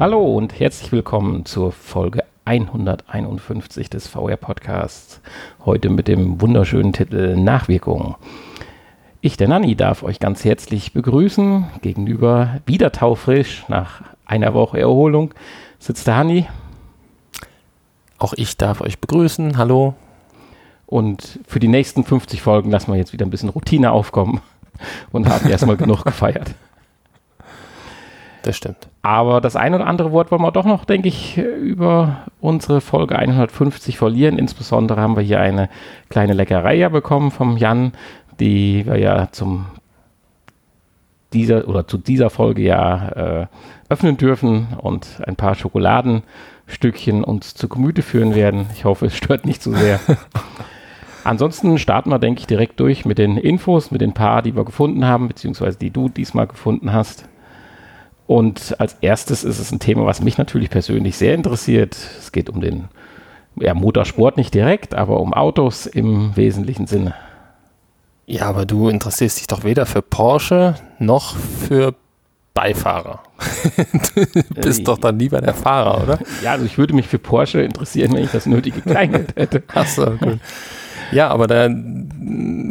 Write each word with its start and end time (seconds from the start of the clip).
Hallo 0.00 0.34
und 0.34 0.58
herzlich 0.58 0.92
willkommen 0.92 1.44
zur 1.44 1.72
Folge 1.72 2.24
151 2.46 3.90
des 3.90 4.08
VR 4.08 4.38
Podcasts. 4.38 5.20
Heute 5.66 5.90
mit 5.90 6.08
dem 6.08 6.40
wunderschönen 6.40 6.94
Titel 6.94 7.36
Nachwirkungen. 7.36 8.14
Ich, 9.20 9.36
der 9.36 9.48
Nanni, 9.48 9.76
darf 9.76 10.02
euch 10.02 10.18
ganz 10.18 10.42
herzlich 10.42 10.94
begrüßen. 10.94 11.66
Gegenüber 11.82 12.62
wieder 12.64 12.92
taufrisch 12.92 13.66
nach 13.68 14.00
einer 14.24 14.54
Woche 14.54 14.80
Erholung 14.80 15.34
sitzt 15.78 16.06
der 16.06 16.16
Hanni. 16.16 16.48
Auch 18.16 18.32
ich 18.32 18.56
darf 18.56 18.80
euch 18.80 19.00
begrüßen. 19.00 19.58
Hallo. 19.58 19.92
Und 20.86 21.40
für 21.46 21.60
die 21.60 21.68
nächsten 21.68 22.04
50 22.04 22.40
Folgen 22.40 22.70
lassen 22.70 22.90
wir 22.90 22.96
jetzt 22.96 23.12
wieder 23.12 23.26
ein 23.26 23.30
bisschen 23.30 23.50
Routine 23.50 23.92
aufkommen 23.92 24.40
und 25.12 25.28
haben 25.28 25.46
erstmal 25.50 25.76
genug 25.76 26.04
gefeiert. 26.06 26.54
Das 28.42 28.56
stimmt. 28.56 28.88
Aber 29.02 29.40
das 29.40 29.56
ein 29.56 29.74
oder 29.74 29.86
andere 29.86 30.12
Wort 30.12 30.30
wollen 30.30 30.42
wir 30.42 30.52
doch 30.52 30.64
noch, 30.64 30.84
denke 30.84 31.08
ich, 31.08 31.36
über 31.36 32.26
unsere 32.40 32.80
Folge 32.80 33.18
150 33.18 33.98
verlieren. 33.98 34.38
Insbesondere 34.38 35.00
haben 35.00 35.16
wir 35.16 35.22
hier 35.22 35.40
eine 35.40 35.68
kleine 36.08 36.32
Leckerei 36.32 36.74
ja 36.74 36.88
bekommen 36.88 37.30
vom 37.30 37.56
Jan, 37.56 37.92
die 38.38 38.86
wir 38.86 38.98
ja 38.98 39.28
zum 39.30 39.66
dieser 41.32 41.68
oder 41.68 41.86
zu 41.86 41.98
dieser 41.98 42.30
Folge 42.30 42.62
ja 42.62 43.08
äh, 43.08 43.46
öffnen 43.88 44.16
dürfen 44.16 44.68
und 44.78 45.20
ein 45.26 45.36
paar 45.36 45.54
Schokoladenstückchen 45.54 47.22
uns 47.22 47.54
zu 47.54 47.68
Gemüte 47.68 48.02
führen 48.02 48.34
werden. 48.34 48.66
Ich 48.74 48.84
hoffe, 48.84 49.06
es 49.06 49.16
stört 49.16 49.44
nicht 49.44 49.62
zu 49.62 49.72
sehr. 49.72 50.00
Ansonsten 51.24 51.78
starten 51.78 52.10
wir, 52.10 52.18
denke 52.18 52.40
ich, 52.40 52.46
direkt 52.46 52.80
durch 52.80 53.04
mit 53.04 53.18
den 53.18 53.36
Infos, 53.36 53.90
mit 53.90 54.00
den 54.00 54.14
paar, 54.14 54.42
die 54.42 54.56
wir 54.56 54.64
gefunden 54.64 55.04
haben, 55.04 55.28
beziehungsweise 55.28 55.78
die 55.78 55.90
du 55.90 56.08
diesmal 56.08 56.46
gefunden 56.46 56.92
hast. 56.92 57.28
Und 58.30 58.76
als 58.78 58.96
erstes 59.00 59.42
ist 59.42 59.58
es 59.58 59.72
ein 59.72 59.80
Thema, 59.80 60.06
was 60.06 60.20
mich 60.20 60.38
natürlich 60.38 60.70
persönlich 60.70 61.16
sehr 61.16 61.34
interessiert. 61.34 61.96
Es 62.16 62.30
geht 62.30 62.48
um 62.48 62.60
den 62.60 62.84
ja, 63.56 63.74
Motorsport 63.74 64.36
nicht 64.36 64.54
direkt, 64.54 64.94
aber 64.94 65.18
um 65.18 65.34
Autos 65.34 65.86
im 65.86 66.36
wesentlichen 66.36 66.86
Sinne. 66.86 67.16
Ja, 68.26 68.42
aber 68.42 68.66
du 68.66 68.88
interessierst 68.88 69.40
dich 69.40 69.48
doch 69.48 69.64
weder 69.64 69.84
für 69.84 70.00
Porsche 70.00 70.76
noch 71.00 71.34
für 71.36 71.96
Beifahrer. 72.54 73.20
du 73.76 74.60
bist 74.62 74.82
äh, 74.82 74.84
doch 74.84 74.98
dann 74.98 75.18
lieber 75.18 75.40
der 75.40 75.54
Fahrer, 75.54 76.00
oder? 76.00 76.20
Ja, 76.40 76.52
also 76.52 76.64
ich 76.64 76.78
würde 76.78 76.94
mich 76.94 77.08
für 77.08 77.18
Porsche 77.18 77.62
interessieren, 77.62 78.12
wenn 78.12 78.22
ich 78.22 78.30
das 78.30 78.46
nötige 78.46 78.80
Kleingeld 78.80 79.34
hätte. 79.34 79.64
Achso, 79.74 80.08
gut. 80.08 80.38
Ja, 81.10 81.30
aber 81.30 81.48
da, 81.48 81.68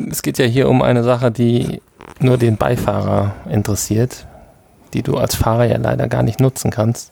es 0.10 0.22
geht 0.22 0.38
ja 0.38 0.46
hier 0.46 0.70
um 0.70 0.82
eine 0.82 1.04
Sache, 1.04 1.32
die 1.32 1.82
nur 2.22 2.38
den 2.38 2.56
Beifahrer 2.56 3.36
interessiert 3.50 4.26
die 4.94 5.04
du 5.04 5.18
als 5.18 5.36
Fahrer 5.36 5.66
ja 5.66 5.78
leider 5.78 6.08
gar 6.08 6.24
nicht 6.24 6.40
nutzen 6.40 6.72
kannst. 6.72 7.12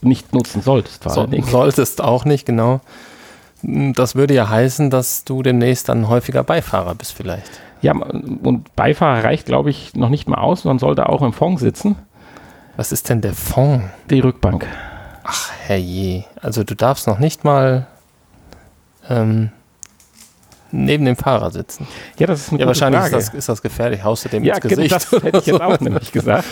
Nicht 0.00 0.32
nutzen 0.32 0.62
solltest, 0.62 1.02
vor 1.02 1.12
so, 1.12 1.26
Solltest 1.42 2.00
auch 2.00 2.24
nicht, 2.24 2.46
genau. 2.46 2.80
Das 3.62 4.14
würde 4.14 4.34
ja 4.34 4.48
heißen, 4.48 4.90
dass 4.90 5.24
du 5.24 5.42
demnächst 5.42 5.88
dann 5.88 6.08
häufiger 6.08 6.44
Beifahrer 6.44 6.94
bist, 6.94 7.12
vielleicht. 7.12 7.50
Ja, 7.82 7.92
und 7.92 8.74
Beifahrer 8.76 9.24
reicht, 9.24 9.46
glaube 9.46 9.70
ich, 9.70 9.94
noch 9.94 10.08
nicht 10.08 10.28
mal 10.28 10.38
aus. 10.38 10.64
Man 10.64 10.78
sollte 10.78 11.08
auch 11.08 11.22
im 11.22 11.32
Fond 11.32 11.58
sitzen. 11.58 11.96
Was 12.76 12.92
ist 12.92 13.08
denn 13.08 13.20
der 13.20 13.34
Fond? 13.34 13.82
Die 14.10 14.20
Rückbank. 14.20 14.66
Ach, 15.24 15.50
herrje. 15.66 16.24
Also 16.40 16.62
du 16.62 16.76
darfst 16.76 17.06
noch 17.08 17.18
nicht 17.18 17.44
mal 17.44 17.86
ähm, 19.08 19.50
neben 20.70 21.04
dem 21.04 21.16
Fahrer 21.16 21.50
sitzen. 21.50 21.86
Ja, 22.18 22.26
das 22.26 22.40
ist 22.40 22.50
eine 22.50 22.60
Ja, 22.60 22.66
wahrscheinlich 22.66 23.02
ist 23.02 23.12
das, 23.12 23.28
ist 23.34 23.48
das, 23.48 23.62
gefährlich. 23.62 24.02
Haust 24.04 24.24
du 24.24 24.28
dem 24.28 24.44
ja, 24.44 24.54
ins 24.54 24.62
Gesicht? 24.62 24.90
Ja, 24.90 24.98
das 24.98 25.22
hätte 25.22 25.38
ich 25.38 25.46
jetzt 25.46 25.60
auch 25.60 25.80
nämlich 25.80 26.12
gesagt. 26.12 26.46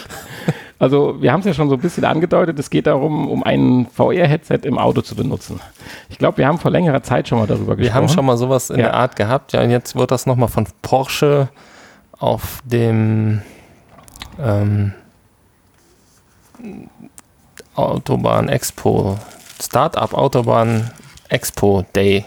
Also 0.79 1.21
wir 1.23 1.33
haben 1.33 1.41
es 1.41 1.47
ja 1.47 1.55
schon 1.55 1.71
so 1.71 1.77
ein 1.77 1.81
bisschen 1.81 2.05
angedeutet, 2.05 2.59
es 2.59 2.69
geht 2.69 2.87
darum, 2.87 3.31
um 3.31 3.43
ein 3.43 3.87
VR-Headset 3.95 4.61
im 4.65 4.79
Auto 4.79 5.01
zu 5.01 5.17
benutzen. 5.17 5.61
Ich 6.11 6.19
glaube, 6.19 6.39
wir 6.39 6.47
haben 6.47 6.59
vor 6.59 6.71
längerer 6.71 7.03
Zeit 7.03 7.29
schon 7.29 7.39
mal 7.39 7.47
darüber 7.47 7.77
gesprochen. 7.77 7.83
Wir 7.83 7.95
haben 7.95 8.09
schon 8.09 8.27
mal 8.27 8.37
sowas 8.37 8.69
in 8.69 8.79
ja. 8.79 8.87
der 8.87 8.95
Art 8.95 9.17
gehabt, 9.17 9.53
ja, 9.53 9.63
und 9.63 9.71
jetzt 9.71 9.97
wird 9.97 10.11
das 10.11 10.27
nochmal 10.27 10.49
von 10.49 10.67
Porsche 10.83 11.49
auf 12.19 12.61
dem 12.65 13.41
ähm, 14.39 14.93
Autobahn 17.75 18.49
Expo, 18.49 19.19
Startup 19.63 20.13
Autobahn 20.13 20.91
Expo 21.29 21.85
Day 21.95 22.25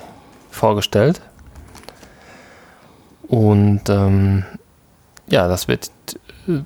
vorgestellt. 0.50 1.22
Und 3.30 3.90
ähm, 3.90 4.44
ja, 5.28 5.48
das 5.48 5.68
wird 5.68 5.92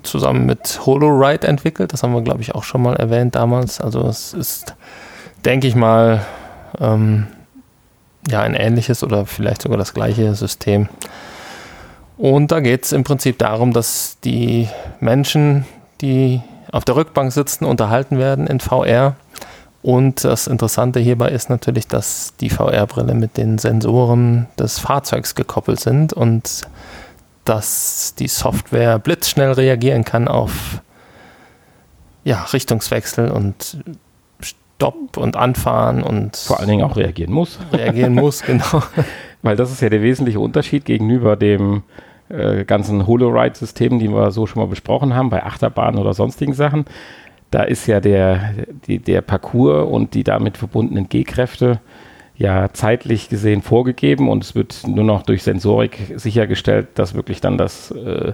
zusammen 0.02 0.46
mit 0.46 0.80
HoloRide 0.86 1.46
entwickelt. 1.46 1.92
Das 1.92 2.02
haben 2.02 2.14
wir, 2.14 2.22
glaube 2.22 2.40
ich, 2.40 2.54
auch 2.54 2.64
schon 2.64 2.82
mal 2.82 2.96
erwähnt 2.96 3.34
damals. 3.34 3.80
Also 3.80 4.06
es 4.08 4.32
ist, 4.32 4.74
denke 5.44 5.66
ich 5.66 5.74
mal, 5.74 6.24
ähm, 6.80 7.26
ja, 8.28 8.40
ein 8.40 8.54
ähnliches 8.54 9.04
oder 9.04 9.26
vielleicht 9.26 9.62
sogar 9.62 9.76
das 9.76 9.92
gleiche 9.92 10.34
System. 10.34 10.88
Und 12.16 12.50
da 12.50 12.60
geht 12.60 12.84
es 12.84 12.92
im 12.92 13.04
Prinzip 13.04 13.38
darum, 13.38 13.72
dass 13.74 14.18
die 14.24 14.68
Menschen, 15.00 15.66
die 16.00 16.40
auf 16.72 16.86
der 16.86 16.96
Rückbank 16.96 17.32
sitzen, 17.32 17.66
unterhalten 17.66 18.18
werden 18.18 18.46
in 18.46 18.60
VR. 18.60 19.16
Und 19.84 20.24
das 20.24 20.46
Interessante 20.46 20.98
hierbei 20.98 21.28
ist 21.28 21.50
natürlich, 21.50 21.86
dass 21.86 22.32
die 22.40 22.48
VR-Brille 22.48 23.12
mit 23.12 23.36
den 23.36 23.58
Sensoren 23.58 24.46
des 24.58 24.78
Fahrzeugs 24.78 25.34
gekoppelt 25.34 25.78
sind 25.78 26.14
und 26.14 26.62
dass 27.44 28.14
die 28.18 28.28
Software 28.28 28.98
blitzschnell 28.98 29.52
reagieren 29.52 30.02
kann 30.02 30.26
auf 30.26 30.80
ja, 32.24 32.44
Richtungswechsel 32.44 33.30
und 33.30 33.76
Stopp 34.40 35.18
und 35.18 35.36
Anfahren 35.36 36.02
und 36.02 36.34
vor 36.34 36.60
allen 36.60 36.70
Dingen 36.70 36.82
auch 36.82 36.96
reagieren 36.96 37.34
muss. 37.34 37.58
Reagieren 37.70 38.14
muss, 38.14 38.42
genau. 38.46 38.82
Weil 39.42 39.56
das 39.56 39.70
ist 39.70 39.82
ja 39.82 39.90
der 39.90 40.00
wesentliche 40.00 40.40
Unterschied 40.40 40.86
gegenüber 40.86 41.36
dem 41.36 41.82
äh, 42.30 42.64
ganzen 42.64 43.06
HoloRide-System, 43.06 43.98
die 43.98 44.08
wir 44.08 44.30
so 44.30 44.46
schon 44.46 44.62
mal 44.62 44.68
besprochen 44.68 45.14
haben, 45.14 45.28
bei 45.28 45.42
Achterbahnen 45.42 46.00
oder 46.00 46.14
sonstigen 46.14 46.54
Sachen 46.54 46.86
da 47.54 47.62
ist 47.62 47.86
ja 47.86 48.00
der, 48.00 48.52
die, 48.88 48.98
der 48.98 49.20
Parcours 49.20 49.88
und 49.88 50.14
die 50.14 50.24
damit 50.24 50.56
verbundenen 50.56 51.08
G-Kräfte 51.08 51.78
ja 52.36 52.72
zeitlich 52.72 53.28
gesehen 53.28 53.62
vorgegeben 53.62 54.28
und 54.28 54.42
es 54.42 54.56
wird 54.56 54.82
nur 54.88 55.04
noch 55.04 55.22
durch 55.22 55.44
Sensorik 55.44 56.14
sichergestellt, 56.16 56.88
dass 56.96 57.14
wirklich 57.14 57.40
dann 57.40 57.56
das, 57.56 57.92
äh, 57.92 58.32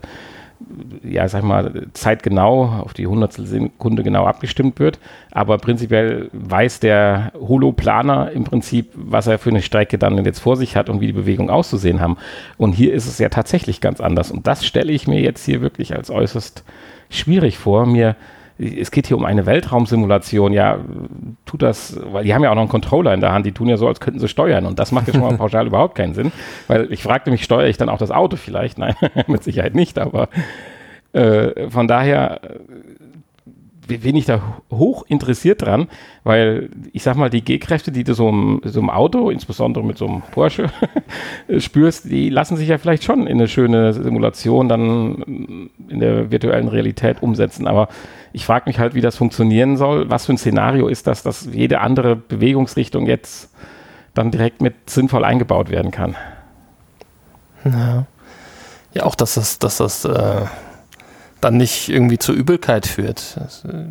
ja, 1.02 1.28
sag 1.28 1.44
mal, 1.44 1.88
zeitgenau 1.92 2.64
auf 2.64 2.94
die 2.94 3.06
Hundertstel 3.06 3.44
Sekunde 3.44 4.02
genau 4.02 4.24
abgestimmt 4.24 4.78
wird. 4.78 4.98
Aber 5.30 5.58
prinzipiell 5.58 6.30
weiß 6.32 6.80
der 6.80 7.32
Holoplaner 7.38 8.30
im 8.32 8.44
Prinzip, 8.44 8.90
was 8.94 9.26
er 9.26 9.38
für 9.38 9.50
eine 9.50 9.60
Strecke 9.60 9.98
dann 9.98 10.24
jetzt 10.24 10.38
vor 10.38 10.56
sich 10.56 10.76
hat 10.76 10.88
und 10.88 11.02
wie 11.02 11.08
die 11.08 11.12
Bewegungen 11.12 11.50
auszusehen 11.50 12.00
haben. 12.00 12.16
Und 12.56 12.72
hier 12.72 12.94
ist 12.94 13.06
es 13.06 13.18
ja 13.18 13.28
tatsächlich 13.28 13.82
ganz 13.82 14.00
anders. 14.00 14.30
Und 14.30 14.46
das 14.46 14.64
stelle 14.64 14.92
ich 14.92 15.06
mir 15.06 15.20
jetzt 15.20 15.44
hier 15.44 15.60
wirklich 15.60 15.94
als 15.94 16.10
äußerst 16.10 16.64
schwierig 17.10 17.58
vor, 17.58 17.84
mir 17.84 18.16
es 18.60 18.90
geht 18.90 19.06
hier 19.06 19.16
um 19.16 19.24
eine 19.24 19.46
Weltraumsimulation, 19.46 20.52
ja, 20.52 20.78
tut 21.46 21.62
das, 21.62 21.98
weil 22.12 22.24
die 22.24 22.34
haben 22.34 22.42
ja 22.42 22.50
auch 22.50 22.54
noch 22.54 22.62
einen 22.62 22.70
Controller 22.70 23.14
in 23.14 23.20
der 23.20 23.32
Hand, 23.32 23.46
die 23.46 23.52
tun 23.52 23.68
ja 23.68 23.76
so, 23.76 23.88
als 23.88 24.00
könnten 24.00 24.20
sie 24.20 24.28
steuern. 24.28 24.66
Und 24.66 24.78
das 24.78 24.92
macht 24.92 25.06
ja 25.06 25.14
schon 25.14 25.22
mal 25.22 25.36
pauschal 25.38 25.66
überhaupt 25.66 25.94
keinen 25.94 26.14
Sinn, 26.14 26.30
weil 26.68 26.92
ich 26.92 27.02
fragte 27.02 27.30
mich, 27.30 27.42
steuere 27.42 27.68
ich 27.68 27.78
dann 27.78 27.88
auch 27.88 27.98
das 27.98 28.10
Auto 28.10 28.36
vielleicht? 28.36 28.78
Nein, 28.78 28.94
mit 29.26 29.42
Sicherheit 29.42 29.74
nicht, 29.74 29.98
aber 29.98 30.28
äh, 31.12 31.70
von 31.70 31.88
daher 31.88 32.40
bin 33.98 34.14
ich 34.14 34.24
da 34.24 34.40
hoch 34.70 35.04
interessiert 35.08 35.62
dran, 35.62 35.88
weil 36.22 36.70
ich 36.92 37.02
sag 37.02 37.16
mal, 37.16 37.30
die 37.30 37.42
G-Kräfte, 37.42 37.90
die 37.90 38.04
du 38.04 38.14
so 38.14 38.28
im, 38.28 38.60
so 38.64 38.78
im, 38.78 38.90
Auto, 38.90 39.30
insbesondere 39.30 39.84
mit 39.84 39.98
so 39.98 40.06
einem 40.06 40.22
Porsche, 40.30 40.70
spürst, 41.58 42.08
die 42.10 42.30
lassen 42.30 42.56
sich 42.56 42.68
ja 42.68 42.78
vielleicht 42.78 43.02
schon 43.02 43.26
in 43.26 43.38
eine 43.38 43.48
schöne 43.48 43.92
Simulation 43.92 44.68
dann 44.68 45.70
in 45.88 45.98
der 45.98 46.30
virtuellen 46.30 46.68
Realität 46.68 47.22
umsetzen. 47.22 47.66
Aber 47.66 47.88
ich 48.32 48.44
frage 48.44 48.68
mich 48.68 48.78
halt, 48.78 48.94
wie 48.94 49.00
das 49.00 49.16
funktionieren 49.16 49.76
soll. 49.76 50.08
Was 50.10 50.26
für 50.26 50.32
ein 50.32 50.38
Szenario 50.38 50.88
ist 50.88 51.06
das, 51.06 51.22
dass 51.22 51.48
jede 51.50 51.80
andere 51.80 52.16
Bewegungsrichtung 52.16 53.06
jetzt 53.06 53.50
dann 54.14 54.30
direkt 54.30 54.60
mit 54.60 54.90
sinnvoll 54.90 55.24
eingebaut 55.24 55.70
werden 55.70 55.90
kann? 55.90 56.16
Ja, 57.64 58.06
ja 58.94 59.02
auch, 59.04 59.14
dass 59.14 59.34
das, 59.34 59.58
dass 59.58 59.78
das 59.78 60.04
äh 60.04 60.46
dann 61.40 61.56
nicht 61.56 61.88
irgendwie 61.88 62.18
zur 62.18 62.34
Übelkeit 62.34 62.86
führt. 62.86 63.36
Das, 63.36 63.64
äh, 63.64 63.86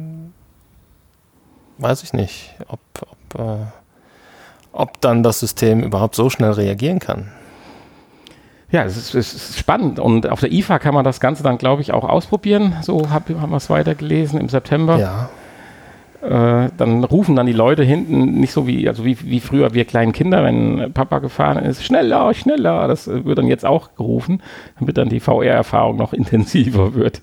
weiß 1.77 2.03
ich 2.03 2.13
nicht, 2.13 2.56
ob, 2.68 2.80
ob, 3.01 3.39
äh, 3.39 3.65
ob 4.71 5.01
dann 5.01 5.24
das 5.24 5.39
System 5.39 5.81
überhaupt 5.83 6.15
so 6.15 6.30
schnell 6.30 6.51
reagieren 6.51 7.00
kann. 7.00 7.31
Ja, 8.71 8.83
es 8.83 8.98
ist, 8.98 9.16
es 9.16 9.33
ist, 9.33 9.57
spannend 9.57 10.00
und 10.00 10.30
auf 10.30 10.42
der 10.42 10.51
IFA 10.51 10.77
kann 10.77 10.94
man 10.94 11.04
das 11.04 11.19
Ganze 11.19 11.42
dann, 11.42 11.57
glaube 11.57 11.81
ich, 11.81 11.92
auch 11.92 12.04
ausprobieren. 12.04 12.75
So 12.81 13.10
hab, 13.10 13.27
haben 13.30 13.50
wir 13.50 13.57
es 13.57 13.69
weitergelesen 13.69 14.39
im 14.39 14.48
September. 14.48 15.00
Ja. 15.00 15.30
Äh, 16.21 16.69
dann 16.77 17.04
rufen 17.04 17.36
dann 17.36 17.45
die 17.45 17.54
Leute 17.54 17.83
hinten 17.83 18.39
nicht 18.39 18.51
so 18.51 18.68
wie, 18.68 18.88
also 18.88 19.06
wie, 19.06 19.18
wie 19.21 19.39
früher 19.39 19.74
wir 19.74 19.86
kleinen 19.86 20.12
Kinder, 20.12 20.44
wenn 20.44 20.92
Papa 20.94 21.19
gefahren 21.19 21.63
ist, 21.63 21.83
schneller, 21.83 22.33
schneller. 22.33 22.88
Das 22.88 23.07
wird 23.07 23.38
dann 23.38 23.48
jetzt 23.48 23.66
auch 23.66 23.95
gerufen, 23.95 24.44
damit 24.80 24.98
dann 24.98 25.10
die 25.10 25.19
VR-Erfahrung 25.19 25.98
noch 25.98 26.13
intensiver 26.13 26.94
wird. 26.94 27.21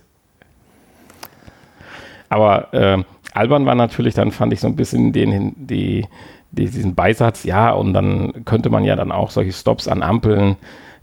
Aber 2.29 2.75
äh, 2.75 3.05
albern 3.35 3.67
war 3.67 3.75
natürlich, 3.77 4.15
dann 4.15 4.33
fand 4.33 4.53
ich 4.53 4.61
so 4.61 4.67
ein 4.67 4.77
bisschen 4.77 5.13
den, 5.13 5.55
die, 5.57 6.07
die, 6.51 6.67
diesen 6.67 6.97
Beisatz, 6.97 7.45
ja, 7.45 7.71
und 7.71 7.93
dann 7.93 8.45
könnte 8.45 8.71
man 8.71 8.83
ja 8.83 8.97
dann 8.97 9.13
auch 9.13 9.31
solche 9.31 9.53
Stops 9.53 9.87
an 9.87 10.03
Ampeln 10.03 10.57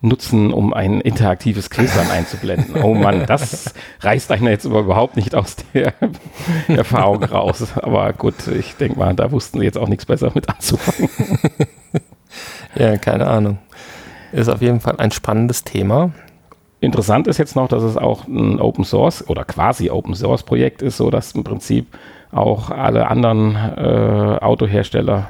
nutzen, 0.04 0.52
um 0.52 0.74
ein 0.74 1.00
interaktives 1.00 1.70
Quiz 1.70 1.96
dann 1.96 2.12
einzublenden. 2.12 2.84
Oh 2.84 2.94
Mann, 2.94 3.26
das 3.26 3.74
reißt 4.02 4.32
einen 4.32 4.48
jetzt 4.48 4.66
überhaupt 4.66 5.16
nicht 5.16 5.34
aus 5.34 5.56
der 5.74 5.94
Erfahrung 6.68 7.24
raus. 7.24 7.78
Aber 7.78 8.12
gut, 8.12 8.48
ich 8.48 8.76
denke 8.76 9.00
mal, 9.00 9.16
da 9.16 9.32
wussten 9.32 9.60
sie 9.60 9.66
jetzt 9.66 9.78
auch 9.78 9.88
nichts 9.88 10.06
besser 10.06 10.32
mit 10.36 10.50
anzufangen. 10.50 11.10
ja, 12.76 12.98
keine 12.98 13.28
Ahnung. 13.28 13.60
Ist 14.34 14.50
auf 14.50 14.62
jeden 14.62 14.82
Fall 14.82 14.98
ein 14.98 15.12
spannendes 15.12 15.64
Thema. 15.64 16.12
Interessant 16.82 17.28
ist 17.28 17.38
jetzt 17.38 17.56
noch, 17.56 17.70
dass 17.70 17.82
es 17.82 17.96
auch 17.96 18.28
ein 18.28 18.60
Open 18.60 18.84
Source 18.84 19.26
oder 19.30 19.46
quasi 19.46 19.90
Open 19.90 20.16
Source 20.16 20.44
Projekt 20.44 20.82
ist, 20.82 20.98
so 20.98 21.12
dass 21.12 21.32
im 21.32 21.46
Prinzip 21.46 21.88
auch 22.30 22.72
alle 22.72 23.08
anderen 23.08 23.56
äh, 23.56 24.38
Autohersteller 24.42 25.30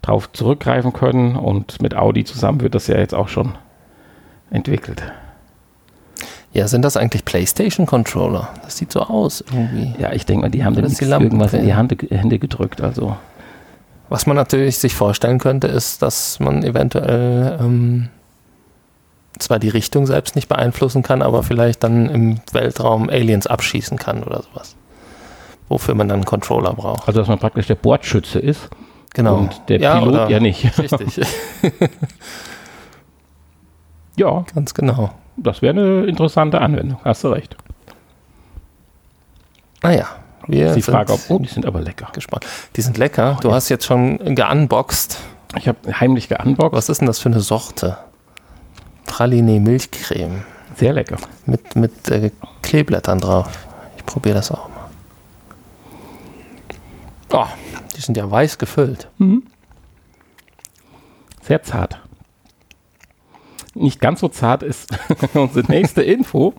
drauf 0.00 0.32
zurückgreifen 0.32 0.94
können 0.94 1.36
und 1.36 1.82
mit 1.82 1.94
Audi 1.94 2.24
zusammen 2.24 2.62
wird 2.62 2.74
das 2.74 2.86
ja 2.86 2.96
jetzt 2.96 3.14
auch 3.14 3.28
schon 3.28 3.52
entwickelt. 4.52 5.02
Ja, 6.52 6.68
sind 6.68 6.82
das 6.82 6.96
eigentlich 6.96 7.24
PlayStation 7.24 7.86
Controller? 7.86 8.50
Das 8.62 8.76
sieht 8.76 8.92
so 8.92 9.00
aus 9.00 9.40
irgendwie. 9.40 9.94
Ja, 9.98 10.12
ich 10.12 10.26
denke 10.26 10.42
mal, 10.42 10.50
die 10.50 10.64
haben 10.64 10.74
da 10.74 10.82
irgendwas 10.82 11.54
in 11.54 11.64
die 11.64 11.74
Hände, 11.74 11.96
Hände 12.10 12.38
gedrückt. 12.38 12.82
Also. 12.82 13.16
Was 14.10 14.26
man 14.26 14.36
natürlich 14.36 14.78
sich 14.78 14.94
vorstellen 14.94 15.38
könnte, 15.38 15.66
ist, 15.68 16.02
dass 16.02 16.40
man 16.40 16.62
eventuell 16.62 17.58
ähm, 17.58 18.10
zwar 19.38 19.58
die 19.58 19.70
Richtung 19.70 20.06
selbst 20.06 20.36
nicht 20.36 20.48
beeinflussen 20.48 21.02
kann, 21.02 21.22
aber 21.22 21.42
vielleicht 21.42 21.82
dann 21.82 22.10
im 22.10 22.40
Weltraum 22.52 23.08
Aliens 23.08 23.46
abschießen 23.46 23.96
kann 23.96 24.22
oder 24.22 24.42
sowas. 24.42 24.76
Wofür 25.70 25.94
man 25.94 26.08
dann 26.08 26.16
einen 26.16 26.26
Controller 26.26 26.74
braucht. 26.74 27.08
Also 27.08 27.20
dass 27.20 27.28
man 27.28 27.38
praktisch 27.38 27.68
der 27.68 27.76
Bordschütze 27.76 28.38
ist. 28.38 28.68
Genau. 29.14 29.36
Und 29.36 29.62
der 29.68 29.80
ja, 29.80 29.98
Pilot 29.98 30.28
ja 30.28 30.40
nicht. 30.40 30.78
Richtig. 30.78 31.20
Ja. 34.16 34.44
Ganz 34.54 34.74
genau. 34.74 35.10
Das 35.36 35.62
wäre 35.62 35.72
eine 35.72 36.04
interessante 36.04 36.60
Anwendung, 36.60 36.98
hast 37.04 37.24
du 37.24 37.28
recht. 37.28 37.56
Naja. 39.82 40.06
Wir 40.48 40.74
die 40.74 40.82
Frage, 40.82 41.12
ob, 41.12 41.20
oh, 41.28 41.38
die 41.38 41.48
sind 41.48 41.66
aber 41.66 41.80
lecker. 41.80 42.08
Gespannt. 42.12 42.46
Die 42.74 42.82
sind 42.82 42.98
lecker. 42.98 43.38
Du 43.40 43.48
oh, 43.48 43.50
ja. 43.50 43.56
hast 43.56 43.68
jetzt 43.68 43.86
schon 43.86 44.18
geunboxed. 44.34 45.18
Ich 45.56 45.68
habe 45.68 45.78
heimlich 46.00 46.28
geunboxed. 46.28 46.76
Was 46.76 46.88
ist 46.88 47.00
denn 47.00 47.06
das 47.06 47.20
für 47.20 47.28
eine 47.28 47.40
Sorte? 47.40 47.96
Praline 49.06 49.60
Milchcreme. 49.60 50.42
Sehr 50.76 50.92
lecker. 50.94 51.16
Mit, 51.46 51.76
mit 51.76 52.08
äh, 52.10 52.32
Kleeblättern 52.62 53.20
drauf. 53.20 53.50
Ich 53.96 54.04
probiere 54.04 54.34
das 54.34 54.50
auch 54.50 54.68
mal. 54.68 54.90
Oh, 57.30 57.46
die 57.96 58.00
sind 58.00 58.16
ja 58.16 58.28
weiß 58.28 58.58
gefüllt. 58.58 59.08
Mhm. 59.18 59.44
Sehr 61.42 61.62
zart 61.62 62.00
nicht 63.74 64.00
ganz 64.00 64.20
so 64.20 64.28
zart 64.28 64.62
ist 64.62 64.90
unsere 65.34 65.70
nächste 65.70 66.02
Info. 66.02 66.54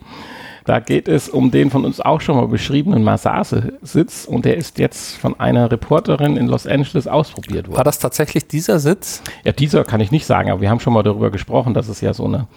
Da 0.65 0.79
geht 0.79 1.09
es 1.09 1.27
um 1.27 1.51
den 1.51 1.69
von 1.69 1.83
uns 1.83 1.99
auch 1.99 2.21
schon 2.21 2.37
mal 2.37 2.47
beschriebenen 2.47 3.03
Massage-Sitz 3.03 4.25
und 4.25 4.45
der 4.45 4.55
ist 4.55 4.79
jetzt 4.79 5.17
von 5.17 5.37
einer 5.37 5.69
Reporterin 5.69 6.37
in 6.37 6.47
Los 6.47 6.65
Angeles 6.65 7.05
ausprobiert 7.05 7.67
worden. 7.67 7.77
War 7.77 7.83
das 7.83 7.99
tatsächlich 7.99 8.47
dieser 8.47 8.79
Sitz? 8.79 9.21
Ja, 9.43 9.51
dieser 9.51 9.83
kann 9.83 9.99
ich 9.99 10.11
nicht 10.11 10.25
sagen, 10.25 10.51
aber 10.51 10.61
wir 10.61 10.69
haben 10.69 10.79
schon 10.79 10.93
mal 10.93 11.03
darüber 11.03 11.31
gesprochen, 11.31 11.73
dass 11.73 11.89
es 11.89 11.99
ja 11.99 12.13
so 12.13 12.25
eine 12.25 12.47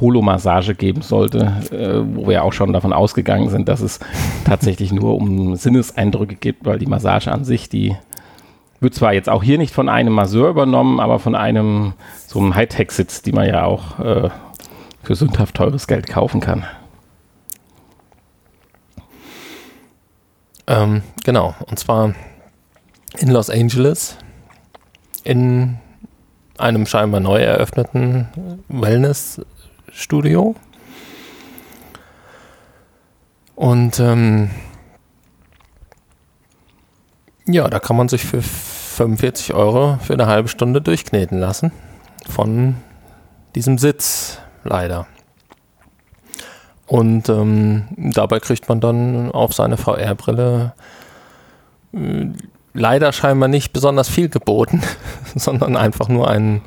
Holo-Massage 0.00 0.74
geben 0.74 1.02
sollte, 1.02 1.52
äh, 1.70 2.16
wo 2.16 2.28
wir 2.28 2.44
auch 2.44 2.52
schon 2.52 2.72
davon 2.72 2.92
ausgegangen 2.92 3.50
sind, 3.50 3.68
dass 3.68 3.80
es 3.80 4.00
tatsächlich 4.44 4.92
nur 4.92 5.14
um 5.14 5.54
Sinneseindrücke 5.54 6.36
geht, 6.36 6.56
weil 6.62 6.78
die 6.78 6.86
Massage 6.86 7.30
an 7.30 7.44
sich, 7.44 7.68
die 7.68 7.94
wird 8.84 8.94
zwar 8.94 9.12
jetzt 9.12 9.28
auch 9.28 9.42
hier 9.42 9.58
nicht 9.58 9.74
von 9.74 9.88
einem 9.88 10.12
Masseur 10.12 10.50
übernommen, 10.50 11.00
aber 11.00 11.18
von 11.18 11.34
einem 11.34 11.94
so 12.26 12.38
einem 12.38 12.54
Hightech-Sitz, 12.54 13.22
die 13.22 13.32
man 13.32 13.48
ja 13.48 13.64
auch 13.64 13.98
äh, 13.98 14.30
für 15.02 15.16
sündhaft 15.16 15.56
teures 15.56 15.88
Geld 15.88 16.06
kaufen 16.06 16.40
kann. 16.40 16.64
Ähm, 20.66 21.02
genau, 21.24 21.54
und 21.66 21.78
zwar 21.78 22.14
in 23.18 23.30
Los 23.30 23.50
Angeles 23.50 24.16
in 25.24 25.78
einem 26.58 26.86
scheinbar 26.86 27.20
neu 27.20 27.40
eröffneten 27.40 28.62
Wellness-Studio. 28.68 30.54
Und 33.54 33.98
ähm, 34.00 34.50
ja, 37.46 37.68
da 37.68 37.78
kann 37.78 37.96
man 37.96 38.08
sich 38.08 38.24
für 38.24 38.42
45 38.94 39.54
Euro 39.54 39.98
für 40.00 40.12
eine 40.12 40.26
halbe 40.26 40.48
Stunde 40.48 40.80
durchkneten 40.80 41.38
lassen. 41.38 41.72
Von 42.28 42.76
diesem 43.54 43.76
Sitz, 43.78 44.38
leider. 44.62 45.06
Und 46.86 47.28
ähm, 47.28 47.84
dabei 47.96 48.40
kriegt 48.40 48.68
man 48.68 48.80
dann 48.80 49.30
auf 49.32 49.52
seine 49.52 49.76
VR-Brille 49.76 50.74
äh, 51.92 52.26
leider 52.72 53.12
scheinbar 53.12 53.48
nicht 53.48 53.72
besonders 53.72 54.08
viel 54.08 54.28
geboten, 54.28 54.82
sondern 55.34 55.76
einfach 55.76 56.08
nur 56.08 56.28
einen, 56.28 56.62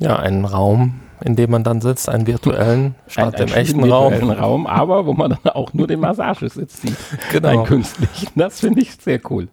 ja, 0.00 0.16
einen 0.16 0.44
Raum, 0.44 1.00
in 1.24 1.36
dem 1.36 1.50
man 1.50 1.64
dann 1.64 1.80
sitzt, 1.80 2.08
einen 2.08 2.26
virtuellen, 2.26 2.94
statt 3.06 3.40
ein, 3.40 3.46
dem 3.46 3.54
echten 3.54 3.84
Raum. 3.84 4.30
Raum. 4.30 4.66
Aber 4.66 5.06
wo 5.06 5.12
man 5.14 5.38
dann 5.42 5.52
auch 5.54 5.72
nur 5.72 5.86
den 5.86 6.00
Massagesitz 6.00 6.82
sieht. 6.82 6.96
Genau. 7.30 7.48
Ein 7.48 7.64
künstlichen. 7.64 8.28
Das 8.34 8.60
finde 8.60 8.82
ich 8.82 8.92
sehr 8.96 9.20
cool. 9.30 9.48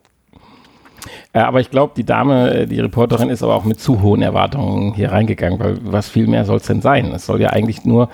Äh, 1.34 1.40
aber 1.40 1.60
ich 1.60 1.72
glaube, 1.72 1.94
die 1.96 2.04
Dame, 2.04 2.54
äh, 2.54 2.66
die 2.68 2.80
Reporterin, 2.80 3.30
ist 3.30 3.44
aber 3.44 3.56
auch 3.56 3.64
mit 3.64 3.80
zu 3.80 4.02
hohen 4.02 4.22
Erwartungen 4.22 4.94
hier 4.94 5.12
reingegangen, 5.12 5.60
weil 5.60 5.78
was 5.84 6.10
viel 6.10 6.28
mehr 6.28 6.46
soll 6.46 6.58
es 6.58 6.68
denn 6.68 6.82
sein? 6.82 7.12
Es 7.14 7.26
soll 7.26 7.42
ja 7.42 7.50
eigentlich 7.50 7.86
nur, 7.86 8.10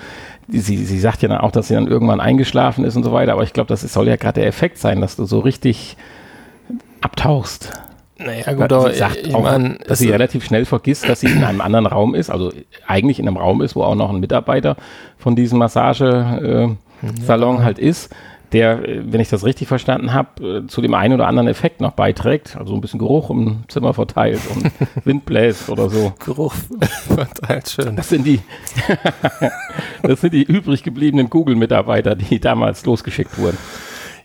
sie, 0.48 0.78
sie 0.78 1.00
sagt 1.00 1.22
ja 1.22 1.30
dann 1.30 1.40
auch, 1.40 1.52
dass 1.52 1.68
sie 1.68 1.74
dann 1.74 1.88
irgendwann 1.88 2.20
eingeschlafen 2.20 2.86
ist 2.86 2.96
und 2.96 3.04
so 3.04 3.12
weiter, 3.12 3.34
aber 3.34 3.44
ich 3.44 3.54
glaube, 3.54 3.68
das 3.68 3.82
soll 3.82 4.08
ja 4.08 4.16
gerade 4.16 4.42
der 4.42 4.48
Effekt 4.48 4.78
sein, 4.78 5.02
dass 5.02 5.16
du 5.16 5.26
so 5.26 5.40
richtig 5.40 5.98
abtauchst. 7.02 7.72
Naja, 8.18 8.54
gut, 8.54 8.72
aber 8.72 8.92
sie 8.92 9.00
sagt 9.00 9.34
auch, 9.34 9.44
mein, 9.44 9.78
dass 9.88 10.00
sie 10.00 10.10
relativ 10.10 10.46
schnell 10.46 10.64
vergisst, 10.64 11.10
dass 11.10 11.20
sie 11.20 11.28
in 11.28 11.44
einem 11.44 11.60
anderen 11.60 11.86
Raum 11.86 12.16
ist, 12.16 12.30
also 12.30 12.52
eigentlich 12.88 13.20
in 13.20 13.28
einem 13.28 13.36
Raum 13.36 13.62
ist, 13.62 13.76
wo 13.76 13.84
auch 13.84 13.96
noch 13.96 14.10
ein 14.10 14.22
Mitarbeiter 14.22 14.78
von 15.18 15.36
diesem 15.36 15.60
Massagesalon 15.60 16.78
äh, 17.02 17.60
ja. 17.60 17.64
halt 17.64 17.78
ist 17.78 18.16
der, 18.56 18.82
wenn 18.84 19.20
ich 19.20 19.30
das 19.30 19.44
richtig 19.44 19.68
verstanden 19.68 20.14
habe, 20.14 20.64
äh, 20.64 20.68
zu 20.68 20.82
dem 20.82 20.94
einen 20.94 21.14
oder 21.14 21.28
anderen 21.28 21.48
Effekt 21.48 21.82
noch 21.82 21.92
beiträgt. 21.92 22.56
Also 22.58 22.74
ein 22.74 22.82
bisschen 22.82 23.00
Geruch 23.00 23.30
im 23.30 23.64
Zimmer 23.68 23.94
verteilt 23.94 24.42
und 24.54 24.72
Wind 25.06 25.26
bläst 25.26 25.70
oder 25.70 25.90
so. 25.90 26.14
Geruch 26.24 26.54
verteilt, 27.08 27.70
schön. 27.70 27.96
Das 27.96 28.10
sind 28.10 28.26
die, 28.26 28.42
das 30.04 30.22
sind 30.22 30.34
die 30.34 30.44
übrig 30.44 30.84
gebliebenen 30.84 31.30
Google-Mitarbeiter, 31.30 32.16
die 32.16 32.40
damals 32.40 32.86
losgeschickt 32.86 33.38
wurden. 33.38 33.58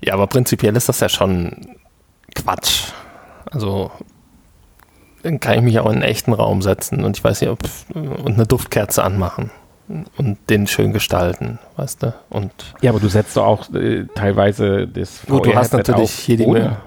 Ja, 0.02 0.14
aber 0.14 0.26
prinzipiell 0.26 0.74
ist 0.76 0.88
das 0.88 1.00
ja 1.00 1.08
schon 1.08 1.76
Quatsch. 2.34 2.92
Also 3.50 3.90
dann 5.22 5.40
kann 5.40 5.58
ich 5.58 5.62
mich 5.62 5.78
auch 5.78 5.86
in 5.86 5.96
einen 5.96 6.02
echten 6.02 6.32
Raum 6.32 6.62
setzen 6.62 7.04
und 7.04 7.18
ich 7.18 7.24
weiß 7.24 7.42
nicht, 7.42 7.50
ob 7.50 7.58
und 7.94 8.34
eine 8.34 8.46
Duftkerze 8.46 9.04
anmachen 9.04 9.50
und 10.16 10.38
den 10.48 10.66
schön 10.66 10.92
gestalten, 10.92 11.58
weißt 11.76 12.02
du? 12.02 12.14
Und 12.30 12.52
ja, 12.80 12.90
aber 12.90 13.00
du 13.00 13.08
setzt 13.08 13.36
doch 13.36 13.44
auch 13.44 13.74
äh, 13.74 14.06
teilweise 14.14 14.86
das 14.86 15.22
Gut, 15.26 15.46
du 15.46 15.54
hast 15.54 15.72
natürlich 15.72 16.10
hier 16.10 16.36
die 16.36 16.44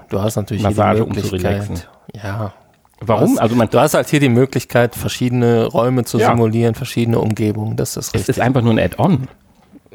du 0.08 0.22
hast 0.22 0.36
natürlich 0.36 0.62
Massage, 0.62 1.04
hier 1.04 1.12
die 1.12 1.20
Möglichkeit. 1.20 1.68
Um 1.68 1.76
ja. 2.22 2.52
Warum? 3.00 3.26
Du 3.26 3.32
hast, 3.32 3.38
also 3.40 3.56
man, 3.56 3.68
du 3.68 3.78
hast 3.78 3.94
halt 3.94 4.08
hier 4.08 4.20
die 4.20 4.28
Möglichkeit, 4.28 4.94
verschiedene 4.94 5.66
Räume 5.66 6.04
zu 6.04 6.18
ja. 6.18 6.30
simulieren, 6.30 6.74
verschiedene 6.74 7.18
Umgebungen. 7.18 7.76
Das 7.76 7.96
ist 7.96 8.14
richtig. 8.14 8.22
Es 8.22 8.28
ist 8.36 8.40
einfach 8.40 8.62
nur 8.62 8.72
ein 8.72 8.78
Add-on. 8.78 9.28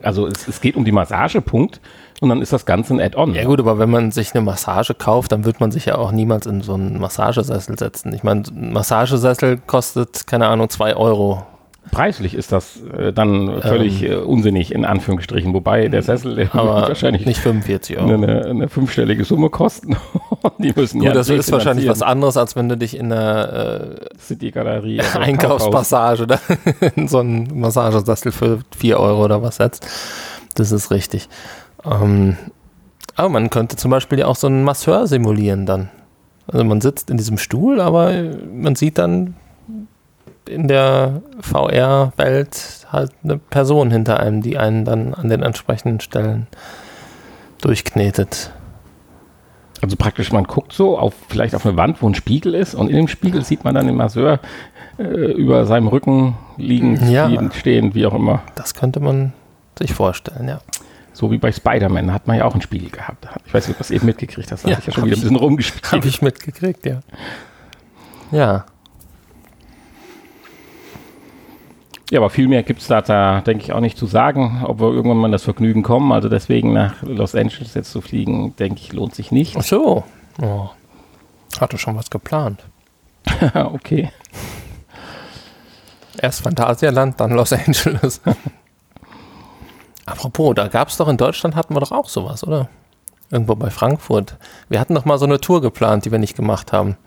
Also 0.02 0.28
es, 0.28 0.48
es, 0.48 0.62
geht 0.62 0.76
um 0.76 0.86
die 0.86 0.92
Massagepunkt 0.92 1.82
und 2.22 2.30
dann 2.30 2.42
ist 2.42 2.54
das 2.54 2.66
Ganze 2.66 2.94
ein 2.94 3.02
Add-on. 3.02 3.36
Ja 3.36 3.44
gut, 3.46 3.60
aber 3.60 3.80
wenn 3.80 3.90
man 3.90 4.12
sich 4.12 4.34
eine 4.34 4.42
Massage 4.42 4.94
kauft, 4.94 5.32
dann 5.32 5.46
wird 5.46 5.60
man 5.60 5.72
sich 5.72 5.86
ja 5.86 5.98
auch 5.98 6.12
niemals 6.12 6.46
in 6.46 6.62
so 6.62 6.74
einen 6.74 7.00
Massagesessel 7.00 7.78
setzen. 7.78 8.14
Ich 8.14 8.24
meine, 8.24 8.44
ein 8.44 8.74
Massagesessel 8.74 9.58
kostet, 9.58 10.28
keine 10.28 10.48
Ahnung, 10.48 10.70
zwei 10.70 10.96
Euro 10.96 11.46
Preislich 11.92 12.36
ist 12.36 12.52
das 12.52 12.82
äh, 12.84 13.12
dann 13.12 13.62
völlig 13.62 14.04
ähm, 14.04 14.12
äh, 14.12 14.16
unsinnig, 14.16 14.74
in 14.74 14.86
Anführungsstrichen. 14.86 15.54
Wobei 15.54 15.88
der 15.88 16.02
Sessel 16.02 16.36
der 16.36 16.54
wahrscheinlich 16.54 17.26
nicht 17.26 17.40
45 17.40 17.98
Euro. 17.98 18.14
Eine, 18.14 18.46
eine 18.46 18.70
fünfstellige 18.70 19.26
Summe 19.26 19.50
kosten. 19.50 19.98
die 20.58 20.74
müssen 20.76 21.00
Gut, 21.00 21.08
ja 21.08 21.14
das 21.14 21.30
ist 21.30 21.52
wahrscheinlich 21.52 21.88
was 21.88 22.02
anderes, 22.02 22.38
als 22.38 22.56
wenn 22.56 22.70
du 22.70 22.78
dich 22.78 22.98
in 22.98 23.10
der 23.10 24.00
äh, 24.14 24.20
City-Galerie 24.20 25.00
also 25.00 25.20
Einkaufspassage 25.20 26.24
oder 26.24 26.40
in 26.96 27.08
so 27.08 27.20
einen 27.20 27.60
Massagesessel 27.60 28.32
für 28.32 28.60
4 28.78 29.00
Euro 29.00 29.26
oder 29.26 29.42
was 29.42 29.58
setzt. 29.58 29.88
Das 30.56 30.72
ist 30.72 30.92
richtig. 30.92 31.30
Ähm, 31.86 32.38
aber 33.16 33.30
man 33.30 33.50
könnte 33.50 33.76
zum 33.76 33.92
Beispiel 33.92 34.20
ja 34.20 34.28
auch 34.28 34.36
so 34.36 34.48
einen 34.48 34.64
Masseur 34.64 35.08
simulieren 35.08 35.66
dann. 35.66 35.90
Also 36.48 36.64
man 36.64 36.82
sitzt 36.82 37.10
in 37.10 37.18
diesem 37.18 37.38
Stuhl, 37.38 37.80
aber 37.80 38.14
man 38.54 38.76
sieht 38.76 38.98
dann, 38.98 39.36
in 40.50 40.68
der 40.68 41.22
VR-Welt 41.42 42.88
halt 42.92 43.12
eine 43.24 43.38
Person 43.38 43.92
hinter 43.92 44.20
einem, 44.20 44.42
die 44.42 44.58
einen 44.58 44.84
dann 44.86 45.14
an 45.14 45.30
den 45.30 45.44
entsprechenden 45.44 46.00
Stellen 46.00 46.48
durchknetet. 47.62 48.52
Also 49.82 49.96
praktisch, 49.96 50.32
man 50.32 50.44
guckt 50.44 50.74
so 50.74 50.98
auf 50.98 51.14
vielleicht 51.30 51.56
auf 51.56 51.66
eine 51.66 51.78
Wand, 51.78 52.02
wo 52.02 52.10
ein 52.10 52.16
Spiegel 52.16 52.54
ist 52.54 52.76
und 52.76 52.90
in 52.90 52.96
dem 52.98 53.08
Spiegel 53.08 53.44
sieht 53.46 53.64
man 53.64 53.76
dann 53.76 53.86
den 53.88 53.96
Masseur 53.96 54.40
äh, 54.98 55.04
über 55.04 55.66
seinem 55.66 55.88
Rücken 55.88 56.38
liegen, 56.58 57.10
Ja. 57.10 57.30
stehen, 57.54 57.94
wie 57.96 58.06
auch 58.06 58.14
immer. 58.14 58.42
Das 58.56 58.74
könnte 58.74 59.00
man 59.00 59.34
sich 59.78 59.94
vorstellen, 59.94 60.48
ja. 60.50 60.60
So 61.14 61.32
wie 61.32 61.38
bei 61.38 61.52
Spider-Man 61.52 62.14
hat 62.14 62.28
man 62.28 62.38
ja 62.38 62.46
auch 62.46 62.54
einen 62.54 62.62
Spiegel 62.62 62.90
gehabt. 62.90 63.28
Ich 63.46 63.54
weiß 63.54 63.68
nicht, 63.68 63.76
ob 63.76 63.78
du 63.78 63.84
das 63.84 63.92
eben 63.92 64.06
mitgekriegt 64.06 64.52
hast. 64.52 64.64
Da 64.66 64.70
Ja, 64.70 64.76
habe 64.76 64.82
ich 64.82 64.88
ja 64.88 64.94
schon 64.94 65.04
wieder 65.06 65.16
ein 65.16 65.18
ich. 65.18 65.22
bisschen 65.24 65.36
rumgespielt. 65.38 65.92
Habe 65.92 66.08
ich 66.08 66.22
mitgekriegt, 66.22 66.86
ja. 66.86 67.00
Ja. 68.32 68.66
Ja, 72.12 72.20
aber 72.20 72.32
viel 72.32 72.48
mehr 72.48 72.64
gibt 72.64 72.82
es 72.82 72.88
da, 72.88 73.02
da, 73.02 73.42
denke 73.42 73.64
ich, 73.64 73.74
auch 73.74 73.82
nicht 73.82 73.98
zu 73.98 74.08
sagen, 74.08 74.64
ob 74.66 74.80
wir 74.80 74.88
irgendwann 74.88 75.18
mal 75.18 75.30
das 75.30 75.44
Vergnügen 75.44 75.84
kommen. 75.84 76.12
Also 76.12 76.28
deswegen 76.28 76.74
nach 76.74 77.04
Los 77.04 77.36
Angeles 77.36 77.76
jetzt 77.76 77.92
zu 77.92 78.02
fliegen, 78.02 78.56
denke 78.56 78.82
ich, 78.82 78.94
lohnt 78.94 79.14
sich 79.14 79.32
nicht. 79.32 79.56
Ach 79.58 79.64
so. 79.64 80.04
Oh. 80.42 80.70
Hatte 81.60 81.78
schon 81.78 81.96
was 81.96 82.10
geplant. 82.10 82.64
okay. 83.54 84.12
Erst 86.20 86.42
Phantasialand, 86.42 87.20
dann 87.20 87.32
Los 87.32 87.54
Angeles. 87.54 88.22
Apropos, 90.08 90.56
da 90.56 90.68
gab 90.68 90.88
es 90.88 90.98
doch 90.98 91.08
in 91.08 91.18
Deutschland, 91.18 91.56
hatten 91.56 91.76
wir 91.76 91.80
doch 91.80 91.92
auch 91.92 92.10
sowas, 92.10 92.44
oder? 92.44 92.70
Irgendwo 93.30 93.56
bei 93.56 93.70
Frankfurt. 93.70 94.38
Wir 94.68 94.80
hatten 94.80 94.96
doch 94.96 95.06
mal 95.06 95.20
so 95.20 95.26
eine 95.26 95.40
Tour 95.40 95.62
geplant, 95.62 96.06
die 96.06 96.12
wir 96.12 96.18
nicht 96.18 96.36
gemacht 96.36 96.74
haben. 96.74 96.98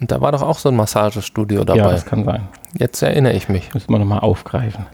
Und 0.00 0.10
da 0.12 0.20
war 0.20 0.32
doch 0.32 0.42
auch 0.42 0.58
so 0.58 0.68
ein 0.68 0.76
Massagestudio 0.76 1.60
Ja, 1.60 1.64
dabei. 1.64 1.92
das 1.92 2.04
kann 2.04 2.24
sein. 2.24 2.48
Jetzt 2.78 3.00
erinnere 3.02 3.32
ich 3.32 3.48
mich. 3.48 3.72
Müssen 3.74 3.90
wir 3.92 3.98
nochmal 3.98 4.20
aufgreifen. 4.20 4.86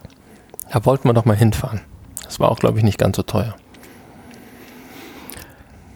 Da 0.73 0.85
wollten 0.85 1.09
wir 1.09 1.12
doch 1.12 1.25
mal 1.25 1.37
hinfahren. 1.37 1.80
Das 2.25 2.38
war 2.40 2.50
auch, 2.50 2.59
glaube 2.59 2.78
ich, 2.78 2.85
nicht 2.85 2.99
ganz 2.99 3.16
so 3.16 3.23
teuer. 3.23 3.54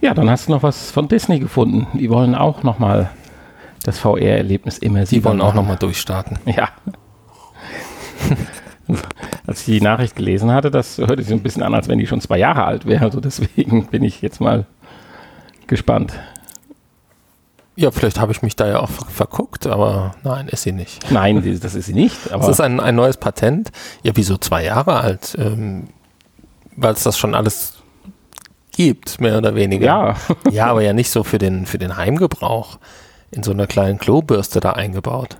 Ja, 0.00 0.12
dann 0.12 0.28
hast 0.28 0.48
du 0.48 0.52
noch 0.52 0.62
was 0.62 0.90
von 0.90 1.08
Disney 1.08 1.38
gefunden. 1.38 1.86
Die 1.98 2.10
wollen 2.10 2.34
auch 2.34 2.62
nochmal 2.62 3.10
das 3.84 3.98
VR-Erlebnis 3.98 4.78
immersiv 4.78 5.18
Die 5.18 5.25
wollen 5.25 5.40
auch 5.40 5.54
nochmal 5.54 5.76
durchstarten. 5.76 6.38
Ja. 6.44 6.68
Als 9.46 9.60
ich 9.60 9.78
die 9.78 9.80
Nachricht 9.80 10.16
gelesen 10.16 10.52
hatte, 10.52 10.70
das 10.70 10.98
hörte 10.98 11.22
sich 11.22 11.32
ein 11.32 11.42
bisschen 11.42 11.62
an, 11.62 11.75
als 11.75 11.88
wenn 11.88 11.98
die 11.98 12.06
schon 12.06 12.20
zwei 12.20 12.38
Jahre 12.38 12.64
alt 12.64 12.86
wäre. 12.86 13.04
Also 13.04 13.20
deswegen 13.20 13.86
bin 13.86 14.04
ich 14.04 14.20
jetzt 14.22 14.40
mal 14.40 14.64
gespannt. 15.66 16.12
Ja, 17.76 17.90
vielleicht 17.90 18.18
habe 18.18 18.33
ich 18.33 18.40
mich 18.42 18.56
da 18.56 18.66
ja 18.66 18.80
auch 18.80 18.88
ver- 18.88 19.06
verguckt, 19.11 19.66
aber 19.66 20.14
nein, 20.25 20.49
ist 20.49 20.62
sie 20.62 20.73
nicht. 20.73 21.11
Nein, 21.11 21.42
das 21.61 21.75
ist 21.75 21.87
sie 21.87 21.92
nicht. 21.92 22.16
Aber 22.33 22.40
Das 22.47 22.56
ist 22.56 22.61
ein, 22.61 22.80
ein 22.80 22.95
neues 22.97 23.18
Patent. 23.18 23.71
Ja, 24.02 24.12
wieso 24.14 24.38
zwei 24.38 24.64
Jahre 24.64 24.99
alt? 25.00 25.37
Ähm, 25.38 25.88
Weil 26.75 26.95
es 26.95 27.02
das 27.02 27.18
schon 27.18 27.35
alles 27.35 27.75
gibt, 28.73 29.21
mehr 29.21 29.37
oder 29.37 29.54
weniger. 29.54 29.85
ja, 29.87 30.16
Ja, 30.50 30.66
aber 30.68 30.83
ja 30.83 30.92
nicht 30.95 31.11
so 31.11 31.23
für 31.23 31.37
den, 31.38 31.66
für 31.66 31.76
den 31.78 31.97
Heimgebrauch. 31.99 32.78
In 33.30 33.42
so 33.42 33.50
einer 33.50 33.66
kleinen 33.66 33.99
Klobürste 33.99 34.61
da 34.61 34.73
eingebaut. 34.73 35.37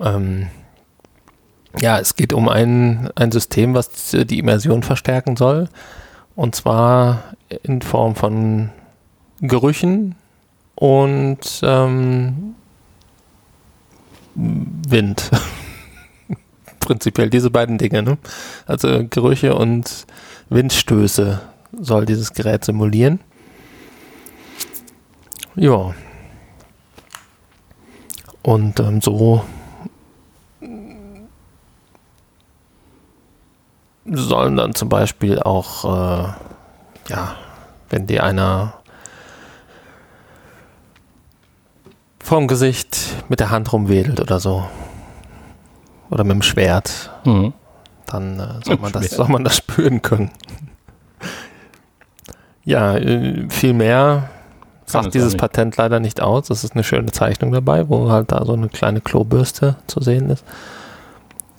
Ähm, 0.00 0.48
ja, 1.80 1.98
es 1.98 2.14
geht 2.14 2.32
um 2.32 2.48
ein, 2.48 3.10
ein 3.16 3.32
System, 3.32 3.74
was 3.74 3.90
die 4.12 4.38
Immersion 4.38 4.82
verstärken 4.84 5.36
soll. 5.36 5.68
Und 6.36 6.54
zwar 6.54 7.22
in 7.64 7.82
Form 7.82 8.14
von 8.14 8.70
Gerüchen 9.40 10.14
und 10.84 11.38
ähm, 11.62 12.56
Wind. 14.34 15.30
Prinzipiell 16.80 17.30
diese 17.30 17.48
beiden 17.48 17.78
Dinge. 17.78 18.02
Ne? 18.02 18.18
Also 18.66 19.06
Gerüche 19.08 19.54
und 19.54 20.06
Windstöße 20.50 21.40
soll 21.72 22.04
dieses 22.04 22.34
Gerät 22.34 22.66
simulieren. 22.66 23.20
Ja. 25.54 25.94
Und 28.42 28.78
ähm, 28.78 29.00
so 29.00 29.42
sollen 34.04 34.56
dann 34.58 34.74
zum 34.74 34.90
Beispiel 34.90 35.40
auch, 35.40 35.84
äh, 35.86 36.28
ja, 37.08 37.36
wenn 37.88 38.06
dir 38.06 38.22
einer 38.22 38.83
vorm 42.24 42.48
Gesicht 42.48 42.98
mit 43.28 43.38
der 43.38 43.50
Hand 43.50 43.72
rumwedelt 43.72 44.18
oder 44.18 44.40
so, 44.40 44.64
oder 46.10 46.24
mit 46.24 46.32
dem 46.32 46.42
Schwert, 46.42 47.10
hm. 47.24 47.52
dann 48.06 48.40
äh, 48.40 48.64
soll, 48.64 48.78
man 48.78 48.92
das, 48.92 49.10
soll 49.10 49.28
man 49.28 49.44
das 49.44 49.56
spüren 49.58 50.00
können. 50.00 50.30
Ja, 52.64 52.96
äh, 52.96 53.48
viel 53.50 53.74
mehr 53.74 54.30
sagt 54.86 55.14
dieses. 55.14 55.36
Patent 55.36 55.76
leider 55.76 56.00
nicht 56.00 56.22
aus. 56.22 56.48
Es 56.48 56.64
ist 56.64 56.74
eine 56.74 56.84
schöne 56.84 57.12
Zeichnung 57.12 57.52
dabei, 57.52 57.88
wo 57.90 58.10
halt 58.10 58.32
da 58.32 58.44
so 58.44 58.54
eine 58.54 58.68
kleine 58.68 59.02
Klobürste 59.02 59.76
zu 59.86 60.00
sehen 60.00 60.30
ist. 60.30 60.44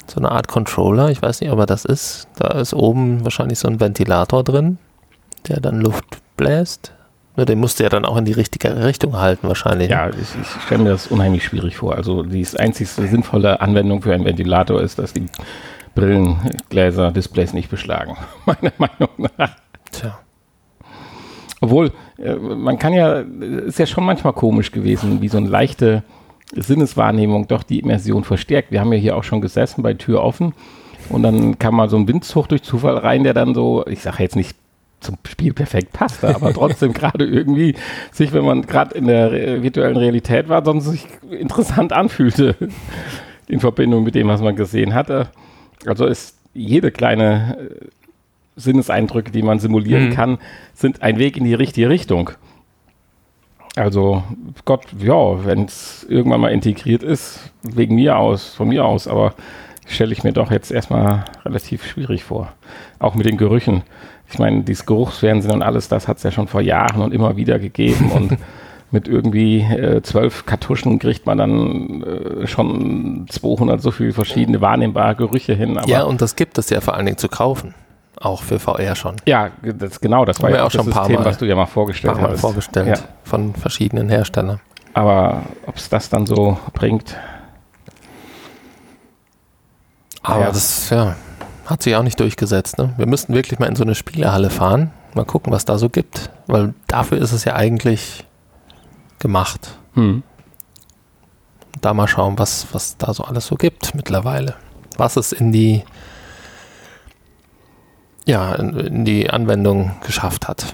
So 0.07 0.17
eine 0.17 0.31
Art 0.31 0.47
Controller, 0.47 1.09
ich 1.09 1.21
weiß 1.21 1.41
nicht, 1.41 1.51
ob 1.51 1.59
er 1.59 1.65
das 1.67 1.85
ist. 1.85 2.27
Da 2.37 2.59
ist 2.59 2.73
oben 2.73 3.23
wahrscheinlich 3.23 3.59
so 3.59 3.67
ein 3.67 3.79
Ventilator 3.79 4.43
drin, 4.43 4.79
der 5.47 5.59
dann 5.59 5.79
Luft 5.79 6.05
bläst. 6.37 6.94
Nur 7.35 7.45
den 7.45 7.59
musst 7.59 7.79
du 7.79 7.83
ja 7.83 7.89
dann 7.89 8.05
auch 8.05 8.17
in 8.17 8.25
die 8.25 8.31
richtige 8.31 8.83
Richtung 8.85 9.17
halten 9.17 9.47
wahrscheinlich. 9.47 9.89
ja 9.89 10.09
ich, 10.09 10.17
ich 10.19 10.63
stelle 10.65 10.83
mir 10.83 10.89
das 10.89 11.07
unheimlich 11.07 11.43
schwierig 11.43 11.77
vor. 11.77 11.95
Also 11.95 12.23
die 12.23 12.45
einzigste 12.57 13.07
sinnvolle 13.07 13.59
Anwendung 13.61 14.01
für 14.01 14.13
einen 14.13 14.25
Ventilator 14.25 14.81
ist, 14.81 14.99
dass 14.99 15.13
die 15.13 15.25
Brillengläser, 15.95 17.11
Displays 17.11 17.53
nicht 17.53 17.69
beschlagen. 17.69 18.17
Meiner 18.45 18.73
Meinung 18.77 19.29
nach. 19.37 19.55
Tja. 19.91 20.19
Obwohl, 21.61 21.91
äh, 22.17 22.35
man 22.35 22.77
kann 22.77 22.93
ja, 22.93 23.19
ist 23.19 23.79
ja 23.79 23.85
schon 23.85 24.05
manchmal 24.05 24.33
komisch 24.33 24.71
gewesen, 24.71 25.21
wie 25.21 25.29
so 25.29 25.37
eine 25.37 25.47
leichte 25.47 26.03
Sinneswahrnehmung 26.53 27.47
doch 27.47 27.63
die 27.63 27.79
Immersion 27.79 28.23
verstärkt. 28.23 28.71
Wir 28.71 28.81
haben 28.81 28.93
ja 28.93 28.99
hier 28.99 29.17
auch 29.17 29.23
schon 29.23 29.41
gesessen 29.41 29.81
bei 29.81 29.93
Tür 29.93 30.21
offen 30.21 30.53
und 31.09 31.23
dann 31.23 31.57
kam 31.59 31.75
mal 31.75 31.89
so 31.89 31.97
ein 31.97 32.07
Windzug 32.07 32.47
durch 32.47 32.63
Zufall 32.63 32.97
rein, 32.97 33.23
der 33.23 33.33
dann 33.33 33.53
so, 33.53 33.85
ich 33.87 34.01
sage 34.01 34.21
jetzt 34.23 34.35
nicht 34.35 34.55
zum 34.99 35.17
Spiel 35.27 35.53
perfekt 35.53 35.93
passte, 35.93 36.33
aber 36.35 36.53
trotzdem 36.53 36.93
gerade 36.93 37.25
irgendwie 37.25 37.75
sich, 38.11 38.33
wenn 38.33 38.45
man 38.45 38.63
gerade 38.63 38.95
in 38.95 39.07
der 39.07 39.61
virtuellen 39.61 39.97
Realität 39.97 40.49
war, 40.49 40.63
sonst 40.65 40.85
sich 40.85 41.05
interessant 41.29 41.93
anfühlte 41.93 42.55
in 43.47 43.59
Verbindung 43.59 44.03
mit 44.03 44.15
dem, 44.15 44.27
was 44.27 44.41
man 44.41 44.55
gesehen 44.55 44.93
hatte. 44.93 45.29
Also 45.85 46.05
ist 46.05 46.37
jede 46.53 46.91
kleine 46.91 47.57
äh, 47.59 47.85
Sinneseindrücke, 48.55 49.31
die 49.31 49.41
man 49.43 49.59
simulieren 49.59 50.09
Mhm. 50.09 50.13
kann, 50.13 50.37
sind 50.73 51.01
ein 51.03 51.19
Weg 51.19 51.37
in 51.37 51.43
die 51.43 51.53
richtige 51.53 51.89
Richtung. 51.89 52.31
Also 53.75 54.23
Gott, 54.63 54.85
ja, 54.99 55.45
wenn 55.45 55.65
es 55.65 56.05
irgendwann 56.09 56.39
mal 56.39 56.51
integriert 56.53 57.03
ist, 57.03 57.51
wegen 57.61 57.95
mir 57.95 58.17
aus, 58.17 58.53
von 58.55 58.69
mir 58.69 58.85
aus, 58.85 59.07
aber 59.07 59.33
stelle 59.85 60.13
ich 60.13 60.23
mir 60.23 60.31
doch 60.31 60.49
jetzt 60.49 60.71
erstmal 60.71 61.25
relativ 61.43 61.85
schwierig 61.85 62.23
vor. 62.23 62.53
Auch 62.99 63.15
mit 63.15 63.25
den 63.25 63.35
Gerüchen. 63.37 63.83
Ich 64.31 64.39
meine, 64.39 64.63
dieses 64.63 64.85
Geruchsfernsehen 64.85 65.53
und 65.53 65.61
alles, 65.61 65.87
das 65.87 66.07
hat 66.07 66.17
es 66.17 66.23
ja 66.23 66.31
schon 66.31 66.47
vor 66.47 66.61
Jahren 66.61 67.01
und 67.01 67.13
immer 67.13 67.37
wieder 67.37 67.59
gegeben 67.59 68.11
und 68.11 68.37
mit 68.91 69.07
irgendwie 69.07 69.61
äh, 69.61 70.01
zwölf 70.03 70.45
Kartuschen 70.45 70.99
kriegt 70.99 71.25
man 71.25 71.37
dann 71.37 72.03
äh, 72.03 72.47
schon 72.47 73.25
200 73.29 73.81
so 73.81 73.91
viele 73.91 74.13
verschiedene 74.13 74.61
wahrnehmbare 74.61 75.15
Gerüche 75.15 75.53
hin. 75.53 75.79
Ja, 75.87 76.03
und 76.03 76.21
das 76.21 76.35
gibt 76.35 76.57
es 76.57 76.69
ja 76.69 76.81
vor 76.81 76.93
allen 76.95 77.05
Dingen 77.05 77.17
zu 77.17 77.27
kaufen. 77.29 77.73
Auch 78.21 78.41
für 78.43 78.59
VR 78.59 78.95
schon. 78.95 79.17
Ja, 79.25 79.49
das, 79.61 79.99
genau, 79.99 80.23
das 80.23 80.41
war 80.41 80.49
ja 80.49 80.61
auch 80.61 80.67
auch 80.67 80.71
schon 80.71 80.85
das 80.85 80.87
ein 80.87 80.93
paar 80.93 81.03
System, 81.05 81.19
Mal- 81.23 81.25
was 81.29 81.37
du 81.37 81.45
ja 81.45 81.55
mal 81.55 81.65
vorgestellt 81.65 82.15
Haben 82.15 82.21
wir 82.23 82.29
hast. 82.29 82.41
vorgestellt 82.41 82.87
Ja. 82.87 83.03
von 83.23 83.53
verschiedenen 83.55 84.07
Herstellern. 84.09 84.61
Aber 84.93 85.41
ob 85.65 85.75
es 85.75 85.89
das 85.89 86.07
dann 86.09 86.25
so 86.25 86.57
bringt, 86.73 87.17
Aber 90.23 90.41
Ja. 90.41 90.47
das 90.47 90.89
ja, 90.89 91.15
hat 91.65 91.83
sich 91.83 91.95
auch 91.95 92.03
nicht 92.03 92.19
durchgesetzt. 92.19 92.77
Ne? 92.77 92.93
Wir 92.97 93.05
müssten 93.07 93.33
wirklich 93.33 93.59
mal 93.59 93.67
in 93.67 93.75
so 93.75 93.83
eine 93.83 93.95
Spielehalle 93.95 94.49
fahren, 94.49 94.91
mal 95.13 95.25
gucken, 95.25 95.51
was 95.51 95.65
da 95.65 95.77
so 95.77 95.89
gibt. 95.89 96.29
Weil 96.47 96.73
dafür 96.87 97.17
ist 97.17 97.31
es 97.31 97.43
ja 97.45 97.55
eigentlich 97.55 98.25
gemacht. 99.19 99.77
hm. 99.93 100.23
Da 101.81 101.93
mal 101.93 102.07
schauen, 102.07 102.39
was, 102.39 102.67
was 102.71 102.97
da 102.97 103.13
so 103.13 103.23
alles 103.25 103.45
so 103.47 103.55
gibt 103.55 103.93
mittlerweile. 103.95 104.55
Was 104.97 105.17
es 105.17 105.33
in 105.33 105.51
die 105.51 105.83
ja, 108.25 108.55
in, 108.55 108.75
in 108.79 109.05
die 109.05 109.29
Anwendung 109.29 109.91
geschafft 110.03 110.47
hat. 110.47 110.73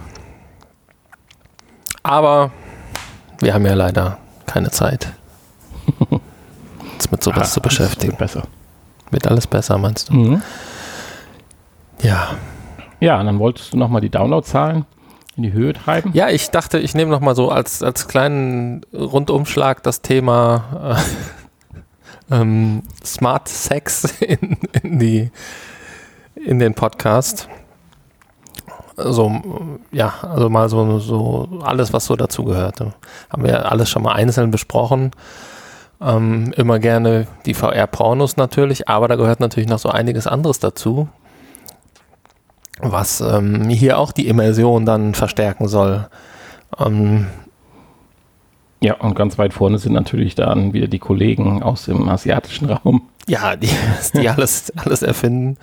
Aber 2.03 2.51
wir 3.39 3.53
haben 3.53 3.65
ja 3.65 3.73
leider 3.73 4.19
keine 4.45 4.71
Zeit, 4.71 5.07
uns 6.09 7.11
mit 7.11 7.23
sowas 7.23 7.49
Ah, 7.49 7.53
zu 7.53 7.61
beschäftigen. 7.61 8.11
wird 8.13 8.19
Besser. 8.19 8.43
Wird 9.09 9.27
alles 9.27 9.47
besser, 9.47 9.77
meinst 9.77 10.09
du? 10.09 10.13
Mhm. 10.13 10.41
Ja. 12.01 12.35
Ja, 12.99 13.19
und 13.19 13.25
dann 13.25 13.39
wolltest 13.39 13.73
du 13.73 13.77
nochmal 13.77 14.01
die 14.01 14.09
Downloadzahlen 14.09 14.85
in 15.35 15.43
die 15.43 15.53
Höhe 15.53 15.73
treiben. 15.73 16.11
Ja, 16.13 16.29
ich 16.29 16.51
dachte, 16.51 16.77
ich 16.79 16.93
nehme 16.93 17.09
noch 17.11 17.19
mal 17.19 17.35
so 17.35 17.49
als, 17.49 17.81
als 17.81 18.07
kleinen 18.07 18.81
Rundumschlag 18.93 19.81
das 19.83 20.01
Thema 20.01 20.97
äh, 22.29 22.35
ähm, 22.35 22.83
Smart 23.03 23.47
Sex 23.47 24.21
in, 24.21 24.57
in, 24.83 24.99
die, 24.99 25.31
in 26.35 26.59
den 26.59 26.73
Podcast. 26.73 27.47
so, 28.97 29.41
ja, 29.91 30.13
also 30.21 30.49
mal 30.49 30.69
so, 30.69 30.99
so 30.99 31.61
alles, 31.63 31.93
was 31.93 32.05
so 32.05 32.15
dazugehört. 32.15 32.81
Haben 33.29 33.43
wir 33.43 33.71
alles 33.71 33.89
schon 33.89 34.03
mal 34.03 34.13
einzeln 34.13 34.51
besprochen. 34.51 35.11
Ähm, 36.01 36.51
immer 36.57 36.79
gerne 36.79 37.27
die 37.45 37.53
VR-Pornos 37.53 38.35
natürlich, 38.35 38.89
aber 38.89 39.07
da 39.07 39.15
gehört 39.15 39.39
natürlich 39.39 39.69
noch 39.69 39.79
so 39.79 39.89
einiges 39.89 40.25
anderes 40.25 40.59
dazu, 40.59 41.07
was 42.83 43.21
ähm, 43.21 43.69
hier 43.69 43.97
auch 43.97 44.11
die 44.11 44.27
Immersion 44.27 44.85
dann 44.85 45.13
verstärken 45.13 45.67
soll. 45.67 46.07
Ähm, 46.79 47.27
ja, 48.83 48.95
und 48.95 49.15
ganz 49.15 49.37
weit 49.37 49.53
vorne 49.53 49.77
sind 49.77 49.93
natürlich 49.93 50.33
dann 50.33 50.73
wieder 50.73 50.87
die 50.87 50.99
Kollegen 50.99 51.61
aus 51.61 51.85
dem 51.85 52.09
asiatischen 52.09 52.69
Raum. 52.69 53.03
Ja, 53.27 53.55
die, 53.55 53.69
die 54.15 54.27
alles, 54.27 54.73
alles 54.75 55.03
erfinden. 55.03 55.57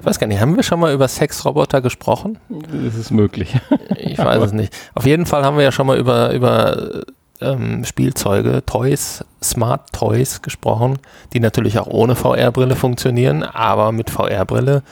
Ich 0.00 0.06
weiß 0.06 0.18
gar 0.18 0.26
nicht, 0.26 0.40
haben 0.40 0.56
wir 0.56 0.64
schon 0.64 0.80
mal 0.80 0.92
über 0.92 1.06
Sexroboter 1.06 1.80
gesprochen? 1.80 2.38
Das 2.48 2.96
ist 2.96 3.10
möglich. 3.12 3.54
Ich 3.96 4.18
weiß 4.18 4.42
es 4.42 4.52
nicht. 4.52 4.74
Auf 4.94 5.06
jeden 5.06 5.26
Fall 5.26 5.44
haben 5.44 5.56
wir 5.56 5.64
ja 5.64 5.72
schon 5.72 5.86
mal 5.86 5.96
über, 5.98 6.32
über 6.32 7.04
ähm, 7.40 7.84
Spielzeuge, 7.84 8.64
Toys, 8.66 9.24
Smart 9.42 9.92
Toys 9.92 10.42
gesprochen, 10.42 10.98
die 11.32 11.40
natürlich 11.40 11.78
auch 11.78 11.86
ohne 11.86 12.16
VR-Brille 12.16 12.76
funktionieren, 12.76 13.42
aber 13.42 13.92
mit 13.92 14.10
VR-Brille 14.10 14.82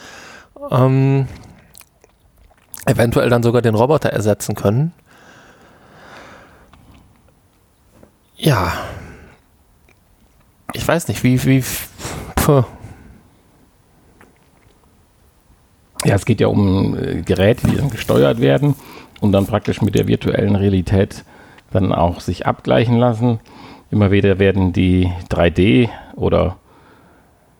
ähm, 0.70 1.26
eventuell 2.86 3.30
dann 3.30 3.42
sogar 3.42 3.62
den 3.62 3.74
Roboter 3.74 4.10
ersetzen 4.10 4.54
können. 4.54 4.92
Ja. 8.36 8.72
Ich 10.72 10.86
weiß 10.86 11.08
nicht, 11.08 11.22
wie, 11.22 11.42
wie. 11.44 11.62
Ja, 16.04 16.16
es 16.16 16.24
geht 16.24 16.40
ja 16.40 16.48
um 16.48 16.96
äh, 16.96 17.22
Geräte, 17.22 17.68
die 17.68 17.76
dann 17.76 17.90
gesteuert 17.90 18.40
werden 18.40 18.74
und 19.20 19.30
dann 19.30 19.46
praktisch 19.46 19.80
mit 19.82 19.94
der 19.94 20.08
virtuellen 20.08 20.56
Realität 20.56 21.24
dann 21.70 21.92
auch 21.92 22.18
sich 22.18 22.46
abgleichen 22.46 22.98
lassen. 22.98 23.38
Immer 23.92 24.10
wieder 24.10 24.40
werden 24.40 24.72
die 24.72 25.12
3D 25.30 25.88
oder 26.16 26.56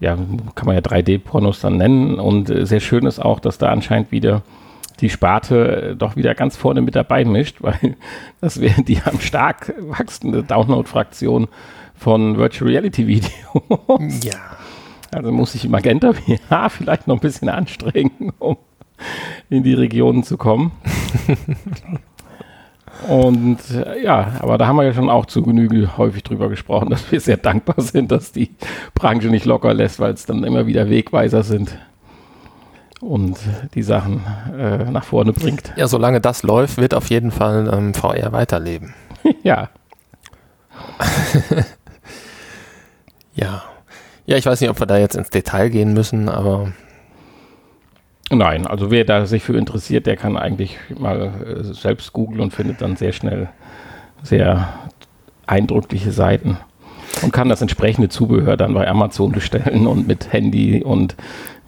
ja, 0.01 0.17
kann 0.57 0.67
man 0.67 0.75
ja 0.75 0.81
3D-Pornos 0.81 1.61
dann 1.61 1.77
nennen. 1.77 2.19
Und 2.19 2.51
äh, 2.51 2.67
sehr 2.67 2.81
schön 2.81 3.07
ist 3.07 3.21
auch, 3.21 3.39
dass 3.39 3.59
da 3.59 3.69
anscheinend 3.69 4.11
wieder 4.11 4.43
die 5.03 5.11
Sparte 5.11 5.91
äh, 5.91 5.97
doch 5.97 6.17
wieder 6.17 6.35
ganz 6.35 6.57
vorne 6.57 6.81
mit 6.81 6.97
dabei 6.97 7.25
mischt, 7.25 7.57
weil 7.61 7.97
das 8.41 8.61
wäre 8.61 8.83
die 8.83 9.01
am 9.05 9.21
stark 9.21 9.75
wachsende 9.81 10.43
Download-Fraktion 10.43 11.49
von 11.95 12.39
Virtual 12.39 12.71
Reality 12.71 13.07
Videos. 13.07 14.25
Ja. 14.25 14.57
Also 15.13 15.31
muss 15.31 15.55
ich 15.55 15.69
Magenta 15.69 16.15
VR 16.15 16.71
vielleicht 16.71 17.07
noch 17.07 17.17
ein 17.17 17.21
bisschen 17.21 17.51
anstrengen, 17.51 18.33
um 18.39 18.57
in 19.51 19.63
die 19.63 19.75
Regionen 19.75 20.23
zu 20.23 20.39
kommen. 20.39 20.73
Und 23.09 23.59
äh, 23.71 24.03
ja, 24.03 24.35
aber 24.41 24.59
da 24.59 24.67
haben 24.69 24.77
wir 24.77 24.85
ja 24.85 24.95
schon 24.95 25.11
auch 25.11 25.27
zu 25.27 25.43
Genüge 25.43 25.97
häufig 25.97 26.23
drüber 26.23 26.49
gesprochen, 26.49 26.91
dass 26.91 27.11
wir 27.11 27.21
sehr 27.21 27.37
dankbar 27.37 27.81
sind, 27.81 28.13
dass 28.13 28.31
die 28.31 28.51
Branche 28.95 29.29
nicht 29.29 29.45
locker 29.45 29.75
lässt, 29.75 29.99
weil 29.99 30.13
es 30.13 30.25
dann 30.25 30.45
immer 30.45 30.67
wieder 30.67 30.89
Wegweiser 30.89 31.43
sind 31.43 31.77
und 33.03 33.37
die 33.75 33.83
Sachen 33.83 34.23
äh, 34.57 34.85
nach 34.91 35.05
vorne 35.05 35.33
bringt. 35.33 35.73
Ja, 35.77 35.89
solange 35.89 36.21
das 36.21 36.43
läuft, 36.45 36.79
wird 36.79 36.95
auf 36.95 37.11
jeden 37.11 37.33
Fall 37.33 37.69
ähm, 37.73 37.95
VR 37.95 38.33
weiterleben. 38.33 38.95
ja. 39.43 39.69
ja. 43.35 43.65
Ja, 44.25 44.37
ich 44.37 44.47
weiß 44.47 44.61
nicht, 44.61 44.71
ob 44.71 44.79
wir 44.79 44.87
da 44.87 44.99
jetzt 44.99 45.17
ins 45.17 45.31
Detail 45.31 45.69
gehen 45.69 45.93
müssen, 45.93 46.29
aber. 46.29 46.73
Nein, 48.31 48.67
also 48.67 48.91
wer 48.91 49.05
da 49.05 49.27
sich 49.27 49.43
für 49.43 49.59
interessiert, 49.59 50.07
der 50.07 50.17
kann 50.17 50.37
eigentlich 50.37 50.79
mal 50.97 51.33
äh, 51.45 51.65
selbst 51.75 52.13
googeln 52.13 52.41
und 52.41 52.53
findet 52.53 52.81
dann 52.81 52.97
sehr 52.97 53.13
schnell 53.13 53.51
sehr 54.23 54.73
eindrückliche 55.47 56.13
Seiten 56.13 56.57
und 57.21 57.33
kann 57.33 57.49
das 57.49 57.61
entsprechende 57.61 58.09
Zubehör 58.09 58.57
dann 58.57 58.75
bei 58.75 58.89
Amazon 58.89 59.33
bestellen 59.33 59.87
und 59.87 60.07
mit 60.07 60.33
Handy 60.33 60.83
und 60.83 61.17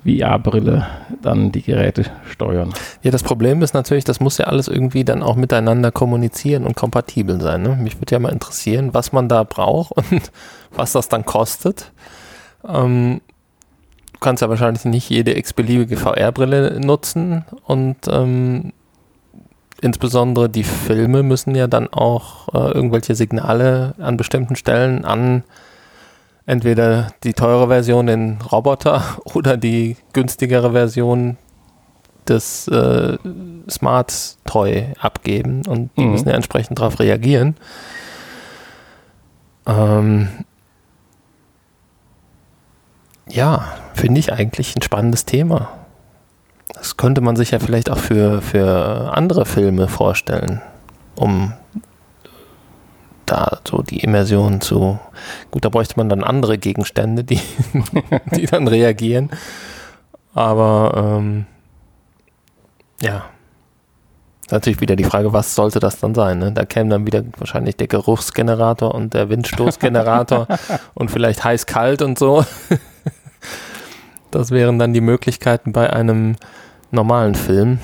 VR-Brille 0.05 0.87
dann 1.23 1.51
die 1.53 1.63
Geräte 1.63 2.05
steuern. 2.31 2.73
Ja, 3.03 3.11
das 3.11 3.23
Problem 3.23 3.63
ist 3.63 3.75
natürlich, 3.75 4.05
das 4.05 4.21
muss 4.21 4.39
ja 4.39 4.47
alles 4.47 4.69
irgendwie 4.69 5.05
dann 5.05 5.23
auch 5.23 5.37
miteinander 5.37 5.91
kommunizieren 5.91 6.65
und 6.65 6.77
kompatibel 6.77 7.41
sein. 7.41 7.63
Ne? 7.63 7.77
Mich 7.77 8.01
würde 8.01 8.13
ja 8.13 8.19
mal 8.19 8.33
interessieren, 8.33 8.93
was 8.93 9.13
man 9.13 9.29
da 9.29 9.45
braucht 9.45 9.93
und 10.11 10.31
was 10.73 10.93
das 10.93 11.09
dann 11.09 11.25
kostet. 11.25 11.93
Ähm, 12.67 13.21
du 14.13 14.19
kannst 14.21 14.43
ja 14.43 14.49
wahrscheinlich 14.49 14.85
nicht 14.85 15.09
jede 15.11 15.37
x-beliebige 15.37 15.97
VR-Brille 15.97 16.81
nutzen 16.81 17.45
und 17.65 17.97
ähm, 18.09 18.73
insbesondere 19.81 20.49
die 20.49 20.65
Filme 20.65 21.23
müssen 21.23 21.55
ja 21.55 21.67
dann 21.67 21.93
auch 21.93 22.49
äh, 22.55 22.73
irgendwelche 22.73 23.15
Signale 23.15 23.95
an 23.99 24.17
bestimmten 24.17 24.57
Stellen 24.57 25.05
an 25.05 25.45
entweder 26.47 27.09
die 27.23 27.33
teure 27.33 27.69
Version, 27.69 28.07
den 28.07 28.39
Roboter, 28.41 29.03
oder 29.35 29.57
die 29.57 29.97
günstigere 30.13 30.73
Version 30.73 31.37
des 32.29 32.69
äh, 32.69 33.19
Smart 33.69 34.39
Toy 34.45 34.87
abgeben 34.99 35.63
und 35.67 35.91
die 35.97 36.03
mhm. 36.03 36.13
müssen 36.13 36.29
ja 36.29 36.35
entsprechend 36.35 36.79
darauf 36.79 36.99
reagieren. 36.99 37.55
Ähm, 39.67 40.29
ja, 43.29 43.67
finde 43.95 44.21
ich 44.21 44.33
eigentlich 44.33 44.75
ein 44.77 44.83
spannendes 44.83 45.27
Thema. 45.27 45.71
Das 46.73 46.97
könnte 46.97 47.21
man 47.21 47.37
sich 47.37 47.51
ja 47.51 47.59
vielleicht 47.59 47.91
auch 47.91 47.99
für, 47.99 48.41
für 48.43 49.13
andere 49.15 49.45
Filme 49.45 49.89
vorstellen, 49.89 50.63
um 51.15 51.53
da 53.27 53.59
so 53.69 53.83
die 53.83 54.01
Immersion 54.01 54.61
zu. 54.61 54.99
Gut, 55.51 55.65
da 55.65 55.69
bräuchte 55.69 55.95
man 55.97 56.09
dann 56.09 56.25
andere 56.25 56.59
Gegenstände, 56.59 57.25
die, 57.25 57.41
die 58.37 58.47
dann 58.47 58.69
reagieren. 58.69 59.31
Aber 60.35 61.19
ähm, 61.19 61.47
ja. 63.01 63.25
Natürlich 64.51 64.81
wieder 64.81 64.95
die 64.95 65.05
Frage, 65.05 65.33
was 65.33 65.55
sollte 65.55 65.81
das 65.81 65.99
dann 66.01 66.15
sein? 66.15 66.39
Ne? 66.39 66.53
Da 66.53 66.67
käme 66.67 66.91
dann 66.91 67.07
wieder 67.07 67.25
wahrscheinlich 67.39 67.77
der 67.77 67.87
Geruchsgenerator 67.87 68.95
und 68.95 69.15
der 69.15 69.31
Windstoßgenerator 69.31 70.47
und 70.95 71.11
vielleicht 71.11 71.45
heiß-kalt 71.45 72.03
und 72.03 72.19
so. 72.19 72.45
das 74.31 74.51
wären 74.51 74.79
dann 74.79 74.93
die 74.93 75.01
Möglichkeiten 75.01 75.73
bei 75.73 75.91
einem 75.91 76.37
normalen 76.91 77.35
Film. 77.35 77.79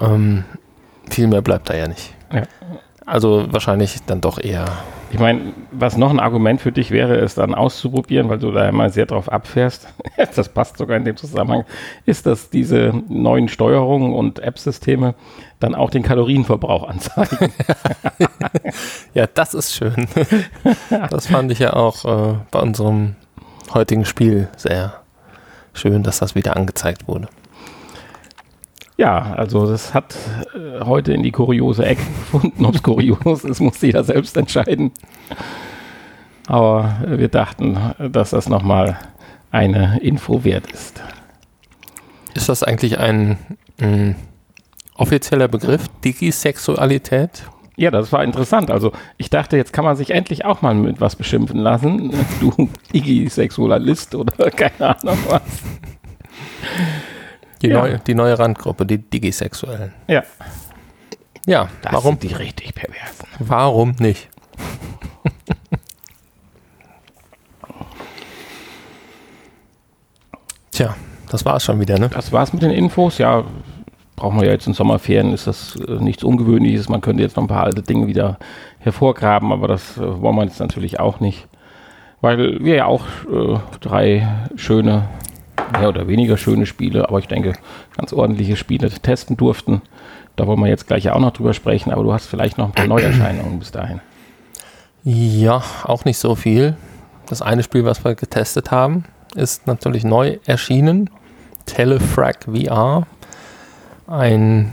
Ähm, 0.00 0.44
viel 1.10 1.26
mehr 1.26 1.42
bleibt 1.42 1.68
da 1.68 1.74
ja 1.74 1.88
nicht. 1.88 2.14
Ja. 2.32 2.42
Also 3.06 3.46
wahrscheinlich 3.50 3.98
dann 4.06 4.20
doch 4.20 4.38
eher. 4.38 4.66
Ich 5.10 5.18
meine, 5.20 5.52
was 5.70 5.96
noch 5.96 6.10
ein 6.10 6.18
Argument 6.18 6.60
für 6.60 6.72
dich 6.72 6.90
wäre, 6.90 7.16
es 7.16 7.34
dann 7.34 7.54
auszuprobieren, 7.54 8.28
weil 8.28 8.38
du 8.38 8.50
da 8.50 8.68
immer 8.68 8.88
sehr 8.90 9.06
drauf 9.06 9.30
abfährst, 9.30 9.88
das 10.34 10.48
passt 10.48 10.78
sogar 10.78 10.96
in 10.96 11.04
dem 11.04 11.16
Zusammenhang, 11.16 11.64
ist, 12.06 12.26
dass 12.26 12.50
diese 12.50 12.92
neuen 13.08 13.48
Steuerungen 13.48 14.12
und 14.14 14.40
App-Systeme 14.40 15.14
dann 15.60 15.74
auch 15.74 15.90
den 15.90 16.02
Kalorienverbrauch 16.02 16.88
anzeigen. 16.88 17.52
ja, 19.12 19.26
das 19.26 19.54
ist 19.54 19.74
schön. 19.74 20.08
Das 21.10 21.26
fand 21.26 21.52
ich 21.52 21.58
ja 21.58 21.74
auch 21.74 22.04
äh, 22.04 22.34
bei 22.50 22.60
unserem 22.60 23.16
heutigen 23.72 24.04
Spiel 24.04 24.48
sehr 24.56 24.94
schön, 25.74 26.02
dass 26.02 26.18
das 26.18 26.34
wieder 26.34 26.56
angezeigt 26.56 27.06
wurde. 27.06 27.28
Ja, 28.96 29.34
also 29.34 29.66
das 29.66 29.92
hat 29.92 30.16
äh, 30.54 30.84
heute 30.84 31.12
in 31.12 31.22
die 31.22 31.32
kuriose 31.32 31.84
Ecke 31.84 32.02
gefunden. 32.32 32.64
Ob 32.64 32.74
es 32.74 32.82
kurios 32.82 33.44
ist, 33.44 33.60
muss 33.60 33.80
jeder 33.80 34.04
selbst 34.04 34.36
entscheiden. 34.36 34.92
Aber 36.46 36.96
wir 37.06 37.28
dachten, 37.28 37.76
dass 37.98 38.30
das 38.30 38.48
nochmal 38.48 38.98
eine 39.50 39.98
Info 40.00 40.44
wert 40.44 40.70
ist. 40.70 41.02
Ist 42.34 42.48
das 42.48 42.62
eigentlich 42.62 42.98
ein 42.98 43.38
mh, 43.80 44.14
offizieller 44.96 45.48
Begriff, 45.48 45.86
Digisexualität? 46.04 47.44
Ja, 47.76 47.90
das 47.90 48.12
war 48.12 48.22
interessant. 48.22 48.70
Also 48.70 48.92
ich 49.16 49.30
dachte, 49.30 49.56
jetzt 49.56 49.72
kann 49.72 49.84
man 49.84 49.96
sich 49.96 50.10
endlich 50.10 50.44
auch 50.44 50.62
mal 50.62 50.74
mit 50.74 51.00
was 51.00 51.16
beschimpfen 51.16 51.58
lassen. 51.58 52.12
Du 52.40 52.68
Digisexualist 52.92 54.14
oder 54.14 54.50
keine 54.50 54.96
Ahnung 54.96 55.18
was. 55.28 55.42
Die, 57.62 57.68
ja. 57.68 57.80
neue, 57.80 57.98
die 57.98 58.14
neue 58.14 58.38
Randgruppe, 58.38 58.86
die 58.86 58.98
Digisexuellen. 58.98 59.92
Ja. 60.08 60.22
Ja, 61.46 61.68
das 61.82 61.92
warum? 61.92 62.18
die 62.18 62.32
richtig 62.32 62.74
perversen. 62.74 63.26
Warum 63.38 63.94
nicht? 63.98 64.28
Tja, 70.70 70.96
das 71.30 71.44
war 71.44 71.56
es 71.56 71.64
schon 71.64 71.80
wieder, 71.80 71.98
ne? 71.98 72.08
Das 72.08 72.32
war 72.32 72.42
es 72.42 72.52
mit 72.52 72.62
den 72.62 72.70
Infos. 72.70 73.18
Ja, 73.18 73.44
brauchen 74.16 74.40
wir 74.40 74.46
ja 74.46 74.52
jetzt 74.52 74.66
in 74.66 74.72
Sommerferien, 74.72 75.32
ist 75.32 75.46
das 75.46 75.76
äh, 75.76 76.00
nichts 76.00 76.24
Ungewöhnliches. 76.24 76.88
Man 76.88 77.00
könnte 77.00 77.22
jetzt 77.22 77.36
noch 77.36 77.44
ein 77.44 77.48
paar 77.48 77.64
alte 77.64 77.82
Dinge 77.82 78.06
wieder 78.06 78.38
hervorgraben, 78.78 79.52
aber 79.52 79.68
das 79.68 79.96
äh, 79.98 80.20
wollen 80.20 80.36
wir 80.36 80.44
jetzt 80.44 80.60
natürlich 80.60 80.98
auch 80.98 81.20
nicht. 81.20 81.46
Weil 82.20 82.64
wir 82.64 82.74
ja 82.74 82.86
auch 82.86 83.04
äh, 83.30 83.58
drei 83.80 84.26
schöne 84.56 85.08
mehr 85.72 85.88
oder 85.88 86.08
weniger 86.08 86.36
schöne 86.36 86.66
Spiele, 86.66 87.08
aber 87.08 87.18
ich 87.18 87.28
denke, 87.28 87.54
ganz 87.96 88.12
ordentliche 88.12 88.56
Spiele 88.56 88.90
testen 88.90 89.36
durften. 89.36 89.82
Da 90.36 90.46
wollen 90.46 90.60
wir 90.60 90.68
jetzt 90.68 90.86
gleich 90.86 91.04
ja 91.04 91.14
auch 91.14 91.20
noch 91.20 91.32
drüber 91.32 91.54
sprechen, 91.54 91.92
aber 91.92 92.02
du 92.02 92.12
hast 92.12 92.26
vielleicht 92.26 92.58
noch 92.58 92.66
ein 92.66 92.72
paar 92.72 92.86
Neuerscheinungen 92.86 93.58
bis 93.58 93.70
dahin. 93.70 94.00
Ja, 95.04 95.62
auch 95.84 96.04
nicht 96.04 96.18
so 96.18 96.34
viel. 96.34 96.76
Das 97.26 97.42
eine 97.42 97.62
Spiel, 97.62 97.84
was 97.84 98.04
wir 98.04 98.14
getestet 98.14 98.70
haben, 98.70 99.04
ist 99.34 99.66
natürlich 99.66 100.04
neu 100.04 100.38
erschienen. 100.46 101.10
Telefrag 101.66 102.44
VR. 102.44 103.06
Ein 104.06 104.72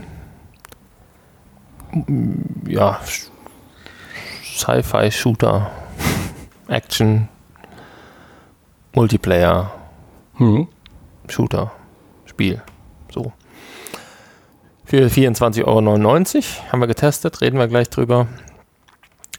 ja, 2.66 3.00
Sci-Fi-Shooter, 4.42 5.70
Action, 6.68 7.28
Multiplayer, 8.94 9.72
hm. 10.36 10.68
Shooter, 11.32 11.72
Spiel. 12.26 12.62
So. 13.10 13.32
Für 14.84 15.06
24,99 15.06 15.64
Euro 15.64 15.86
haben 16.70 16.80
wir 16.80 16.86
getestet, 16.86 17.40
reden 17.40 17.58
wir 17.58 17.68
gleich 17.68 17.88
drüber. 17.88 18.26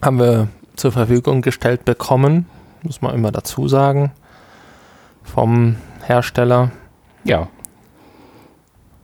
Haben 0.01 0.19
wir 0.19 0.47
zur 0.75 0.91
Verfügung 0.91 1.41
gestellt 1.41 1.85
bekommen, 1.85 2.47
muss 2.81 3.01
man 3.01 3.13
immer 3.13 3.31
dazu 3.31 3.67
sagen, 3.67 4.11
vom 5.23 5.77
Hersteller. 6.03 6.71
Ja. 7.23 7.47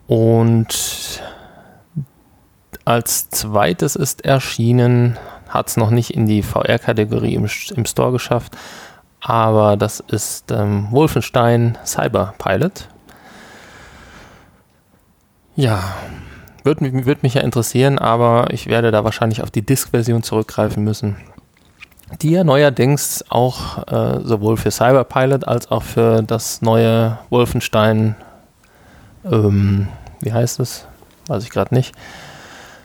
Und 0.08 1.21
als 2.86 3.30
zweites 3.30 3.95
ist 3.95 4.25
erschienen, 4.25 5.17
hat 5.47 5.67
es 5.67 5.78
noch 5.78 5.91
nicht 5.91 6.12
in 6.12 6.25
die 6.25 6.41
VR-Kategorie 6.41 7.36
im, 7.36 7.47
im, 7.75 7.86
Store 7.86 8.12
geschafft, 8.12 8.58
aber 9.21 9.77
das 9.77 9.99
ist 9.99 10.51
ähm, 10.51 10.88
Wolfenstein 10.91 11.77
Cyber 11.86 12.34
Pilot. 12.38 12.88
Ja, 15.55 15.95
würde 16.63 17.05
würd 17.05 17.23
mich 17.23 17.34
ja 17.34 17.41
interessieren, 17.41 17.99
aber 17.99 18.47
ich 18.51 18.67
werde 18.67 18.91
da 18.91 19.03
wahrscheinlich 19.03 19.41
auf 19.43 19.51
die 19.51 19.65
Disk-Version 19.65 20.23
zurückgreifen 20.23 20.84
müssen, 20.84 21.17
die 22.21 22.32
ja 22.32 22.43
neuerdings 22.43 23.25
auch 23.29 23.88
äh, 23.88 24.21
sowohl 24.23 24.58
für 24.58 24.71
Cyber 24.71 25.03
Pilot 25.03 25.47
als 25.47 25.69
auch 25.69 25.84
für 25.84 26.21
das 26.23 26.62
neue 26.62 27.17
Wolfenstein, 27.29 28.15
ähm, 29.25 29.89
wie 30.21 30.32
heißt 30.32 30.60
es, 30.60 30.88
weiß 31.27 31.43
ich 31.43 31.49
gerade 31.49 31.75
nicht, 31.75 31.93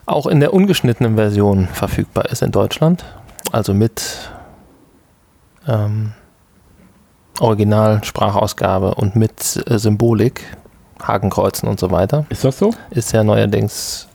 auch 0.07 0.27
in 0.27 0.40
der 0.40 0.53
ungeschnittenen 0.53 1.16
Version 1.16 1.68
verfügbar 1.68 2.27
ist 2.27 2.42
in 2.42 2.53
Deutschland. 2.53 3.05
Also 3.53 3.73
mit 3.73 4.31
ähm, 5.66 6.12
Original-Sprachausgabe 7.40 8.94
und 8.94 9.16
mit 9.16 9.62
äh, 9.66 9.79
Symbolik, 9.79 10.44
Hakenkreuzen 11.03 11.68
und 11.68 11.81
so 11.81 11.90
weiter. 11.90 12.27
Ist 12.29 12.44
das 12.44 12.59
so? 12.59 12.73
Ist 12.90 13.12
ja 13.12 13.25
neuerdings 13.25 14.09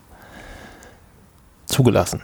zugelassen. 1.65 2.21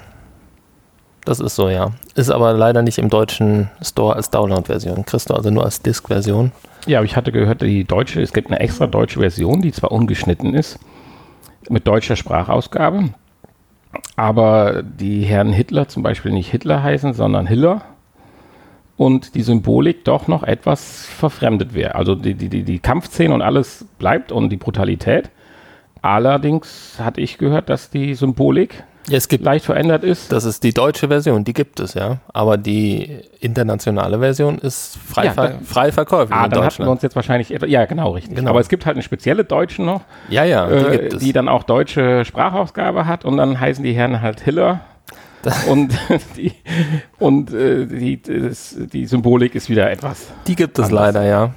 Das 1.26 1.40
ist 1.40 1.56
so, 1.56 1.70
ja. 1.70 1.92
Ist 2.14 2.30
aber 2.30 2.54
leider 2.54 2.82
nicht 2.82 2.98
im 2.98 3.10
deutschen 3.10 3.70
Store 3.82 4.16
als 4.16 4.30
Download-Version. 4.30 5.06
Kriegst 5.06 5.30
du 5.30 5.34
also 5.34 5.50
nur 5.50 5.66
als 5.66 5.82
Disk-Version. 5.82 6.52
Ja, 6.86 7.00
aber 7.00 7.06
ich 7.06 7.16
hatte 7.16 7.32
gehört, 7.32 7.62
die 7.62 7.84
deutsche, 7.84 8.22
es 8.22 8.32
gibt 8.32 8.50
eine 8.52 8.60
extra 8.60 8.86
deutsche 8.86 9.20
Version, 9.20 9.62
die 9.62 9.72
zwar 9.72 9.92
ungeschnitten 9.92 10.54
ist, 10.54 10.78
mit 11.68 11.88
deutscher 11.88 12.16
Sprachausgabe. 12.16 13.10
Aber 14.16 14.84
die 14.84 15.24
Herren 15.24 15.52
Hitler 15.52 15.88
zum 15.88 16.04
Beispiel 16.04 16.32
nicht 16.32 16.52
Hitler 16.52 16.84
heißen, 16.84 17.14
sondern 17.14 17.48
Hiller 17.48 17.82
und 18.98 19.36
die 19.36 19.42
Symbolik 19.42 20.06
doch 20.06 20.28
noch 20.28 20.44
etwas 20.44 21.06
verfremdet 21.06 21.74
wäre. 21.74 21.96
Also 21.96 22.16
die, 22.16 22.34
die, 22.34 22.64
die 22.64 22.80
Kampfszene 22.80 23.34
und 23.34 23.42
alles 23.42 23.86
bleibt 24.00 24.32
und 24.32 24.50
die 24.50 24.58
Brutalität. 24.58 25.30
Allerdings 26.02 26.98
hatte 27.00 27.20
ich 27.20 27.38
gehört, 27.38 27.70
dass 27.70 27.90
die 27.90 28.14
Symbolik 28.14 28.84
ja, 29.08 29.18
es 29.18 29.28
gibt, 29.28 29.44
leicht 29.44 29.66
verändert 29.66 30.04
ist. 30.04 30.32
Das 30.32 30.46
ist 30.46 30.64
die 30.64 30.74
deutsche 30.74 31.10
Version, 31.10 31.44
die 31.44 31.54
gibt 31.54 31.80
es, 31.80 31.94
ja. 31.94 32.18
Aber 32.34 32.58
die 32.58 33.20
internationale 33.40 34.18
Version 34.18 34.58
ist 34.58 34.98
frei, 34.98 35.26
ja, 35.26 35.34
ver 35.34 35.60
frei 35.64 35.92
verkäuflich. 35.92 36.36
Ah, 36.36 36.48
dann 36.48 36.64
hatten 36.64 36.84
wir 36.84 36.90
uns 36.90 37.04
jetzt 37.04 37.16
wahrscheinlich 37.16 37.54
etwa, 37.54 37.68
ja, 37.68 37.86
genau, 37.86 38.12
richtig. 38.12 38.36
Genau. 38.36 38.50
Aber 38.50 38.60
es 38.60 38.70
gibt 38.70 38.86
halt 38.88 38.96
eine 38.96 39.04
spezielle 39.04 39.44
deutsche 39.44 39.84
noch. 39.84 40.02
Ja, 40.30 40.44
ja, 40.44 40.68
die, 40.68 40.96
äh, 40.96 41.18
die 41.18 41.34
dann 41.34 41.50
auch 41.50 41.64
deutsche 41.64 42.26
Sprachausgabe 42.26 43.06
hat 43.06 43.26
und 43.26 43.38
dann 43.38 43.60
heißen 43.60 43.84
die 43.84 43.94
Herren 43.94 44.22
halt 44.22 44.42
Hiller. 44.42 44.82
und 45.70 45.94
die, 46.36 46.52
und 47.20 47.54
äh, 47.54 47.86
die, 47.86 48.22
das, 48.22 48.76
die 48.78 49.06
Symbolik 49.06 49.56
ist 49.56 49.70
wieder 49.70 49.90
etwas. 49.90 50.28
Die 50.48 50.56
gibt 50.56 50.78
es 50.80 50.86
anders. 50.86 51.14
leider, 51.14 51.26
ja. 51.26 51.54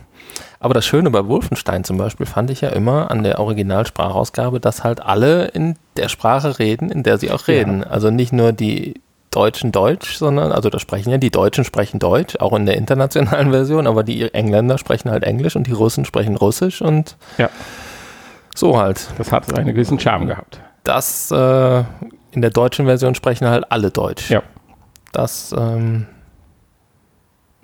Aber 0.60 0.74
das 0.74 0.84
Schöne 0.84 1.10
bei 1.10 1.26
Wolfenstein 1.26 1.84
zum 1.84 1.98
Beispiel 1.98 2.26
fand 2.26 2.50
ich 2.50 2.62
ja 2.62 2.70
immer 2.70 3.10
an 3.10 3.22
der 3.22 3.38
Originalsprachausgabe, 3.38 4.58
dass 4.58 4.82
halt 4.82 5.00
alle 5.00 5.46
in 5.46 5.76
der 5.96 6.08
Sprache 6.08 6.58
reden, 6.58 6.90
in 6.90 7.04
der 7.04 7.18
sie 7.18 7.30
auch 7.30 7.46
reden. 7.46 7.80
Ja. 7.80 7.86
Also 7.86 8.10
nicht 8.10 8.32
nur 8.32 8.52
die 8.52 9.00
Deutschen 9.30 9.72
Deutsch, 9.72 10.16
sondern, 10.16 10.52
also 10.52 10.70
da 10.70 10.78
sprechen 10.78 11.10
ja 11.10 11.18
die 11.18 11.30
Deutschen 11.30 11.62
sprechen 11.62 11.98
Deutsch, 11.98 12.36
auch 12.40 12.54
in 12.54 12.66
der 12.66 12.76
internationalen 12.76 13.50
Version, 13.52 13.86
aber 13.86 14.02
die 14.02 14.32
Engländer 14.34 14.78
sprechen 14.78 15.10
halt 15.10 15.22
Englisch 15.22 15.54
und 15.54 15.66
die 15.66 15.72
Russen 15.72 16.04
sprechen 16.04 16.36
Russisch 16.36 16.82
und 16.82 17.16
ja. 17.36 17.50
so 18.54 18.78
halt. 18.78 19.08
Das 19.18 19.30
hat 19.30 19.56
einen 19.56 19.68
gewissen 19.68 20.00
Charme 20.00 20.26
gehabt. 20.26 20.60
Das, 20.82 21.30
äh, 21.30 21.84
in 22.32 22.42
der 22.42 22.50
deutschen 22.50 22.86
Version 22.86 23.14
sprechen 23.14 23.48
halt 23.48 23.70
alle 23.70 23.90
Deutsch. 23.90 24.30
Ja. 24.30 24.42
Das, 25.12 25.54
ähm, 25.56 26.06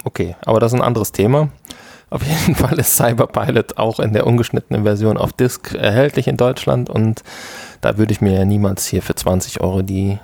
okay, 0.04 0.36
aber 0.44 0.60
das 0.60 0.72
ist 0.72 0.78
ein 0.78 0.84
anderes 0.84 1.12
Thema. 1.12 1.48
Auf 2.10 2.22
jeden 2.22 2.54
Fall 2.56 2.78
ist 2.78 2.96
Cyberpilot 2.96 3.78
auch 3.78 4.00
in 4.00 4.12
der 4.12 4.26
ungeschnittenen 4.26 4.84
Version 4.84 5.16
auf 5.16 5.32
Disk 5.32 5.74
erhältlich 5.74 6.28
in 6.28 6.36
Deutschland 6.36 6.88
und 6.88 7.22
da 7.80 7.98
würde 7.98 8.12
ich 8.12 8.20
mir 8.20 8.32
ja 8.32 8.44
niemals 8.44 8.86
hier 8.86 9.02
für 9.02 9.14
20 9.14 9.60
Euro 9.60 9.82
die 9.82 10.18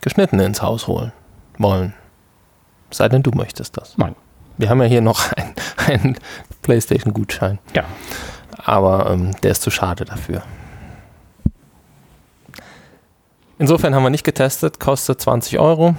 geschnittene 0.00 0.44
ins 0.44 0.62
Haus 0.62 0.86
holen 0.86 1.12
wollen. 1.58 1.94
Sei 2.90 3.08
denn, 3.08 3.22
du 3.22 3.30
möchtest 3.32 3.76
das. 3.76 3.96
Nein. 3.98 4.14
Wir 4.58 4.68
haben 4.68 4.80
ja 4.82 4.88
hier 4.88 5.00
noch 5.00 5.22
einen 5.86 6.18
PlayStation-Gutschein. 6.62 7.58
Ja. 7.74 7.84
Aber 8.64 9.10
ähm, 9.10 9.34
der 9.42 9.52
ist 9.52 9.62
zu 9.62 9.70
schade 9.70 10.04
dafür. 10.04 10.42
Insofern 13.60 13.94
haben 13.94 14.02
wir 14.02 14.08
nicht 14.08 14.24
getestet, 14.24 14.80
kostet 14.80 15.20
20 15.20 15.58
Euro. 15.58 15.94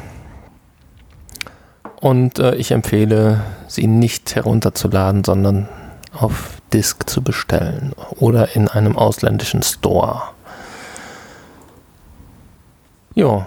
Und 2.00 2.40
äh, 2.40 2.56
ich 2.56 2.72
empfehle, 2.72 3.42
sie 3.68 3.86
nicht 3.86 4.36
herunterzuladen, 4.36 5.24
sondern 5.24 5.70
auf 6.12 6.58
Disk 6.74 7.08
zu 7.08 7.22
bestellen 7.22 7.94
oder 8.16 8.56
in 8.56 8.68
einem 8.68 8.98
ausländischen 8.98 9.62
Store. 9.62 10.24
Jo. 13.14 13.46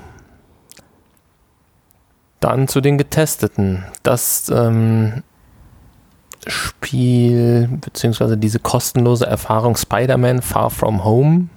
Dann 2.38 2.68
zu 2.68 2.80
den 2.80 2.98
getesteten. 2.98 3.84
Das 4.04 4.48
ähm, 4.48 5.24
Spiel 6.46 7.68
beziehungsweise 7.80 8.38
diese 8.38 8.60
kostenlose 8.60 9.26
Erfahrung 9.26 9.76
Spider-Man 9.76 10.40
Far 10.40 10.70
From 10.70 11.02
Home 11.02 11.48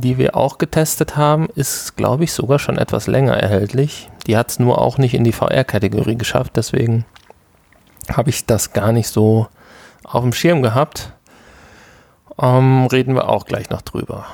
die 0.00 0.18
wir 0.18 0.36
auch 0.36 0.58
getestet 0.58 1.16
haben, 1.16 1.48
ist, 1.54 1.96
glaube 1.96 2.24
ich, 2.24 2.32
sogar 2.32 2.58
schon 2.58 2.78
etwas 2.78 3.06
länger 3.06 3.34
erhältlich. 3.34 4.08
Die 4.26 4.36
hat 4.36 4.50
es 4.50 4.58
nur 4.58 4.80
auch 4.80 4.98
nicht 4.98 5.14
in 5.14 5.24
die 5.24 5.32
VR-Kategorie 5.32 6.16
geschafft, 6.16 6.52
deswegen 6.56 7.04
habe 8.12 8.30
ich 8.30 8.46
das 8.46 8.72
gar 8.72 8.92
nicht 8.92 9.08
so 9.08 9.48
auf 10.04 10.22
dem 10.22 10.32
Schirm 10.32 10.62
gehabt. 10.62 11.12
Ähm, 12.40 12.86
reden 12.86 13.14
wir 13.14 13.28
auch 13.28 13.44
gleich 13.44 13.70
noch 13.70 13.82
drüber. 13.82 14.26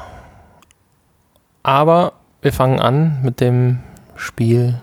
Aber 1.62 2.12
wir 2.42 2.52
fangen 2.52 2.78
an 2.78 3.20
mit 3.22 3.40
dem 3.40 3.80
Spiel, 4.16 4.80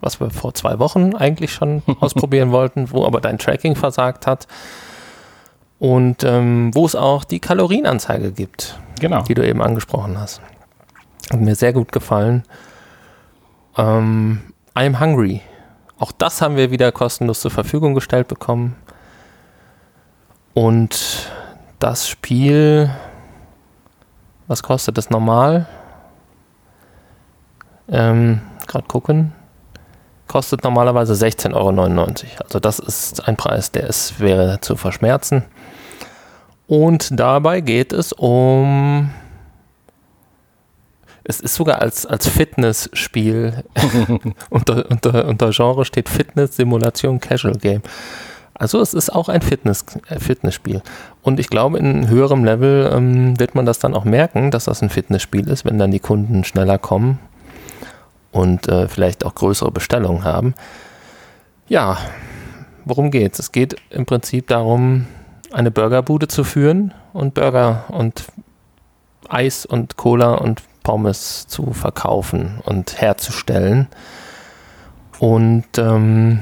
was 0.00 0.20
wir 0.20 0.30
vor 0.30 0.54
zwei 0.54 0.78
Wochen 0.78 1.14
eigentlich 1.14 1.52
schon 1.52 1.82
ausprobieren 2.00 2.52
wollten, 2.52 2.90
wo 2.90 3.06
aber 3.06 3.20
dein 3.20 3.38
Tracking 3.38 3.74
versagt 3.74 4.26
hat. 4.26 4.46
Und 5.82 6.22
ähm, 6.22 6.70
wo 6.74 6.86
es 6.86 6.94
auch 6.94 7.24
die 7.24 7.40
Kalorienanzeige 7.40 8.30
gibt 8.30 8.78
genau. 9.00 9.22
die 9.22 9.34
du 9.34 9.44
eben 9.44 9.60
angesprochen 9.60 10.16
hast. 10.16 10.40
Hat 11.30 11.40
mir 11.40 11.56
sehr 11.56 11.72
gut 11.72 11.90
gefallen. 11.90 12.44
Ähm, 13.76 14.42
I'm 14.76 15.00
Hungry. 15.00 15.40
Auch 15.98 16.12
das 16.12 16.40
haben 16.40 16.54
wir 16.54 16.70
wieder 16.70 16.92
kostenlos 16.92 17.40
zur 17.40 17.50
Verfügung 17.50 17.94
gestellt 17.94 18.28
bekommen. 18.28 18.76
Und 20.54 21.28
das 21.80 22.08
Spiel, 22.08 22.90
was 24.46 24.62
kostet 24.62 24.96
das 24.98 25.10
normal? 25.10 25.66
Ähm, 27.88 28.40
Gerade 28.68 28.86
gucken. 28.86 29.32
Kostet 30.28 30.62
normalerweise 30.62 31.14
16,99 31.14 31.54
Euro. 31.54 32.44
Also 32.44 32.60
das 32.60 32.78
ist 32.78 33.26
ein 33.26 33.36
Preis, 33.36 33.72
der 33.72 33.88
es 33.88 34.20
wäre 34.20 34.60
zu 34.60 34.76
verschmerzen. 34.76 35.44
Und 36.72 37.20
dabei 37.20 37.60
geht 37.60 37.92
es 37.92 38.14
um. 38.14 39.10
Es 41.22 41.38
ist 41.38 41.54
sogar 41.54 41.82
als, 41.82 42.06
als 42.06 42.26
Fitnessspiel 42.26 43.62
unter, 44.48 44.90
unter, 44.90 45.28
unter 45.28 45.50
Genre 45.50 45.84
steht 45.84 46.08
Fitness, 46.08 46.56
Simulation, 46.56 47.20
Casual 47.20 47.58
Game. 47.58 47.82
Also 48.54 48.80
es 48.80 48.94
ist 48.94 49.10
auch 49.10 49.28
ein 49.28 49.42
Fitness, 49.42 49.84
äh, 50.08 50.18
Fitnessspiel. 50.18 50.80
Und 51.20 51.38
ich 51.40 51.50
glaube, 51.50 51.76
in 51.76 52.08
höherem 52.08 52.42
Level 52.42 52.90
ähm, 52.90 53.38
wird 53.38 53.54
man 53.54 53.66
das 53.66 53.78
dann 53.78 53.92
auch 53.92 54.04
merken, 54.04 54.50
dass 54.50 54.64
das 54.64 54.82
ein 54.82 54.88
Fitnessspiel 54.88 55.48
ist, 55.50 55.66
wenn 55.66 55.78
dann 55.78 55.90
die 55.90 56.00
Kunden 56.00 56.42
schneller 56.42 56.78
kommen 56.78 57.18
und 58.30 58.66
äh, 58.68 58.88
vielleicht 58.88 59.26
auch 59.26 59.34
größere 59.34 59.72
Bestellungen 59.72 60.24
haben. 60.24 60.54
Ja, 61.68 61.98
worum 62.86 63.10
geht's? 63.10 63.38
Es 63.40 63.52
geht 63.52 63.76
im 63.90 64.06
Prinzip 64.06 64.46
darum, 64.46 65.04
eine 65.52 65.70
Burgerbude 65.70 66.28
zu 66.28 66.44
führen 66.44 66.94
und 67.12 67.34
Burger 67.34 67.84
und 67.88 68.24
Eis 69.28 69.64
und 69.66 69.96
Cola 69.96 70.34
und 70.34 70.62
Pommes 70.82 71.46
zu 71.46 71.72
verkaufen 71.72 72.60
und 72.64 73.00
herzustellen. 73.00 73.88
Und 75.18 75.66
ähm, 75.78 76.40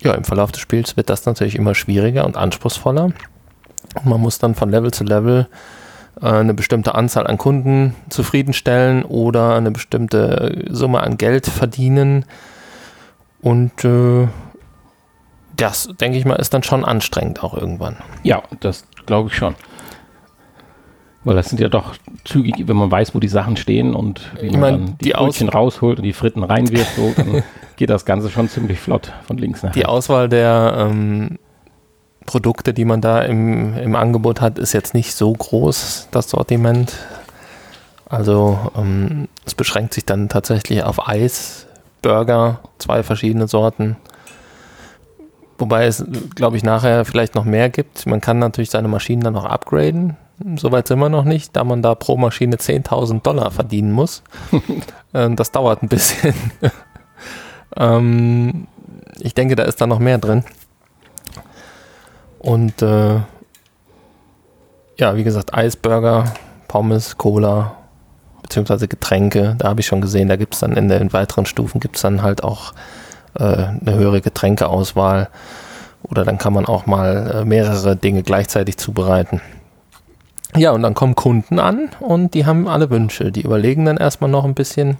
ja, 0.00 0.14
im 0.14 0.24
Verlauf 0.24 0.52
des 0.52 0.60
Spiels 0.60 0.96
wird 0.96 1.10
das 1.10 1.26
natürlich 1.26 1.56
immer 1.56 1.74
schwieriger 1.74 2.24
und 2.24 2.36
anspruchsvoller. 2.36 3.12
Man 4.02 4.20
muss 4.20 4.38
dann 4.38 4.54
von 4.54 4.70
Level 4.70 4.92
zu 4.92 5.04
Level 5.04 5.48
äh, 6.20 6.26
eine 6.26 6.54
bestimmte 6.54 6.94
Anzahl 6.94 7.26
an 7.26 7.38
Kunden 7.38 7.94
zufriedenstellen 8.08 9.04
oder 9.04 9.54
eine 9.54 9.70
bestimmte 9.70 10.64
Summe 10.70 11.02
an 11.02 11.16
Geld 11.18 11.46
verdienen. 11.46 12.24
Und 13.40 13.84
äh, 13.84 14.28
das, 15.56 15.88
denke 16.00 16.18
ich 16.18 16.24
mal, 16.24 16.36
ist 16.36 16.54
dann 16.54 16.62
schon 16.62 16.84
anstrengend 16.84 17.42
auch 17.42 17.54
irgendwann. 17.54 17.96
Ja, 18.22 18.42
das 18.60 18.86
glaube 19.06 19.30
ich 19.30 19.36
schon. 19.36 19.54
Weil 21.24 21.36
das 21.36 21.48
sind 21.48 21.58
ja 21.58 21.68
doch 21.68 21.94
zügig, 22.24 22.68
wenn 22.68 22.76
man 22.76 22.90
weiß, 22.90 23.14
wo 23.14 23.18
die 23.18 23.28
Sachen 23.28 23.56
stehen 23.56 23.94
und 23.94 24.20
wie 24.40 24.46
Ich 24.46 24.52
man 24.52 24.60
mein, 24.60 24.98
die, 24.98 25.06
die 25.06 25.10
Brötchen 25.12 25.48
rausholt 25.48 25.98
und 25.98 26.04
die 26.04 26.12
Fritten 26.12 26.42
reinwirft, 26.42 26.96
so, 26.96 27.12
dann 27.16 27.42
geht 27.76 27.88
das 27.88 28.04
Ganze 28.04 28.30
schon 28.30 28.48
ziemlich 28.48 28.78
flott 28.78 29.12
von 29.26 29.38
links 29.38 29.62
nach 29.62 29.72
Die 29.72 29.80
rechts. 29.80 29.90
Auswahl 29.90 30.28
der 30.28 30.76
ähm, 30.78 31.38
Produkte, 32.26 32.74
die 32.74 32.84
man 32.84 33.00
da 33.00 33.22
im, 33.22 33.76
im 33.76 33.96
Angebot 33.96 34.40
hat, 34.40 34.58
ist 34.58 34.74
jetzt 34.74 34.92
nicht 34.92 35.14
so 35.14 35.32
groß, 35.32 36.08
das 36.10 36.28
Sortiment. 36.28 36.94
Also 38.06 38.58
ähm, 38.76 39.28
es 39.46 39.54
beschränkt 39.54 39.94
sich 39.94 40.04
dann 40.04 40.28
tatsächlich 40.28 40.82
auf 40.84 41.08
Eis, 41.08 41.66
Burger, 42.02 42.60
zwei 42.78 43.02
verschiedene 43.02 43.48
Sorten. 43.48 43.96
Wobei 45.58 45.86
es, 45.86 46.04
glaube 46.34 46.56
ich, 46.56 46.64
nachher 46.64 47.04
vielleicht 47.04 47.34
noch 47.34 47.44
mehr 47.44 47.70
gibt. 47.70 48.06
Man 48.06 48.20
kann 48.20 48.38
natürlich 48.38 48.70
seine 48.70 48.88
Maschinen 48.88 49.22
dann 49.22 49.34
noch 49.34 49.44
upgraden. 49.44 50.16
Soweit 50.56 50.88
sind 50.88 50.98
wir 50.98 51.08
noch 51.08 51.24
nicht, 51.24 51.54
da 51.54 51.62
man 51.62 51.80
da 51.80 51.94
pro 51.94 52.16
Maschine 52.16 52.56
10.000 52.56 53.22
Dollar 53.22 53.50
verdienen 53.50 53.92
muss. 53.92 54.22
Ähm, 55.16 55.36
das 55.36 55.52
dauert 55.52 55.80
ein 55.80 55.88
bisschen. 55.88 56.34
ähm, 57.76 58.66
ich 59.20 59.32
denke, 59.32 59.54
da 59.54 59.62
ist 59.62 59.80
da 59.80 59.86
noch 59.86 60.00
mehr 60.00 60.18
drin. 60.18 60.42
Und 62.40 62.82
äh, 62.82 63.20
ja, 64.98 65.14
wie 65.14 65.22
gesagt, 65.22 65.54
Eisburger, 65.54 66.34
Pommes, 66.66 67.16
Cola, 67.16 67.76
beziehungsweise 68.42 68.88
Getränke. 68.88 69.54
Da 69.58 69.68
habe 69.68 69.82
ich 69.82 69.86
schon 69.86 70.00
gesehen, 70.00 70.28
da 70.28 70.34
gibt 70.34 70.54
es 70.54 70.60
dann 70.60 70.76
in 70.76 70.88
den 70.88 71.12
weiteren 71.12 71.46
Stufen 71.46 71.80
gibt 71.80 71.94
es 71.94 72.02
dann 72.02 72.22
halt 72.22 72.42
auch 72.42 72.74
äh, 73.38 73.42
eine 73.44 73.94
höhere 73.94 74.20
Getränkeauswahl. 74.20 75.28
Oder 76.02 76.24
dann 76.24 76.38
kann 76.38 76.52
man 76.52 76.66
auch 76.66 76.86
mal 76.86 77.42
äh, 77.42 77.44
mehrere 77.44 77.96
Dinge 77.96 78.22
gleichzeitig 78.22 78.76
zubereiten. 78.76 79.40
Ja, 80.56 80.70
und 80.70 80.82
dann 80.82 80.94
kommen 80.94 81.16
Kunden 81.16 81.58
an 81.58 81.88
und 81.98 82.34
die 82.34 82.46
haben 82.46 82.68
alle 82.68 82.90
Wünsche. 82.90 83.32
Die 83.32 83.42
überlegen 83.42 83.86
dann 83.86 83.96
erstmal 83.96 84.30
noch 84.30 84.44
ein 84.44 84.54
bisschen 84.54 84.98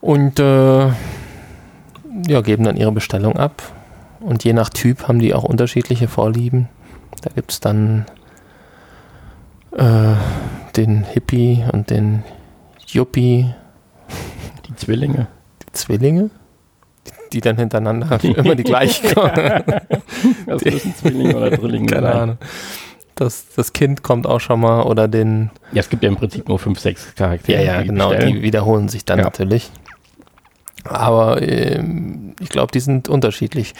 und 0.00 0.38
äh, 0.40 0.86
ja, 0.88 2.40
geben 2.42 2.64
dann 2.64 2.76
ihre 2.76 2.92
Bestellung 2.92 3.36
ab. 3.36 3.62
Und 4.20 4.44
je 4.44 4.52
nach 4.52 4.68
Typ 4.68 5.08
haben 5.08 5.18
die 5.18 5.34
auch 5.34 5.44
unterschiedliche 5.44 6.08
Vorlieben. 6.08 6.68
Da 7.22 7.30
gibt 7.34 7.52
es 7.52 7.60
dann 7.60 8.06
äh, 9.76 10.14
den 10.76 11.04
Hippie 11.04 11.64
und 11.72 11.90
den 11.90 12.24
Yuppie, 12.86 13.54
Die 14.66 14.76
Zwillinge. 14.76 15.28
Zwillinge, 15.72 16.30
die, 17.32 17.40
dann 17.40 17.56
hintereinander 17.56 18.18
immer 18.22 18.54
die 18.54 18.62
gleichen 18.64 19.14
kommen. 19.14 19.34
Das 20.46 20.64
müssen 20.64 20.94
Zwillinge 20.94 21.36
oder 21.36 21.50
Drillinge 21.50 21.86
Keine 21.86 22.06
sein. 22.06 22.16
Ahnung. 22.16 22.38
Das, 23.14 23.46
das 23.54 23.72
Kind 23.72 24.02
kommt 24.02 24.26
auch 24.26 24.40
schon 24.40 24.60
mal 24.60 24.82
oder 24.82 25.06
den. 25.06 25.50
Ja, 25.72 25.80
es 25.80 25.88
gibt 25.90 26.02
ja 26.02 26.08
im 26.08 26.16
Prinzip 26.16 26.48
nur 26.48 26.58
fünf, 26.58 26.78
sechs 26.80 27.14
Charaktere. 27.14 27.82
die 27.82 27.88
genau, 27.88 28.08
bestellen. 28.10 28.34
die 28.36 28.42
wiederholen 28.42 28.88
sich 28.88 29.04
dann 29.04 29.18
Ja. 29.18 29.24
natürlich. 29.24 29.70
Aber 30.84 31.40
ähm, 31.42 32.34
ich 32.40 32.48
glaube, 32.48 32.72
die 32.72 32.80
sind 32.80 33.08
unterschiedlich. 33.08 33.74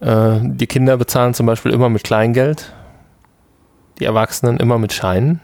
Äh, 0.00 0.38
die 0.42 0.66
Kinder 0.66 0.96
bezahlen 0.96 1.34
zum 1.34 1.46
Beispiel 1.46 1.72
immer 1.72 1.88
mit 1.88 2.04
Kleingeld, 2.04 2.72
die 4.00 4.04
Erwachsenen 4.04 4.56
immer 4.56 4.78
mit 4.78 4.92
Scheinen. 4.92 5.40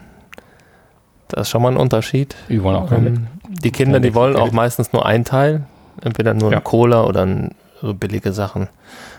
Das 1.29 1.43
ist 1.43 1.51
schon 1.51 1.62
mal 1.62 1.71
ein 1.73 1.77
Unterschied. 1.77 2.35
Die 2.49 2.62
wollen 2.62 2.77
auch. 2.77 2.91
Ähm, 2.93 3.27
die 3.49 3.71
Kinder, 3.71 4.01
die 4.01 4.14
wollen 4.14 4.37
auch 4.37 4.53
meistens 4.53 4.93
nur 4.93 5.05
ein 5.07 5.25
Teil, 5.25 5.64
entweder 6.03 6.35
nur 6.35 6.51
Ja. 6.51 6.57
eine 6.59 6.64
Cola 6.64 7.05
oder 7.05 7.25
ein, 7.27 7.55
so 7.81 7.95
billige 7.95 8.33
Sachen. 8.33 8.69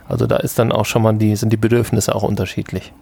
Also 0.08 0.26
da 0.28 0.38
ist 0.38 0.58
dann 0.60 0.72
auch 0.72 0.86
schon 0.86 1.02
mal 1.04 1.14
die, 1.14 1.36
sind 1.36 1.54
die 1.54 1.58
Bedürfnisse 1.58 2.16
auch 2.16 2.24
unterschiedlich. 2.24 2.94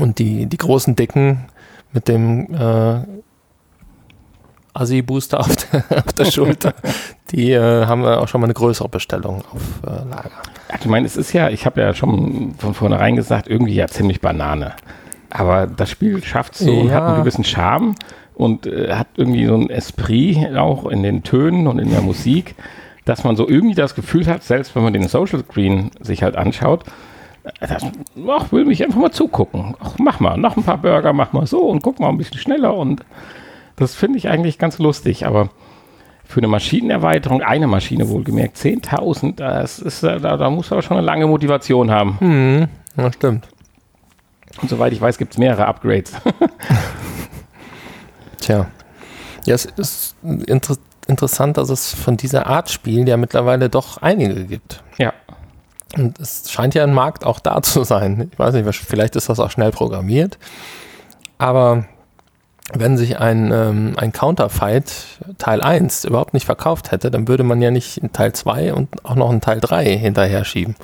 Und 0.00 0.18
die, 0.18 0.46
die 0.46 0.56
großen 0.56 0.96
Dicken 0.96 1.44
mit 1.92 2.08
dem 2.08 2.52
äh, 2.54 3.00
Assi-Booster 4.72 5.40
auf, 5.40 5.54
der- 5.56 5.84
auf 6.06 6.12
der 6.14 6.24
Schulter, 6.24 6.74
die 7.30 7.52
äh, 7.52 7.86
haben 7.86 8.04
auch 8.04 8.26
schon 8.28 8.40
mal 8.40 8.46
eine 8.46 8.54
größere 8.54 8.88
Bestellung 8.88 9.44
auf 9.52 9.62
äh, 9.86 9.90
Lager. 10.08 10.30
Ja, 10.70 10.76
ich 10.80 10.86
meine, 10.86 11.06
es 11.06 11.16
ist 11.16 11.32
ja, 11.32 11.48
ich 11.50 11.64
habe 11.66 11.80
ja 11.80 11.94
schon 11.94 12.54
von 12.58 12.74
vornherein 12.74 13.14
gesagt, 13.14 13.46
irgendwie 13.48 13.74
ja 13.74 13.86
ziemlich 13.86 14.20
Banane. 14.20 14.72
Aber 15.36 15.66
das 15.66 15.90
Spiel 15.90 16.22
schafft 16.22 16.54
so 16.54 16.70
und 16.72 16.88
Ja. 16.88 16.94
hat 16.94 17.02
einen 17.02 17.16
gewissen 17.16 17.42
Charme 17.42 17.96
und 18.34 18.66
äh, 18.66 18.92
hat 18.94 19.08
irgendwie 19.16 19.46
so 19.46 19.54
ein 19.56 19.68
Esprit 19.68 20.56
auch 20.56 20.86
in 20.86 21.02
den 21.02 21.24
Tönen 21.24 21.66
und 21.66 21.80
in 21.80 21.90
der 21.90 22.02
Musik, 22.02 22.54
dass 23.04 23.24
man 23.24 23.34
so 23.34 23.48
irgendwie 23.48 23.74
das 23.74 23.96
Gefühl 23.96 24.26
hat, 24.28 24.44
selbst 24.44 24.76
wenn 24.76 24.84
man 24.84 24.92
den 24.92 25.08
Social 25.08 25.40
Screen 25.40 25.90
sich 26.00 26.22
halt 26.22 26.36
anschaut, 26.36 26.84
äh, 27.42 27.66
das, 27.66 27.84
ach, 28.30 28.52
will 28.52 28.64
mich 28.64 28.84
einfach 28.84 29.00
mal 29.00 29.10
zugucken. 29.10 29.74
Ach, 29.82 29.94
mach 29.98 30.20
mal, 30.20 30.36
noch 30.38 30.56
ein 30.56 30.62
paar 30.62 30.78
Burger, 30.78 31.12
mach 31.12 31.32
mal 31.32 31.46
so 31.48 31.62
und 31.62 31.82
guck 31.82 31.98
mal 31.98 32.10
ein 32.10 32.16
bisschen 32.16 32.38
schneller 32.38 32.74
und 32.76 33.04
das 33.74 33.96
finde 33.96 34.18
ich 34.18 34.28
eigentlich 34.28 34.58
ganz 34.58 34.78
lustig, 34.78 35.26
aber 35.26 35.48
für 36.24 36.38
eine 36.38 36.46
Maschinenerweiterung, 36.48 37.42
eine 37.42 37.66
Maschine 37.66 38.08
wohlgemerkt, 38.08 38.56
10.000, 38.56 39.34
das 39.34 39.80
ist, 39.80 40.04
äh, 40.04 40.20
da, 40.20 40.36
da 40.36 40.48
muss 40.48 40.70
man 40.70 40.80
schon 40.82 40.96
eine 40.96 41.04
lange 41.04 41.26
Motivation 41.26 41.90
haben. 41.90 42.16
Hm, 42.20 42.68
ja, 42.96 43.12
stimmt. 43.12 43.48
Und 44.60 44.68
soweit 44.68 44.92
ich 44.92 45.00
weiß, 45.00 45.18
gibt 45.18 45.32
es 45.32 45.38
mehrere 45.38 45.66
Upgrades. 45.66 46.12
Tja. 48.40 48.66
Ja, 49.46 49.54
es 49.54 49.64
ist 49.64 50.16
inter 50.22 50.76
interessant, 51.06 51.58
dass 51.58 51.68
es 51.68 51.92
von 51.92 52.16
dieser 52.16 52.46
Art 52.46 52.70
Spiel 52.70 53.06
ja 53.06 53.18
mittlerweile 53.18 53.68
doch 53.68 54.00
einige 54.00 54.44
gibt. 54.44 54.82
ja. 54.98 55.12
Und 55.96 56.18
es 56.18 56.50
scheint 56.50 56.74
ja 56.74 56.82
ein 56.82 56.94
Markt 56.94 57.24
auch 57.24 57.38
da 57.38 57.62
zu 57.62 57.84
sein. 57.84 58.28
Ich 58.32 58.38
weiß 58.38 58.54
nicht, 58.54 58.74
vielleicht 58.74 59.14
ist 59.14 59.28
das 59.28 59.38
auch 59.38 59.50
schnell 59.50 59.70
programmiert. 59.70 60.38
Aber 61.38 61.84
wenn 62.72 62.96
sich 62.96 63.18
ein, 63.18 63.52
ähm, 63.52 63.92
ein 63.96 64.12
Counterfight 64.12 64.92
Teil 65.38 65.60
1 65.60 66.04
überhaupt 66.04 66.34
nicht 66.34 66.46
verkauft 66.46 66.90
hätte, 66.90 67.10
dann 67.10 67.28
würde 67.28 67.44
man 67.44 67.60
ja 67.60 67.70
nicht 67.70 67.98
in 67.98 68.12
Teil 68.12 68.32
2 68.32 68.74
und 68.74 69.04
auch 69.04 69.14
noch 69.14 69.30
einen 69.30 69.40
Teil 69.40 69.60
3 69.60 69.96
hinterher 69.96 70.44
schieben. 70.44 70.74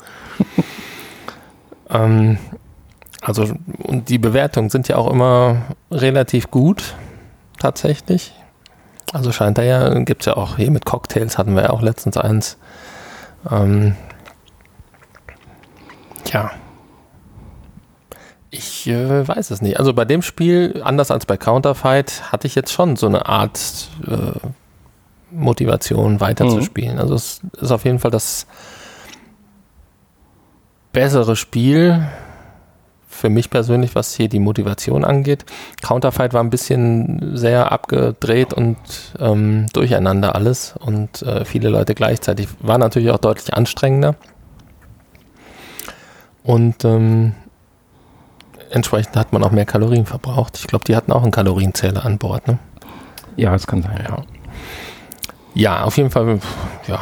ähm, 1.91 2.39
also, 3.23 3.53
und 3.83 4.09
die 4.09 4.19
Bewertungen 4.19 4.71
sind 4.71 4.89
ja 4.89 4.97
auch 4.97 5.11
immer 5.11 5.63
relativ 5.91 6.51
gut, 6.51 6.95
tatsächlich. 7.59 8.33
Also 9.13 9.33
scheint 9.33 9.59
da 9.59 9.63
ja, 9.63 9.99
gibt 10.01 10.23
es 10.23 10.27
ja 10.27 10.37
auch 10.37 10.57
hier 10.57 10.71
mit 10.71 10.85
Cocktails 10.85 11.37
hatten 11.37 11.55
wir 11.55 11.65
ja 11.65 11.71
auch 11.71 11.83
letztens 11.83 12.17
eins. 12.17 12.57
Ähm, 13.51 13.97
Tja. 16.25 16.51
Ich 18.51 18.87
äh, 18.89 19.27
weiß 19.27 19.51
es 19.51 19.63
nicht. 19.63 19.79
Also 19.79 19.95
bei 19.95 20.05
dem 20.05 20.23
Spiel, 20.23 20.81
anders 20.85 21.11
als 21.11 21.27
bei 21.27 21.37
Counterfight, 21.37 22.33
hatte 22.33 22.47
ich 22.47 22.55
jetzt 22.55 22.73
schon 22.73 22.97
so 22.97 23.07
eine 23.07 23.27
Art 23.27 23.89
äh, 24.07 24.39
Motivation 25.31 26.21
weiterzuspielen. 26.21 26.99
Also 26.99 27.15
es 27.15 27.41
ist 27.61 27.71
auf 27.71 27.85
jeden 27.85 28.01
Fall 28.01 28.11
das 28.11 28.47
bessere 30.93 31.37
Spiel 31.37 32.09
für 33.21 33.29
mich 33.29 33.51
persönlich, 33.51 33.95
was 33.95 34.15
hier 34.15 34.29
die 34.29 34.39
Motivation 34.39 35.05
angeht. 35.05 35.45
Counterfight 35.83 36.33
war 36.33 36.43
ein 36.43 36.49
bisschen 36.49 37.37
sehr 37.37 37.71
abgedreht 37.71 38.55
und 38.55 38.79
ähm, 39.19 39.67
durcheinander 39.75 40.35
alles 40.35 40.75
und 40.79 41.21
äh, 41.23 41.45
viele 41.45 41.69
Leute 41.69 41.95
gleichzeitig. 41.95 42.49
War 42.61 42.79
natürlich 42.79 43.11
auch 43.11 43.19
deutlich 43.19 43.53
anstrengender. 43.53 44.17
Und 46.43 46.85
ähm, 46.87 47.35
entsprechend 48.71 49.15
hat 49.17 49.35
man 49.35 49.45
auch 49.45 49.51
mehr 49.51 49.67
Kalorien 49.67 50.07
verbraucht. 50.07 50.57
Ich 50.59 50.67
glaube, 50.67 50.87
die 50.87 50.97
hatten 50.97 51.13
auch 51.13 51.23
einen 51.23 51.31
Kalorienzähler 51.31 52.05
an 52.05 52.17
Bord. 52.17 52.49
Ne? 52.49 52.59
Ja, 53.37 53.55
es 53.55 53.67
kann 53.67 53.83
sein. 53.83 54.03
Ja. 54.09 54.23
Ja, 55.53 55.85
auf 55.85 55.99
jeden 55.99 56.11
Fall, 56.11 56.41
ja, 56.87 57.01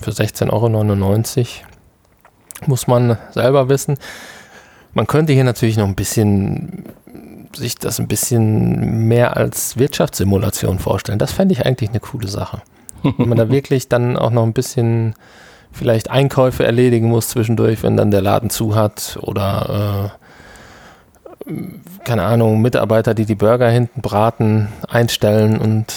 für 0.00 0.10
16,99 0.10 0.50
Euro. 0.50 1.46
Muss 2.66 2.86
man 2.86 3.18
selber 3.32 3.68
wissen. 3.68 3.98
Man 4.94 5.06
könnte 5.06 5.32
hier 5.32 5.44
natürlich 5.44 5.76
noch 5.76 5.86
ein 5.86 5.94
bisschen 5.94 6.84
sich 7.56 7.76
das 7.76 8.00
ein 8.00 8.08
bisschen 8.08 9.06
mehr 9.06 9.36
als 9.36 9.76
Wirtschaftssimulation 9.76 10.78
vorstellen. 10.78 11.18
Das 11.18 11.32
fände 11.32 11.52
ich 11.52 11.64
eigentlich 11.64 11.90
eine 11.90 12.00
coole 12.00 12.28
Sache. 12.28 12.62
Wenn 13.02 13.28
man 13.28 13.38
da 13.38 13.48
wirklich 13.50 13.88
dann 13.88 14.16
auch 14.16 14.30
noch 14.30 14.42
ein 14.42 14.52
bisschen 14.52 15.14
vielleicht 15.72 16.10
Einkäufe 16.10 16.64
erledigen 16.64 17.08
muss 17.08 17.28
zwischendurch, 17.28 17.82
wenn 17.82 17.96
dann 17.96 18.12
der 18.12 18.22
Laden 18.22 18.48
zu 18.48 18.76
hat 18.76 19.18
oder 19.20 20.10
äh, 21.48 21.52
keine 22.04 22.22
Ahnung, 22.22 22.62
Mitarbeiter, 22.62 23.12
die 23.12 23.26
die 23.26 23.34
Burger 23.34 23.68
hinten 23.68 24.00
braten, 24.00 24.68
einstellen 24.88 25.58
und 25.58 25.92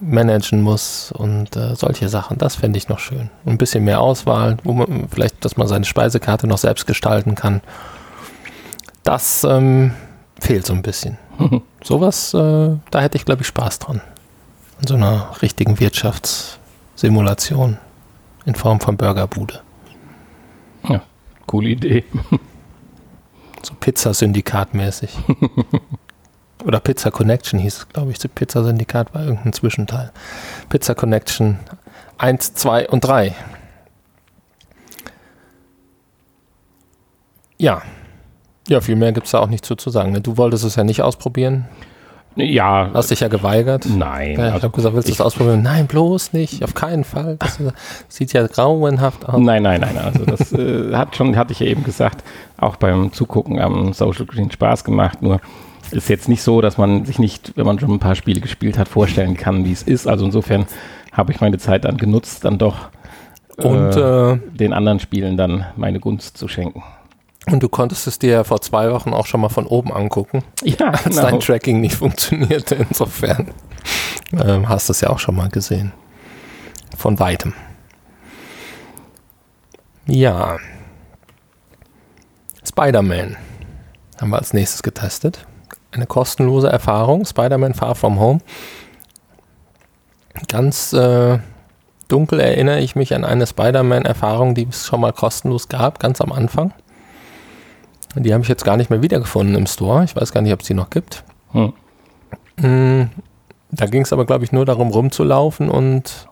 managen 0.00 0.62
muss 0.62 1.12
und 1.12 1.56
äh, 1.56 1.74
solche 1.74 2.08
Sachen. 2.08 2.38
Das 2.38 2.56
fände 2.56 2.78
ich 2.78 2.88
noch 2.88 2.98
schön. 2.98 3.30
Ein 3.46 3.58
bisschen 3.58 3.84
mehr 3.84 4.00
Auswahl, 4.00 4.56
wo 4.64 4.72
man 4.72 5.08
vielleicht, 5.10 5.44
dass 5.44 5.56
man 5.56 5.68
seine 5.68 5.84
Speisekarte 5.84 6.46
noch 6.46 6.58
selbst 6.58 6.86
gestalten 6.86 7.34
kann. 7.34 7.60
Das 9.08 9.42
ähm, 9.42 9.92
fehlt 10.38 10.66
so 10.66 10.74
ein 10.74 10.82
bisschen. 10.82 11.16
Sowas, 11.82 12.34
äh, 12.34 12.76
da 12.90 13.00
hätte 13.00 13.16
ich, 13.16 13.24
glaube 13.24 13.40
ich, 13.40 13.46
Spaß 13.48 13.78
dran. 13.78 14.02
An 14.78 14.86
so 14.86 14.96
einer 14.96 15.30
richtigen 15.40 15.80
Wirtschaftssimulation 15.80 17.78
in 18.44 18.54
Form 18.54 18.80
von 18.80 18.98
Burgerbude. 18.98 19.62
Ja, 20.86 21.00
coole 21.46 21.70
Idee. 21.70 22.04
So 23.62 23.74
Pizza-Syndikat-mäßig. 23.80 25.10
Oder 26.64 26.78
Pizza 26.78 27.10
Connection 27.10 27.58
hieß 27.58 27.76
es, 27.78 27.88
glaube 27.88 28.10
ich. 28.12 28.18
Pizza 28.34 28.62
Syndikat 28.62 29.14
war 29.14 29.22
irgendein 29.22 29.54
Zwischenteil. 29.54 30.12
Pizza 30.68 30.94
Connection 30.94 31.58
1, 32.18 32.54
2 32.54 32.90
und 32.90 33.00
3. 33.00 33.34
Ja. 37.56 37.82
Ja, 38.68 38.80
viel 38.80 38.96
mehr 38.96 39.12
gibt 39.12 39.26
es 39.26 39.32
da 39.32 39.38
auch 39.40 39.48
nicht 39.48 39.64
zu, 39.64 39.74
zu 39.76 39.90
sagen. 39.90 40.12
Ne? 40.12 40.20
Du 40.20 40.36
wolltest 40.36 40.64
es 40.64 40.76
ja 40.76 40.84
nicht 40.84 41.02
ausprobieren. 41.02 41.66
Ja. 42.36 42.90
Hast 42.94 43.10
dich 43.10 43.20
ja 43.20 43.28
geweigert. 43.28 43.86
Nein. 43.86 44.38
Ja, 44.38 44.48
ich 44.48 44.52
also 44.52 44.64
habe 44.64 44.76
gesagt, 44.76 44.94
willst 44.94 45.08
du 45.08 45.12
es 45.12 45.20
ausprobieren? 45.20 45.62
Nein, 45.62 45.86
bloß 45.86 46.32
nicht. 46.34 46.62
Auf 46.62 46.74
keinen 46.74 47.04
Fall. 47.04 47.36
Das 47.38 47.58
sieht 48.08 48.32
ja 48.32 48.46
grauenhaft 48.46 49.28
aus. 49.28 49.40
Nein, 49.40 49.62
nein, 49.62 49.80
nein. 49.80 49.98
Also 49.98 50.24
das 50.24 50.52
äh, 50.52 50.94
hat 50.94 51.16
schon, 51.16 51.36
hatte 51.36 51.52
ich 51.52 51.60
ja 51.60 51.66
eben 51.66 51.82
gesagt, 51.82 52.22
auch 52.56 52.76
beim 52.76 53.12
Zugucken 53.12 53.58
am 53.58 53.92
Social 53.92 54.26
Green 54.26 54.50
Spaß 54.50 54.84
gemacht. 54.84 55.20
Nur 55.20 55.40
ist 55.90 56.08
jetzt 56.08 56.28
nicht 56.28 56.42
so, 56.42 56.60
dass 56.60 56.78
man 56.78 57.04
sich 57.06 57.18
nicht, 57.18 57.54
wenn 57.56 57.66
man 57.66 57.80
schon 57.80 57.90
ein 57.90 57.98
paar 57.98 58.14
Spiele 58.14 58.40
gespielt 58.40 58.78
hat, 58.78 58.88
vorstellen 58.88 59.36
kann, 59.36 59.64
wie 59.64 59.72
es 59.72 59.82
ist. 59.82 60.06
Also 60.06 60.24
insofern 60.26 60.66
habe 61.12 61.32
ich 61.32 61.40
meine 61.40 61.58
Zeit 61.58 61.84
dann 61.84 61.96
genutzt, 61.96 62.44
dann 62.44 62.58
doch 62.58 62.90
und 63.56 63.96
äh, 63.96 64.32
äh, 64.32 64.38
den 64.52 64.72
anderen 64.72 65.00
Spielen 65.00 65.36
dann 65.36 65.66
meine 65.76 65.98
Gunst 65.98 66.36
zu 66.36 66.46
schenken. 66.46 66.82
Und 67.50 67.62
du 67.62 67.68
konntest 67.68 68.06
es 68.06 68.18
dir 68.18 68.44
vor 68.44 68.60
zwei 68.60 68.90
Wochen 68.92 69.12
auch 69.12 69.26
schon 69.26 69.40
mal 69.40 69.48
von 69.48 69.66
oben 69.66 69.92
angucken. 69.92 70.44
Ja, 70.62 70.88
als 70.90 71.04
genau. 71.04 71.22
dein 71.22 71.40
Tracking 71.40 71.80
nicht 71.80 71.94
funktionierte. 71.96 72.74
Insofern 72.74 73.48
ähm, 74.32 74.68
hast 74.68 74.88
du 74.88 74.92
es 74.92 75.00
ja 75.00 75.10
auch 75.10 75.18
schon 75.18 75.36
mal 75.36 75.48
gesehen. 75.48 75.92
Von 76.96 77.18
weitem. 77.18 77.54
Ja. 80.06 80.58
Spider-Man 82.66 83.36
haben 84.20 84.30
wir 84.30 84.38
als 84.38 84.52
nächstes 84.52 84.82
getestet. 84.82 85.46
Eine 85.90 86.06
kostenlose 86.06 86.68
Erfahrung. 86.68 87.24
Spider-Man 87.24 87.74
Far 87.74 87.94
From 87.94 88.18
Home. 88.18 88.40
Ganz 90.48 90.92
äh, 90.92 91.38
dunkel 92.08 92.40
erinnere 92.40 92.80
ich 92.80 92.94
mich 92.94 93.14
an 93.14 93.24
eine 93.24 93.46
Spider-Man-Erfahrung, 93.46 94.54
die 94.54 94.66
es 94.68 94.86
schon 94.86 95.00
mal 95.00 95.12
kostenlos 95.12 95.68
gab, 95.68 95.98
ganz 95.98 96.20
am 96.20 96.32
Anfang. 96.32 96.72
Die 98.20 98.32
habe 98.32 98.42
ich 98.42 98.48
jetzt 98.48 98.64
gar 98.64 98.76
nicht 98.76 98.90
mehr 98.90 99.02
wiedergefunden 99.02 99.54
im 99.54 99.66
Store. 99.66 100.04
Ich 100.04 100.16
weiß 100.16 100.32
gar 100.32 100.40
nicht, 100.40 100.52
ob 100.52 100.60
es 100.60 100.66
die 100.66 100.74
noch 100.74 100.90
gibt. 100.90 101.24
Hm. 101.52 101.72
Mm, 102.56 103.10
da 103.70 103.86
ging 103.86 104.02
es 104.02 104.12
aber, 104.12 104.24
glaube 104.24 104.44
ich, 104.44 104.52
nur 104.52 104.64
darum, 104.64 104.88
rumzulaufen 104.88 105.70
und 105.70 106.28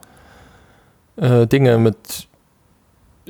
äh, 1.16 1.46
Dinge 1.46 1.78
mit 1.78 2.28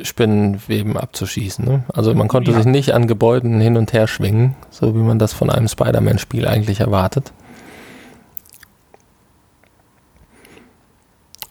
Spinnenweben 0.02 0.96
abzuschießen. 0.96 1.64
Ne? 1.64 1.84
Also 1.92 2.14
man 2.14 2.28
konnte 2.28 2.50
ja. 2.50 2.56
sich 2.58 2.66
nicht 2.66 2.92
an 2.92 3.06
Gebäuden 3.06 3.60
hin 3.60 3.76
und 3.76 3.92
her 3.92 4.06
schwingen, 4.06 4.54
so 4.70 4.94
wie 4.94 5.00
man 5.00 5.18
das 5.18 5.32
von 5.32 5.50
einem 5.50 5.68
Spider-Man-Spiel 5.68 6.46
eigentlich 6.46 6.80
erwartet. 6.80 7.32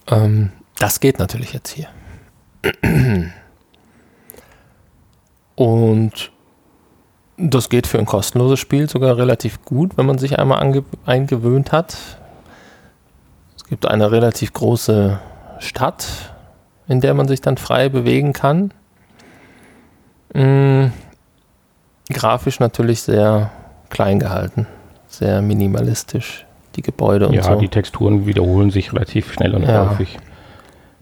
Ähm, 0.08 0.52
das 0.78 1.00
geht 1.00 1.18
natürlich 1.18 1.52
jetzt 1.52 1.70
hier. 1.70 1.88
Und 5.56 6.30
das 7.38 7.68
geht 7.68 7.86
für 7.86 7.98
ein 7.98 8.06
kostenloses 8.06 8.58
Spiel 8.58 8.88
sogar 8.88 9.16
relativ 9.16 9.64
gut, 9.64 9.96
wenn 9.96 10.06
man 10.06 10.18
sich 10.18 10.38
einmal 10.38 10.82
eingewöhnt 11.04 11.72
hat. 11.72 11.96
Es 13.56 13.64
gibt 13.64 13.86
eine 13.86 14.10
relativ 14.10 14.52
große 14.52 15.18
Stadt, 15.58 16.34
in 16.88 17.00
der 17.00 17.14
man 17.14 17.28
sich 17.28 17.40
dann 17.40 17.56
frei 17.56 17.88
bewegen 17.88 18.32
kann. 18.32 18.72
Mhm. 20.34 20.92
Grafisch 22.10 22.60
natürlich 22.60 23.02
sehr 23.02 23.50
klein 23.90 24.20
gehalten, 24.20 24.66
sehr 25.08 25.42
minimalistisch, 25.42 26.46
die 26.76 26.82
Gebäude 26.82 27.26
und 27.28 27.34
ja, 27.34 27.42
so. 27.42 27.50
Ja, 27.50 27.56
die 27.56 27.68
Texturen 27.68 28.26
wiederholen 28.26 28.70
sich 28.70 28.92
relativ 28.92 29.32
schnell 29.32 29.54
und 29.54 29.64
ja. 29.64 29.90
häufig. 29.90 30.18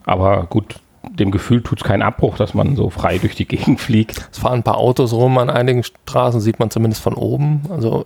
Aber 0.04 0.46
gut, 0.46 0.76
dem 1.12 1.30
Gefühl 1.30 1.62
tut 1.62 1.78
es 1.78 1.84
keinen 1.84 2.02
Abbruch, 2.02 2.36
dass 2.36 2.54
man 2.54 2.76
so 2.76 2.90
frei 2.90 3.18
durch 3.18 3.34
die 3.34 3.46
Gegend 3.46 3.80
fliegt. 3.80 4.28
Es 4.32 4.38
fahren 4.38 4.60
ein 4.60 4.62
paar 4.62 4.78
Autos 4.78 5.12
rum, 5.12 5.38
an 5.38 5.50
einigen 5.50 5.82
Straßen 5.82 6.40
sieht 6.40 6.58
man 6.58 6.70
zumindest 6.70 7.02
von 7.02 7.14
oben. 7.14 7.62
Also 7.70 8.04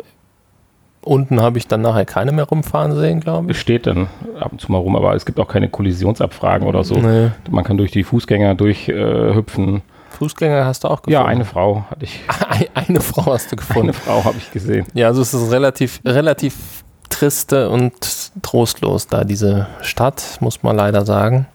unten 1.02 1.40
habe 1.40 1.58
ich 1.58 1.66
dann 1.66 1.80
nachher 1.80 2.04
keine 2.04 2.32
mehr 2.32 2.44
rumfahren 2.44 2.94
sehen, 2.94 3.20
glaube 3.20 3.50
ich. 3.50 3.56
Es 3.56 3.60
steht 3.60 3.86
dann 3.86 4.08
ab 4.38 4.52
und 4.52 4.60
zu 4.60 4.70
mal 4.70 4.78
rum, 4.78 4.96
aber 4.96 5.14
es 5.14 5.24
gibt 5.24 5.40
auch 5.40 5.48
keine 5.48 5.68
Kollisionsabfragen 5.68 6.66
oder 6.66 6.84
so. 6.84 6.96
Nee. 6.96 7.30
Man 7.50 7.64
kann 7.64 7.78
durch 7.78 7.90
die 7.90 8.04
Fußgänger 8.04 8.54
durchhüpfen. 8.54 9.76
Äh, 9.76 9.80
Fußgänger 10.10 10.64
hast 10.64 10.84
du 10.84 10.88
auch 10.88 11.02
gefunden? 11.02 11.12
Ja, 11.12 11.24
eine 11.24 11.44
Frau 11.44 11.84
hatte 11.90 12.04
ich. 12.04 12.20
eine 12.74 13.00
Frau 13.00 13.32
hast 13.32 13.52
du 13.52 13.56
gefunden. 13.56 13.88
Eine 13.88 13.92
Frau 13.92 14.24
habe 14.24 14.36
ich 14.38 14.50
gesehen. 14.50 14.86
Ja, 14.94 15.06
also 15.08 15.22
es 15.22 15.32
ist 15.32 15.50
relativ, 15.50 16.00
relativ 16.04 16.84
triste 17.08 17.70
und 17.70 17.94
trostlos 18.42 19.06
da, 19.06 19.24
diese 19.24 19.66
Stadt, 19.80 20.38
muss 20.40 20.62
man 20.62 20.76
leider 20.76 21.04
sagen. 21.04 21.46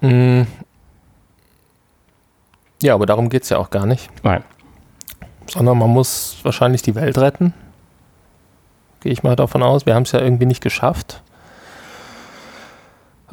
Mm. 0.00 0.42
Ja, 2.82 2.94
aber 2.94 3.06
darum 3.06 3.28
geht 3.28 3.42
es 3.42 3.48
ja 3.48 3.58
auch 3.58 3.70
gar 3.70 3.86
nicht. 3.86 4.08
Nein. 4.22 4.44
Sondern 5.46 5.78
man 5.78 5.90
muss 5.90 6.38
wahrscheinlich 6.42 6.82
die 6.82 6.94
Welt 6.94 7.18
retten. 7.18 7.54
Gehe 9.00 9.12
ich 9.12 9.22
mal 9.22 9.36
davon 9.36 9.62
aus. 9.62 9.86
Wir 9.86 9.94
haben 9.94 10.02
es 10.02 10.12
ja 10.12 10.20
irgendwie 10.20 10.46
nicht 10.46 10.62
geschafft. 10.62 11.22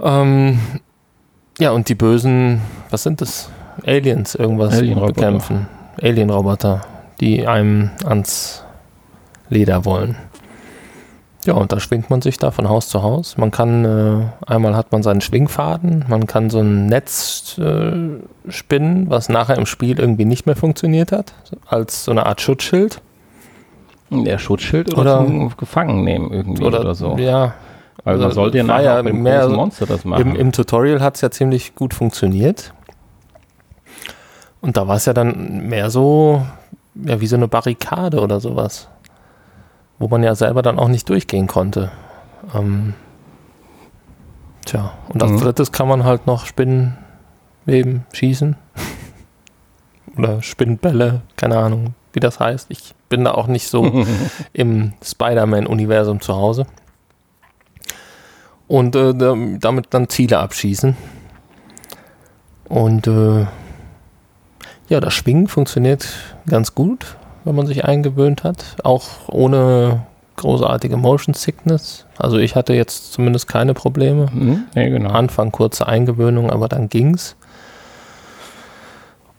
Ähm, 0.01 0.59
ja, 1.59 1.71
und 1.71 1.89
die 1.89 1.95
bösen, 1.95 2.61
was 2.89 3.03
sind 3.03 3.21
das? 3.21 3.49
Aliens, 3.85 4.35
irgendwas 4.35 4.73
Alien 4.73 4.99
bekämpfen. 4.99 5.67
Alien-Roboter, 6.01 6.81
die 7.19 7.47
einem 7.47 7.91
ans 8.05 8.63
Leder 9.49 9.85
wollen. 9.85 10.15
Ja, 11.45 11.53
und 11.53 11.71
da 11.71 11.79
schwingt 11.79 12.09
man 12.09 12.21
sich 12.21 12.37
da 12.37 12.49
von 12.49 12.69
Haus 12.69 12.89
zu 12.89 13.03
Haus. 13.03 13.37
Man 13.37 13.51
kann, 13.51 13.85
äh, 13.85 14.51
einmal 14.51 14.75
hat 14.75 14.91
man 14.91 15.03
seinen 15.03 15.21
Schwingfaden, 15.21 16.05
man 16.07 16.25
kann 16.25 16.49
so 16.49 16.59
ein 16.59 16.87
Netz 16.87 17.59
äh, 17.59 18.19
spinnen, 18.49 19.09
was 19.09 19.29
nachher 19.29 19.55
im 19.57 19.67
Spiel 19.67 19.99
irgendwie 19.99 20.25
nicht 20.25 20.47
mehr 20.47 20.55
funktioniert 20.55 21.11
hat, 21.11 21.33
als 21.67 22.05
so 22.05 22.11
eine 22.11 22.25
Art 22.25 22.41
Schutzschild. 22.41 22.99
Der 24.09 24.39
Schutzschild 24.39 24.97
oder, 24.97 25.21
oder 25.21 25.51
Gefangen 25.55 26.03
nehmen 26.03 26.31
irgendwie 26.31 26.63
oder, 26.63 26.81
oder 26.81 26.95
so. 26.95 27.15
Ja. 27.17 27.53
Weil 28.03 28.17
man 28.17 28.25
also 28.25 28.35
sollte 28.35 28.57
ja 28.57 28.63
nachher 28.63 29.03
ja 29.03 29.03
mehr 29.03 29.47
Monster 29.49 29.85
das 29.85 30.03
machen. 30.03 30.21
Im, 30.21 30.35
im 30.35 30.51
Tutorial 30.51 31.01
hat 31.01 31.15
es 31.15 31.21
ja 31.21 31.29
ziemlich 31.29 31.75
gut 31.75 31.93
funktioniert. 31.93 32.73
Und 34.61 34.77
da 34.77 34.87
war 34.87 34.95
es 34.95 35.05
ja 35.05 35.13
dann 35.13 35.67
mehr 35.67 35.91
so, 35.91 36.43
ja, 36.95 37.21
wie 37.21 37.27
so 37.27 37.35
eine 37.35 37.47
Barrikade 37.47 38.19
oder 38.19 38.39
sowas 38.39 38.87
wo 39.99 40.07
man 40.07 40.23
ja 40.23 40.35
selber 40.35 40.61
dann 40.61 40.79
auch 40.79 40.87
nicht 40.87 41.09
durchgehen 41.09 41.47
konnte. 41.47 41.91
Ähm, 42.53 42.93
tja, 44.65 44.93
und 45.09 45.21
als 45.23 45.31
mhm. 45.33 45.39
drittes 45.39 45.71
kann 45.71 45.87
man 45.87 46.03
halt 46.03 46.27
noch 46.27 46.45
Spinnenweben 46.45 48.05
schießen. 48.13 48.55
Oder 50.17 50.41
Spinnbälle, 50.41 51.21
keine 51.35 51.57
Ahnung, 51.57 51.93
wie 52.13 52.19
das 52.19 52.39
heißt. 52.39 52.67
Ich 52.69 52.95
bin 53.09 53.25
da 53.25 53.33
auch 53.33 53.47
nicht 53.47 53.67
so 53.67 54.05
im 54.53 54.93
Spider-Man-Universum 55.03 56.21
zu 56.21 56.35
Hause. 56.35 56.65
Und 58.67 58.95
äh, 58.95 59.13
damit 59.59 59.87
dann 59.93 60.09
Ziele 60.09 60.39
abschießen. 60.39 60.97
Und 62.67 63.07
äh, 63.07 63.45
ja, 64.89 64.99
das 64.99 65.13
Schwingen 65.13 65.47
funktioniert 65.47 66.07
ganz 66.47 66.73
gut 66.73 67.17
wenn 67.45 67.55
man 67.55 67.67
sich 67.67 67.85
eingewöhnt 67.85 68.43
hat. 68.43 68.75
Auch 68.83 69.05
ohne 69.27 70.01
großartige 70.35 70.97
Motion 70.97 71.33
Sickness. 71.33 72.05
Also 72.17 72.37
ich 72.37 72.55
hatte 72.55 72.73
jetzt 72.73 73.13
zumindest 73.13 73.47
keine 73.47 73.73
Probleme. 73.73 74.27
Mhm. 74.31 74.63
Nee, 74.73 74.89
genau. 74.89 75.11
Anfang 75.11 75.51
kurze 75.51 75.87
Eingewöhnung, 75.87 76.49
aber 76.49 76.67
dann 76.67 76.89
ging's. 76.89 77.35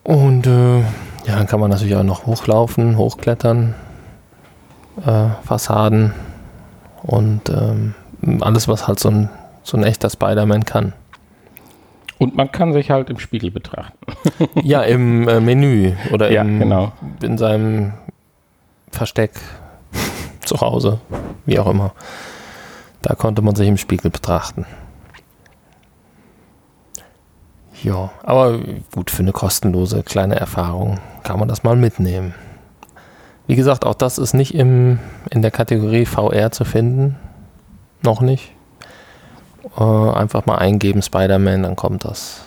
Und 0.03 0.47
äh, 0.47 0.79
ja, 0.79 1.37
dann 1.37 1.47
kann 1.47 1.61
man 1.61 1.71
natürlich 1.71 1.97
auch 1.97 2.05
noch 2.05 2.27
hochlaufen, 2.27 2.97
hochklettern, 2.97 3.75
äh, 5.05 5.29
Fassaden 5.45 6.15
und 7.03 7.49
ähm, 7.49 7.95
alles, 8.41 8.69
was 8.69 8.87
halt 8.87 9.01
so 9.01 9.11
ein, 9.11 9.29
so 9.65 9.77
ein 9.77 9.83
echter 9.83 10.09
Spider-Man 10.09 10.65
kann. 10.65 10.93
Und 12.19 12.35
man 12.35 12.51
kann 12.51 12.73
sich 12.73 12.91
halt 12.91 13.11
im 13.11 13.19
Spiegel 13.19 13.51
betrachten. 13.51 13.99
ja, 14.63 14.83
im 14.83 15.29
äh, 15.29 15.41
Menü 15.41 15.93
oder 16.13 16.31
Ja, 16.31 16.43
im, 16.43 16.59
genau. 16.61 16.93
in 17.23 17.37
seinem 17.37 17.93
Versteck 18.91 19.33
zu 20.45 20.61
Hause, 20.61 21.01
wie 21.45 21.59
auch 21.59 21.67
immer. 21.67 21.93
Da 23.03 23.15
konnte 23.15 23.43
man 23.43 23.55
sich 23.55 23.69
im 23.69 23.77
Spiegel 23.77 24.11
betrachten. 24.11 24.65
Ja, 27.83 28.11
aber 28.23 28.59
gut, 28.95 29.11
für 29.11 29.23
eine 29.23 29.33
kostenlose 29.33 30.03
kleine 30.03 30.37
Erfahrung 30.37 30.99
kann 31.23 31.39
man 31.39 31.49
das 31.49 31.63
mal 31.63 31.77
mitnehmen. 31.77 32.35
Wie 33.47 33.55
gesagt, 33.55 33.85
auch 33.85 33.95
das 33.95 34.19
ist 34.19 34.33
nicht 34.35 34.55
im, 34.55 34.99
in 35.31 35.43
der 35.43 35.51
Kategorie 35.51 36.07
VR 36.07 36.51
zu 36.51 36.65
finden. 36.65 37.17
Noch 38.03 38.21
nicht. 38.21 38.56
Äh, 39.77 39.83
einfach 39.83 40.47
mal 40.47 40.57
eingeben 40.59 41.03
Spider-Man, 41.03 41.63
dann 41.63 41.77
kommt 41.77 42.05
das. 42.05 42.43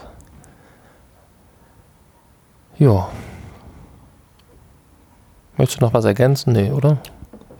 Ja. 2.77 3.09
Möchtest 5.57 5.81
du 5.81 5.85
noch 5.85 5.93
was 5.93 6.05
ergänzen? 6.05 6.53
Nee, 6.53 6.71
oder? 6.71 6.97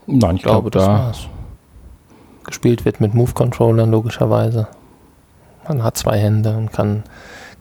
Nein, 0.08 0.36
ich 0.36 0.42
Ich 0.42 0.44
glaube, 0.44 0.70
glaube, 0.70 0.72
das 0.72 0.86
da. 0.86 0.94
war's. 0.94 1.28
Gespielt 2.46 2.86
wird 2.86 3.00
mit 3.02 3.14
Move-Controllern 3.14 3.92
logischerweise. 3.92 4.68
Man 5.68 5.84
hat 5.84 5.98
zwei 5.98 6.18
Hände 6.18 6.56
und 6.58 6.72
kann 6.72 7.04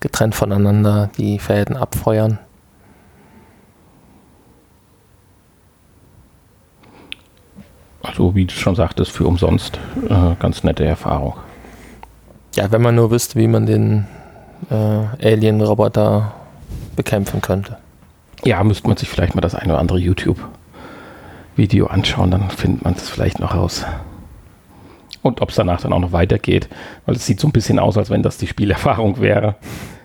getrennt 0.00 0.34
voneinander 0.34 1.10
die 1.18 1.38
Fäden 1.38 1.76
abfeuern. 1.76 2.38
Also, 8.02 8.34
wie 8.34 8.46
du 8.46 8.54
schon 8.54 8.76
sagtest, 8.76 9.10
für 9.10 9.26
umsonst. 9.26 9.78
Äh, 10.08 10.34
ganz 10.38 10.62
nette 10.64 10.84
Erfahrung. 10.84 11.34
Ja, 12.54 12.70
wenn 12.72 12.82
man 12.82 12.94
nur 12.94 13.10
wüsste, 13.10 13.38
wie 13.38 13.46
man 13.48 13.66
den 13.66 14.06
äh, 14.70 14.74
Alien-Roboter 14.74 16.32
bekämpfen 16.96 17.40
könnte. 17.40 17.76
Ja, 18.44 18.62
müsste 18.64 18.88
man 18.88 18.96
sich 18.96 19.08
vielleicht 19.08 19.34
mal 19.34 19.40
das 19.40 19.54
eine 19.54 19.72
oder 19.72 19.80
andere 19.80 19.98
YouTube-Video 19.98 21.86
anschauen, 21.86 22.30
dann 22.30 22.50
findet 22.50 22.84
man 22.84 22.94
es 22.94 23.08
vielleicht 23.08 23.40
noch 23.40 23.54
raus. 23.54 23.84
Und 25.22 25.40
ob 25.40 25.50
es 25.50 25.56
danach 25.56 25.80
dann 25.80 25.92
auch 25.92 25.98
noch 25.98 26.12
weitergeht, 26.12 26.68
weil 27.06 27.16
es 27.16 27.26
sieht 27.26 27.40
so 27.40 27.48
ein 27.48 27.52
bisschen 27.52 27.78
aus, 27.78 27.96
als 27.98 28.10
wenn 28.10 28.22
das 28.22 28.38
die 28.38 28.46
Spielerfahrung 28.46 29.20
wäre. 29.20 29.56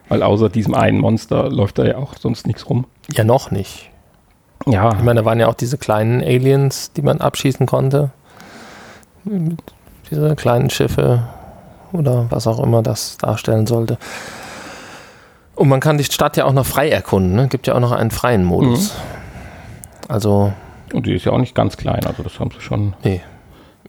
Weil 0.09 0.23
außer 0.23 0.49
diesem 0.49 0.73
einen 0.73 0.99
Monster 0.99 1.49
läuft 1.49 1.79
da 1.79 1.85
ja 1.85 1.97
auch 1.97 2.15
sonst 2.17 2.45
nichts 2.45 2.69
rum. 2.69 2.85
Ja, 3.11 3.23
noch 3.23 3.51
nicht. 3.51 3.89
Ja, 4.65 4.93
Ich 4.95 5.03
meine, 5.03 5.21
da 5.21 5.25
waren 5.25 5.39
ja 5.39 5.47
auch 5.47 5.53
diese 5.53 5.77
kleinen 5.77 6.21
Aliens, 6.21 6.91
die 6.93 7.01
man 7.01 7.21
abschießen 7.21 7.65
konnte. 7.65 8.11
Diese 10.09 10.35
kleinen 10.35 10.69
Schiffe 10.69 11.23
oder 11.93 12.25
was 12.29 12.47
auch 12.47 12.61
immer 12.61 12.81
das 12.83 13.17
darstellen 13.17 13.67
sollte. 13.67 13.97
Und 15.55 15.69
man 15.69 15.79
kann 15.79 15.97
die 15.97 16.03
Stadt 16.03 16.35
ja 16.35 16.45
auch 16.45 16.53
noch 16.53 16.65
frei 16.65 16.89
erkunden. 16.89 17.35
Ne? 17.35 17.47
Gibt 17.47 17.67
ja 17.67 17.75
auch 17.75 17.79
noch 17.79 17.91
einen 17.91 18.11
freien 18.11 18.43
Modus. 18.43 18.93
Also, 20.07 20.51
und 20.93 21.05
die 21.05 21.13
ist 21.13 21.25
ja 21.25 21.31
auch 21.31 21.37
nicht 21.37 21.55
ganz 21.55 21.77
klein, 21.77 22.05
also 22.05 22.23
das 22.23 22.39
haben 22.39 22.51
sie 22.51 22.59
schon 22.59 22.93
nee. 23.03 23.21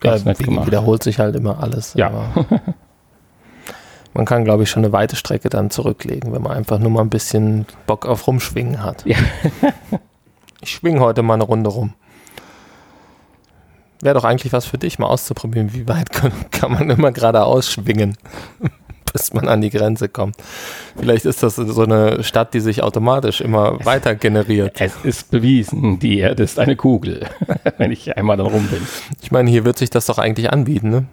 ganz 0.00 0.22
Ja, 0.22 0.28
nett 0.28 0.40
wie- 0.40 0.44
gemacht. 0.44 0.66
wiederholt 0.66 1.02
sich 1.02 1.18
halt 1.18 1.34
immer 1.34 1.60
alles. 1.62 1.94
Ja. 1.94 2.10
man 4.14 4.24
kann, 4.26 4.44
glaube 4.44 4.62
ich, 4.62 4.70
schon 4.70 4.84
eine 4.84 4.92
weite 4.92 5.16
Strecke 5.16 5.48
dann 5.48 5.70
zurücklegen, 5.70 6.32
wenn 6.32 6.42
man 6.42 6.52
einfach 6.52 6.78
nur 6.78 6.90
mal 6.90 7.00
ein 7.02 7.10
bisschen 7.10 7.66
Bock 7.86 8.06
auf 8.06 8.26
Rumschwingen 8.26 8.82
hat. 8.82 9.04
Ja. 9.06 9.16
ich 10.60 10.70
schwinge 10.70 11.00
heute 11.00 11.22
mal 11.22 11.34
eine 11.34 11.44
Runde 11.44 11.70
rum. 11.70 11.94
Wäre 14.04 14.16
doch 14.16 14.24
eigentlich 14.24 14.52
was 14.52 14.66
für 14.66 14.76
dich, 14.76 14.98
mal 14.98 15.06
auszuprobieren, 15.06 15.72
wie 15.72 15.88
weit 15.88 16.10
kann, 16.12 16.30
kann 16.50 16.72
man 16.72 16.90
immer 16.90 17.10
geradeaus 17.10 17.72
schwingen, 17.72 18.18
bis 19.14 19.32
man 19.32 19.48
an 19.48 19.62
die 19.62 19.70
Grenze 19.70 20.10
kommt. 20.10 20.36
Vielleicht 20.94 21.24
ist 21.24 21.42
das 21.42 21.56
so 21.56 21.82
eine 21.82 22.22
Stadt, 22.22 22.52
die 22.52 22.60
sich 22.60 22.82
automatisch 22.82 23.40
immer 23.40 23.82
weiter 23.86 24.14
generiert. 24.14 24.78
Es 24.78 24.92
ist 25.04 25.30
bewiesen, 25.30 26.00
die 26.00 26.18
Erde 26.18 26.42
ist 26.42 26.58
eine 26.58 26.76
Kugel, 26.76 27.26
wenn 27.78 27.92
ich 27.92 28.14
einmal 28.14 28.36
dann 28.36 28.48
rum 28.48 28.66
bin. 28.66 28.86
Ich 29.22 29.32
meine, 29.32 29.48
hier 29.48 29.64
wird 29.64 29.78
sich 29.78 29.88
das 29.88 30.04
doch 30.04 30.18
eigentlich 30.18 30.52
anbieten, 30.52 30.90
ne? 30.90 31.06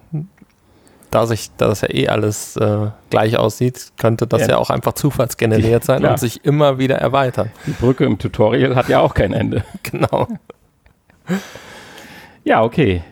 Da, 1.10 1.26
sich, 1.26 1.50
da 1.56 1.68
das 1.68 1.80
ja 1.80 1.88
eh 1.90 2.08
alles 2.08 2.56
äh, 2.56 2.88
gleich 3.08 3.38
aussieht, 3.38 3.92
könnte 3.98 4.26
das 4.26 4.42
Ja. 4.42 4.48
ja, 4.48 4.56
auch 4.58 4.68
einfach 4.68 4.92
zufallsgeneriert 4.92 5.82
sein 5.84 6.00
klar. 6.00 6.12
und 6.12 6.18
sich 6.18 6.44
immer 6.44 6.76
wieder 6.76 6.96
erweitern. 6.96 7.52
Die 7.66 7.72
Brücke 7.72 8.04
im 8.04 8.18
Tutorial 8.18 8.76
hat 8.76 8.90
ja 8.90 9.00
auch 9.00 9.14
kein 9.14 9.32
Ende. 9.32 9.64
Genau. 9.82 10.28
Ja, 12.44 12.62
okay. 12.62 13.02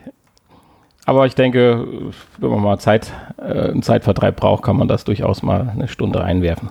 Aber 1.06 1.26
ich 1.26 1.34
denke, 1.34 2.12
wenn 2.38 2.50
man 2.50 2.62
mal 2.62 2.78
Zeit, 2.78 3.12
äh, 3.38 3.70
einen 3.70 3.82
Zeitvertreib 3.82 4.36
braucht, 4.36 4.62
kann 4.62 4.76
man 4.76 4.88
das 4.88 5.04
durchaus 5.04 5.42
mal 5.42 5.68
eine 5.68 5.88
Stunde 5.88 6.20
reinwerfen. 6.20 6.70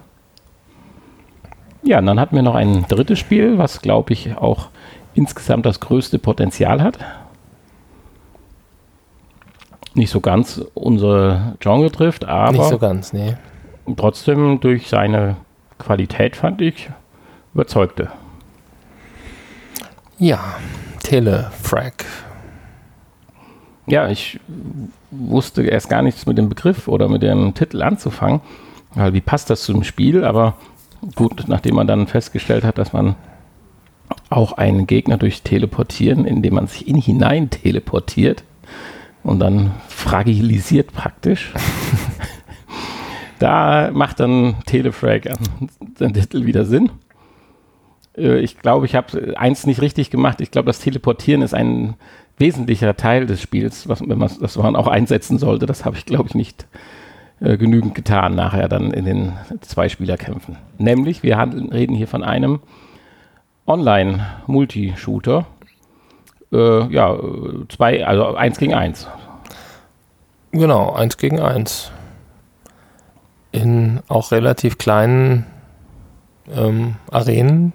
Ja, 1.84 1.99
und 1.99 2.05
dann 2.05 2.20
hatten 2.20 2.36
wir 2.36 2.43
noch 2.43 2.55
ein 2.55 2.86
drittes 2.88 3.20
Spiel, 3.20 3.57
was, 3.57 3.82
glaube 3.82 4.14
ich, 4.14 4.38
auch 4.38 4.70
insgesamt 5.14 5.66
das 5.66 5.80
größte 5.80 6.20
Potenzial 6.20 6.82
hat. 6.82 6.99
Nicht 9.93 10.12
so 10.12 10.22
ganz 10.22 10.62
unsere 10.74 11.55
Genre 11.60 11.91
trifft, 11.91 12.26
aber 12.26 12.51
Nicht 12.51 12.70
so 12.70 12.78
ganz, 12.78 13.12
nee. 13.12 13.36
trotzdem 13.97 14.60
durch 14.60 14.88
seine 14.88 15.38
Qualität, 15.80 16.36
fand 16.36 16.62
ich, 16.62 16.89
überzeugte. 17.53 18.10
Ja, 20.18 20.39
Telefrag. 21.01 22.05
Ja, 23.89 24.09
ich 24.09 24.39
wusste 25.11 25.63
erst 25.63 25.89
gar 25.89 26.01
nichts 26.01 26.25
mit 26.25 26.37
dem 26.37 26.49
Begriff 26.49 26.87
oder 26.87 27.09
mit 27.09 27.23
dem 27.23 27.53
Titel 27.53 27.81
anzufangen. 27.81 28.41
Weil 28.93 29.13
wie 29.13 29.21
passt 29.21 29.49
das 29.49 29.63
zum 29.63 29.83
Spiel? 29.83 30.23
Aber 30.23 30.55
gut, 31.15 31.45
nachdem 31.47 31.75
man 31.75 31.87
dann 31.87 32.07
festgestellt 32.07 32.63
hat, 32.63 32.77
dass 32.77 32.93
man 32.93 33.15
auch 34.29 34.53
einen 34.53 34.87
Gegner 34.87 35.17
durch 35.17 35.41
Teleportieren, 35.41 36.25
indem 36.25 36.55
man 36.55 36.67
sich 36.67 36.87
in 36.87 36.95
ihn 36.95 37.01
hinein 37.01 37.49
teleportiert 37.49 38.43
und 39.23 39.39
dann 39.39 39.71
fragilisiert 39.87 40.93
praktisch. 40.93 41.53
da 43.39 43.89
macht 43.91 44.19
dann 44.19 44.55
Telefrag 44.65 45.29
den 45.99 46.13
Titel 46.13 46.45
wieder 46.45 46.65
Sinn. 46.65 46.91
Äh, 48.18 48.39
Ich 48.39 48.60
glaube, 48.60 48.86
ich 48.86 48.95
habe 48.95 49.38
eins 49.38 49.66
nicht 49.66 49.82
richtig 49.82 50.10
gemacht. 50.10 50.41
Ich 50.41 50.51
glaube, 50.51 50.68
das 50.68 50.80
Teleportieren 50.80 51.41
ist 51.41 51.53
ein 51.53 51.95
wesentlicher 52.38 52.95
Teil 52.95 53.26
des 53.26 53.41
Spiels, 53.41 53.89
was, 53.89 54.01
wenn 54.01 54.18
man, 54.18 54.32
das 54.39 54.55
man 54.55 54.76
auch 54.76 54.88
einsetzen 54.88 55.38
sollte. 55.38 55.66
Das 55.66 55.86
habe 55.86 55.97
ich, 55.97 56.05
glaube 56.05 56.28
ich, 56.30 56.36
nicht 56.36 56.68
äh, 57.41 57.57
genügend 57.57 57.95
getan 57.95 58.36
nachher 58.36 58.70
dann 58.70 58.91
in 58.91 59.05
den 59.05 59.34
Zwei-Spieler-Kämpfen. 59.62 60.57
Nämlich, 60.78 61.24
wir 61.24 61.38
handeln, 61.38 61.70
reden 61.70 61.95
hier 61.95 62.07
von 62.07 62.24
einem 62.24 62.60
Online-Multi-Shooter. 63.68 65.45
Äh, 66.51 66.93
ja, 66.93 67.18
zwei, 67.70 68.05
also 68.05 68.36
eins 68.36 68.57
gegen 68.57 68.74
eins. 68.74 69.07
Genau, 70.51 70.93
eins 70.93 71.18
gegen 71.18 71.39
eins. 71.39 71.91
In 73.51 73.99
auch 74.07 74.32
relativ 74.32 74.78
kleinen 74.78 75.45
ähm, 76.51 76.95
Arenen. 77.12 77.74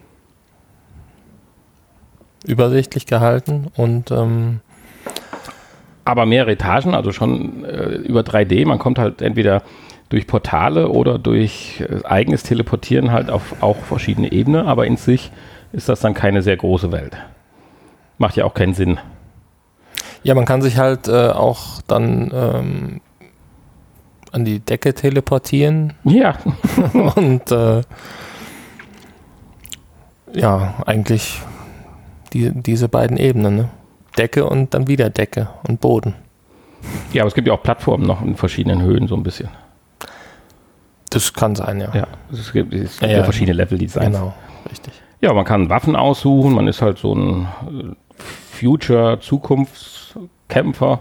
Übersichtlich 2.44 3.06
gehalten 3.06 3.68
und 3.76 4.10
ähm, 4.10 4.60
Aber 6.04 6.26
mehrere 6.26 6.52
Etagen, 6.52 6.94
also 6.94 7.12
schon 7.12 7.64
äh, 7.64 7.94
über 7.96 8.20
3D. 8.20 8.66
Man 8.66 8.78
kommt 8.78 8.98
halt 8.98 9.22
entweder 9.22 9.62
durch 10.10 10.26
Portale 10.26 10.88
oder 10.90 11.18
durch 11.18 11.80
äh, 11.80 12.04
eigenes 12.04 12.42
Teleportieren 12.42 13.10
halt 13.12 13.30
auf 13.30 13.62
auch 13.62 13.78
verschiedene 13.78 14.30
Ebenen, 14.30 14.66
aber 14.66 14.86
in 14.86 14.96
sich 14.96 15.30
ist 15.72 15.88
das 15.88 16.00
dann 16.00 16.14
keine 16.14 16.42
sehr 16.42 16.56
große 16.56 16.92
Welt. 16.92 17.16
Macht 18.18 18.36
ja 18.36 18.44
auch 18.44 18.54
keinen 18.54 18.74
Sinn. 18.74 18.98
ja, 20.22 20.34
man 20.34 20.44
kann 20.44 20.62
sich 20.62 20.76
halt 20.78 21.08
äh, 21.08 21.30
auch 21.30 21.82
dann 21.86 22.30
ähm, 22.32 23.00
an 24.30 24.44
die 24.44 24.60
Decke 24.60 24.94
teleportieren 24.94 25.94
Ja, 26.04 26.36
und 27.16 27.50
äh, 27.50 27.82
ja, 30.32 30.74
eigentlich 30.86 31.40
die, 32.34 32.50
diese 32.52 32.88
beiden 32.88 33.16
Ebenen, 33.16 33.56
ne? 33.56 33.68
Decke 34.18 34.44
und 34.46 34.74
dann 34.74 34.86
wieder 34.88 35.08
Decke 35.10 35.48
und 35.66 35.80
Boden. 35.80 36.14
ja, 37.12 37.22
aber 37.22 37.28
es 37.28 37.34
gibt 37.34 37.48
ja 37.48 37.54
auch 37.54 37.62
Plattformen 37.62 38.06
noch 38.06 38.20
in 38.22 38.36
verschiedenen 38.36 38.82
Höhen 38.82 39.08
so 39.08 39.16
ein 39.16 39.22
bisschen. 39.22 39.48
Das 41.10 41.32
kann 41.32 41.54
sein, 41.54 41.80
ja. 41.80 41.94
Ja, 41.94 42.06
es 42.32 42.52
gibt, 42.52 42.74
es 42.74 42.92
gibt 42.98 43.02
Ja, 43.02 43.08
ja, 43.08 43.16
ja. 43.18 43.24
verschiedene 43.24 43.56
Level-Designs. 43.56 44.06
Genau, 44.06 44.34
richtig. 44.70 44.92
Ja, 45.20 45.32
man 45.32 45.44
kann 45.44 45.70
Waffen 45.70 45.96
aussuchen, 45.96 46.52
man 46.54 46.66
ist 46.68 46.82
halt 46.82 46.98
so 46.98 47.14
ein 47.14 47.48
äh, 47.68 47.94
Future-Zukunfts- 48.60 50.16
Kämpfer. 50.48 51.00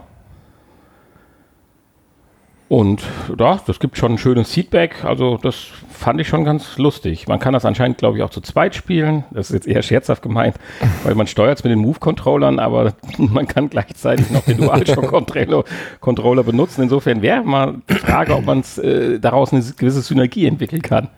Und 2.73 3.03
ja, 3.37 3.59
das 3.67 3.79
gibt 3.79 3.99
schon 3.99 4.13
ein 4.13 4.17
schönes 4.17 4.51
Feedback. 4.51 5.05
Also 5.05 5.37
das 5.37 5.67
fand 5.91 6.19
ich 6.19 6.27
schon 6.27 6.43
ganz 6.43 6.79
lustig. 6.79 7.27
Man 7.27 7.37
kann 7.37 7.53
das 7.53 7.65
anscheinend, 7.65 7.99
glaube 7.99 8.17
ich, 8.17 8.23
auch 8.23 8.31
zu 8.31 8.41
zweit 8.41 8.73
spielen. 8.73 9.25
Das 9.29 9.51
ist 9.51 9.53
jetzt 9.53 9.67
eher 9.67 9.83
scherzhaft 9.83 10.23
gemeint, 10.23 10.55
weil 11.03 11.13
man 11.13 11.27
steuert 11.27 11.59
es 11.59 11.63
mit 11.63 11.69
den 11.69 11.77
Move-Controllern, 11.77 12.57
aber 12.57 12.95
man 13.19 13.47
kann 13.47 13.69
gleichzeitig 13.69 14.31
noch 14.31 14.43
den 14.43 14.57
DualShock-Controller 14.57 16.43
benutzen. 16.43 16.81
Insofern 16.81 17.21
wäre 17.21 17.43
mal 17.43 17.75
die 17.87 17.93
Frage, 17.93 18.35
ob 18.35 18.45
man 18.45 18.63
äh, 18.81 19.19
daraus 19.19 19.53
eine 19.53 19.61
gewisse 19.61 20.01
Synergie 20.01 20.47
entwickeln 20.47 20.81
kann. 20.81 21.09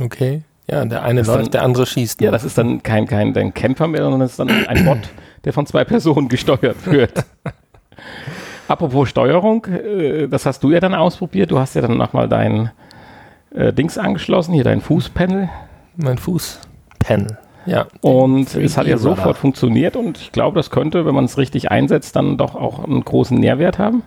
Okay. 0.00 0.42
Ja, 0.70 0.84
der 0.84 1.02
eine 1.02 1.22
läuft, 1.22 1.46
dann, 1.46 1.50
der 1.50 1.62
andere 1.64 1.84
schießt. 1.84 2.20
Ja, 2.20 2.30
das 2.30 2.44
ist 2.44 2.56
dann 2.56 2.80
kein, 2.84 3.08
kein, 3.08 3.32
kein 3.32 3.52
Kämpfer 3.54 3.88
mehr, 3.88 4.02
sondern 4.02 4.20
das 4.20 4.30
ist 4.30 4.38
dann 4.38 4.50
ein 4.50 4.84
Bot, 4.84 5.00
der 5.42 5.52
von 5.52 5.66
zwei 5.66 5.82
Personen 5.82 6.28
gesteuert 6.28 6.86
wird. 6.86 7.24
Apropos 8.70 9.08
Steuerung, 9.08 9.66
äh, 9.66 10.28
das 10.28 10.46
hast 10.46 10.62
du 10.62 10.70
ja 10.70 10.78
dann 10.78 10.94
ausprobiert. 10.94 11.50
Du 11.50 11.58
hast 11.58 11.74
ja 11.74 11.82
dann 11.82 11.96
nochmal 11.96 12.28
dein 12.28 12.70
äh, 13.52 13.72
Dings 13.72 13.98
angeschlossen, 13.98 14.54
hier 14.54 14.62
dein 14.62 14.80
Fußpanel. 14.80 15.48
Mein 15.96 16.18
Fußpanel, 16.18 17.36
ja. 17.66 17.86
Und 18.00 18.54
es 18.54 18.76
hat 18.76 18.86
ja 18.86 18.96
sofort 18.96 19.36
funktioniert 19.38 19.96
und 19.96 20.18
ich 20.18 20.30
glaube, 20.30 20.54
das 20.54 20.70
könnte, 20.70 21.04
wenn 21.04 21.16
man 21.16 21.24
es 21.24 21.36
richtig 21.36 21.72
einsetzt, 21.72 22.14
dann 22.14 22.36
doch 22.36 22.54
auch 22.54 22.84
einen 22.84 23.04
großen 23.04 23.36
Nährwert 23.36 23.80
haben. 23.80 24.04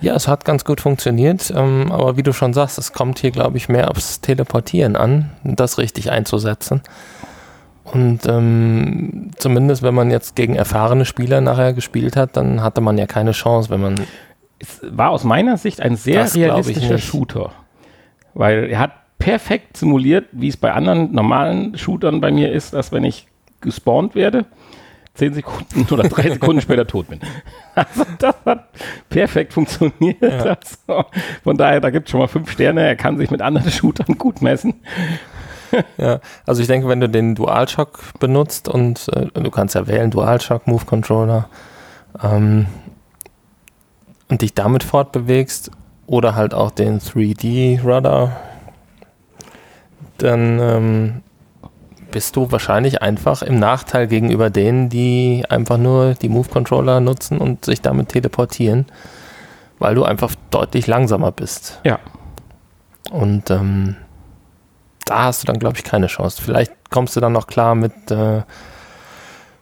Ja, 0.00 0.16
es 0.16 0.26
hat 0.26 0.44
ganz 0.44 0.64
gut 0.64 0.80
funktioniert, 0.80 1.52
ähm, 1.56 1.92
aber 1.92 2.16
wie 2.16 2.24
du 2.24 2.32
schon 2.32 2.54
sagst, 2.54 2.78
es 2.78 2.92
kommt 2.92 3.20
hier, 3.20 3.30
glaube 3.30 3.58
ich, 3.58 3.68
mehr 3.68 3.92
aufs 3.92 4.20
Teleportieren 4.20 4.96
an, 4.96 5.30
das 5.44 5.78
richtig 5.78 6.10
einzusetzen. 6.10 6.82
Und 7.92 8.26
ähm, 8.26 9.30
zumindest, 9.36 9.82
wenn 9.82 9.94
man 9.94 10.10
jetzt 10.10 10.34
gegen 10.34 10.54
erfahrene 10.54 11.04
Spieler 11.04 11.42
nachher 11.42 11.74
gespielt 11.74 12.16
hat, 12.16 12.36
dann 12.38 12.62
hatte 12.62 12.80
man 12.80 12.96
ja 12.96 13.06
keine 13.06 13.32
Chance, 13.32 13.68
wenn 13.68 13.82
man. 13.82 13.94
Es 14.58 14.80
war 14.82 15.10
aus 15.10 15.24
meiner 15.24 15.58
Sicht 15.58 15.80
ein 15.80 15.96
sehr 15.96 16.32
realistischer 16.34 16.98
Shooter. 16.98 17.52
Weil 18.32 18.70
er 18.70 18.78
hat 18.78 18.92
perfekt 19.18 19.76
simuliert, 19.76 20.26
wie 20.32 20.48
es 20.48 20.56
bei 20.56 20.72
anderen 20.72 21.12
normalen 21.12 21.76
Shootern 21.76 22.20
bei 22.20 22.32
mir 22.32 22.50
ist, 22.50 22.72
dass 22.72 22.92
wenn 22.92 23.04
ich 23.04 23.26
gespawnt 23.60 24.14
werde, 24.14 24.46
zehn 25.14 25.34
Sekunden 25.34 25.86
oder 25.92 26.08
drei 26.08 26.30
Sekunden 26.30 26.62
später 26.62 26.86
tot 26.86 27.08
bin. 27.08 27.20
Also 27.74 28.04
das 28.18 28.34
hat 28.44 28.68
perfekt 29.10 29.52
funktioniert. 29.52 30.22
Ja. 30.22 30.56
Also, 30.56 31.04
von 31.44 31.56
daher, 31.56 31.80
da 31.80 31.90
gibt 31.90 32.08
es 32.08 32.10
schon 32.10 32.20
mal 32.20 32.26
fünf 32.26 32.50
Sterne. 32.50 32.86
Er 32.86 32.96
kann 32.96 33.18
sich 33.18 33.30
mit 33.30 33.42
anderen 33.42 33.70
Shootern 33.70 34.16
gut 34.18 34.40
messen. 34.40 34.74
ja, 35.96 36.20
also 36.46 36.60
ich 36.60 36.68
denke, 36.68 36.88
wenn 36.88 37.00
du 37.00 37.08
den 37.08 37.34
DualShock 37.34 37.98
benutzt 38.18 38.68
und 38.68 39.08
äh, 39.14 39.26
du 39.40 39.50
kannst 39.50 39.74
ja 39.74 39.86
wählen, 39.86 40.10
DualShock 40.10 40.66
Move 40.66 40.84
Controller, 40.84 41.48
ähm, 42.22 42.66
und 44.28 44.42
dich 44.42 44.54
damit 44.54 44.82
fortbewegst 44.82 45.70
oder 46.06 46.34
halt 46.34 46.54
auch 46.54 46.70
den 46.70 47.00
3D 47.00 47.82
Rudder, 47.82 48.36
dann 50.18 50.58
ähm, 50.58 51.22
bist 52.10 52.36
du 52.36 52.50
wahrscheinlich 52.50 53.02
einfach 53.02 53.42
im 53.42 53.58
Nachteil 53.58 54.06
gegenüber 54.06 54.50
denen, 54.50 54.88
die 54.88 55.44
einfach 55.48 55.78
nur 55.78 56.14
die 56.14 56.28
Move 56.28 56.48
Controller 56.48 57.00
nutzen 57.00 57.38
und 57.38 57.64
sich 57.64 57.80
damit 57.80 58.10
teleportieren, 58.10 58.86
weil 59.78 59.94
du 59.94 60.04
einfach 60.04 60.34
deutlich 60.50 60.86
langsamer 60.86 61.32
bist. 61.32 61.80
Ja. 61.84 61.98
Und 63.10 63.50
ähm, 63.50 63.96
da 65.04 65.24
hast 65.24 65.42
du 65.42 65.46
dann, 65.46 65.58
glaube 65.58 65.76
ich, 65.76 65.84
keine 65.84 66.06
Chance. 66.06 66.40
Vielleicht 66.42 66.72
kommst 66.90 67.16
du 67.16 67.20
dann 67.20 67.32
noch 67.32 67.46
klar 67.46 67.74
mit, 67.74 68.10
äh, 68.10 68.42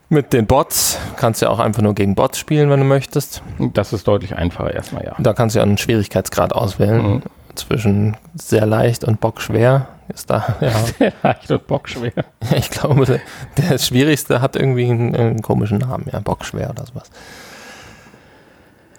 mit 0.09 0.33
den 0.33 0.45
Bots. 0.45 0.99
Kannst 1.15 1.41
ja 1.41 1.49
auch 1.49 1.59
einfach 1.59 1.81
nur 1.81 1.95
gegen 1.95 2.15
Bots 2.15 2.37
spielen, 2.37 2.69
wenn 2.69 2.79
du 2.79 2.85
möchtest. 2.85 3.41
Das 3.73 3.93
ist 3.93 4.07
deutlich 4.07 4.35
einfacher 4.35 4.73
erstmal, 4.73 5.05
ja. 5.05 5.15
Da 5.19 5.33
kannst 5.33 5.55
du 5.55 5.59
ja 5.59 5.63
einen 5.63 5.77
Schwierigkeitsgrad 5.77 6.53
auswählen. 6.53 7.01
Mhm. 7.01 7.21
Zwischen 7.55 8.15
sehr 8.33 8.65
leicht 8.65 9.03
und 9.03 9.19
bockschwer 9.19 9.87
ist 10.13 10.29
da, 10.29 10.55
ja. 10.61 10.71
Sehr 10.97 11.13
leicht 11.21 11.51
und 11.51 11.67
bockschwer. 11.67 12.13
Ich 12.55 12.69
glaube, 12.69 13.19
der 13.57 13.77
schwierigste 13.77 14.41
hat 14.41 14.55
irgendwie 14.55 14.89
einen, 14.89 15.15
einen 15.15 15.41
komischen 15.41 15.79
Namen, 15.79 16.07
ja, 16.11 16.19
bockschwer 16.19 16.69
oder 16.69 16.85
sowas. 16.85 17.09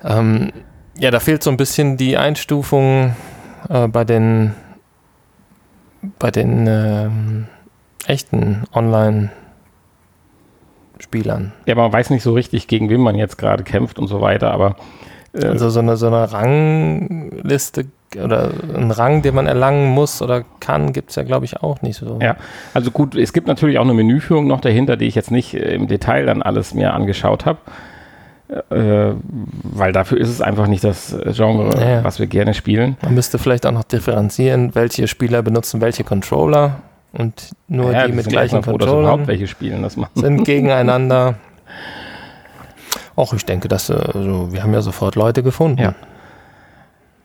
Ähm, 0.05 0.53
ja, 0.99 1.11
da 1.11 1.21
fehlt 1.21 1.43
so 1.43 1.51
ein 1.51 1.57
bisschen 1.57 1.97
die 1.97 2.17
Einstufung 2.17 3.17
äh, 3.69 3.89
bei 3.89 4.05
den 4.05 4.55
bei 6.19 6.31
den 6.31 6.67
ähm, 6.69 7.47
echten 8.07 8.65
Online-Spielern. 8.73 11.53
Ja, 11.67 11.75
man 11.75 11.93
weiß 11.93 12.09
nicht 12.11 12.23
so 12.23 12.33
richtig, 12.33 12.69
gegen 12.69 12.89
wen 12.91 13.01
man 13.01 13.17
jetzt 13.17 13.39
gerade 13.39 13.65
kämpft 13.65 13.99
und 13.99 14.07
so 14.09 14.21
weiter, 14.21 14.53
aber. 14.53 14.77
Äh 15.33 15.47
also 15.47 15.71
so 15.71 15.81
eine, 15.81 15.97
so 15.97 16.09
eine 16.09 16.31
Rangliste 16.33 17.87
oder 18.23 18.51
einen 18.75 18.91
Rang, 18.91 19.23
den 19.23 19.35
man 19.35 19.47
erlangen 19.47 19.89
muss 19.89 20.21
oder 20.21 20.45
kann, 20.61 20.93
gibt 20.93 21.09
es 21.11 21.17
ja, 21.17 21.23
glaube 21.23 21.47
ich, 21.47 21.63
auch 21.63 21.81
nicht 21.81 21.97
so. 21.97 22.19
Ja, 22.21 22.37
also 22.75 22.91
gut, 22.91 23.15
es 23.15 23.33
gibt 23.33 23.47
natürlich 23.47 23.79
auch 23.79 23.85
eine 23.85 23.95
Menüführung 23.95 24.47
noch 24.47 24.61
dahinter, 24.61 24.99
die 24.99 25.07
ich 25.07 25.15
jetzt 25.15 25.31
nicht 25.31 25.55
äh, 25.55 25.75
im 25.75 25.87
Detail 25.87 26.27
dann 26.27 26.43
alles 26.43 26.75
mir 26.75 26.93
angeschaut 26.93 27.47
habe 27.47 27.61
äh, 28.71 29.15
weil 29.63 29.93
dafür 29.93 30.19
ist 30.19 30.29
es 30.29 30.41
einfach 30.41 30.67
nicht 30.67 30.85
das 30.85 31.17
Genre, 31.33 31.71
ja. 31.81 32.05
was 32.05 32.19
wir 32.19 32.27
gerne 32.27 32.55
spielen. 32.55 32.97
Man 33.03 33.15
müsste 33.15 33.39
vielleicht 33.39 33.65
auch 33.67 33.73
noch 33.73 33.85
differenzieren, 33.85 34.75
welche 34.75 35.09
Spieler 35.09 35.43
benutzen 35.43 35.81
welche 35.81 36.05
Controller 36.05 36.81
und 37.13 37.51
nur 37.69 37.93
ja, 37.93 38.07
die 38.07 38.13
mit 38.13 38.29
gleichen 38.29 38.63
froh, 38.63 38.73
Controllern 38.73 39.01
überhaupt 39.01 39.27
welche 39.27 39.47
spielen 39.47 39.83
das 39.83 39.97
machen. 39.97 40.13
sind 40.15 40.45
gegeneinander. 40.45 41.37
Auch 43.17 43.33
ich 43.35 43.45
denke, 43.45 43.69
dass 43.69 43.91
also, 43.91 44.53
wir 44.53 44.63
haben 44.63 44.73
ja 44.73 44.83
sofort 44.83 45.17
Leute 45.17 45.43
gefunden. 45.43 45.81
Ja. 45.81 45.95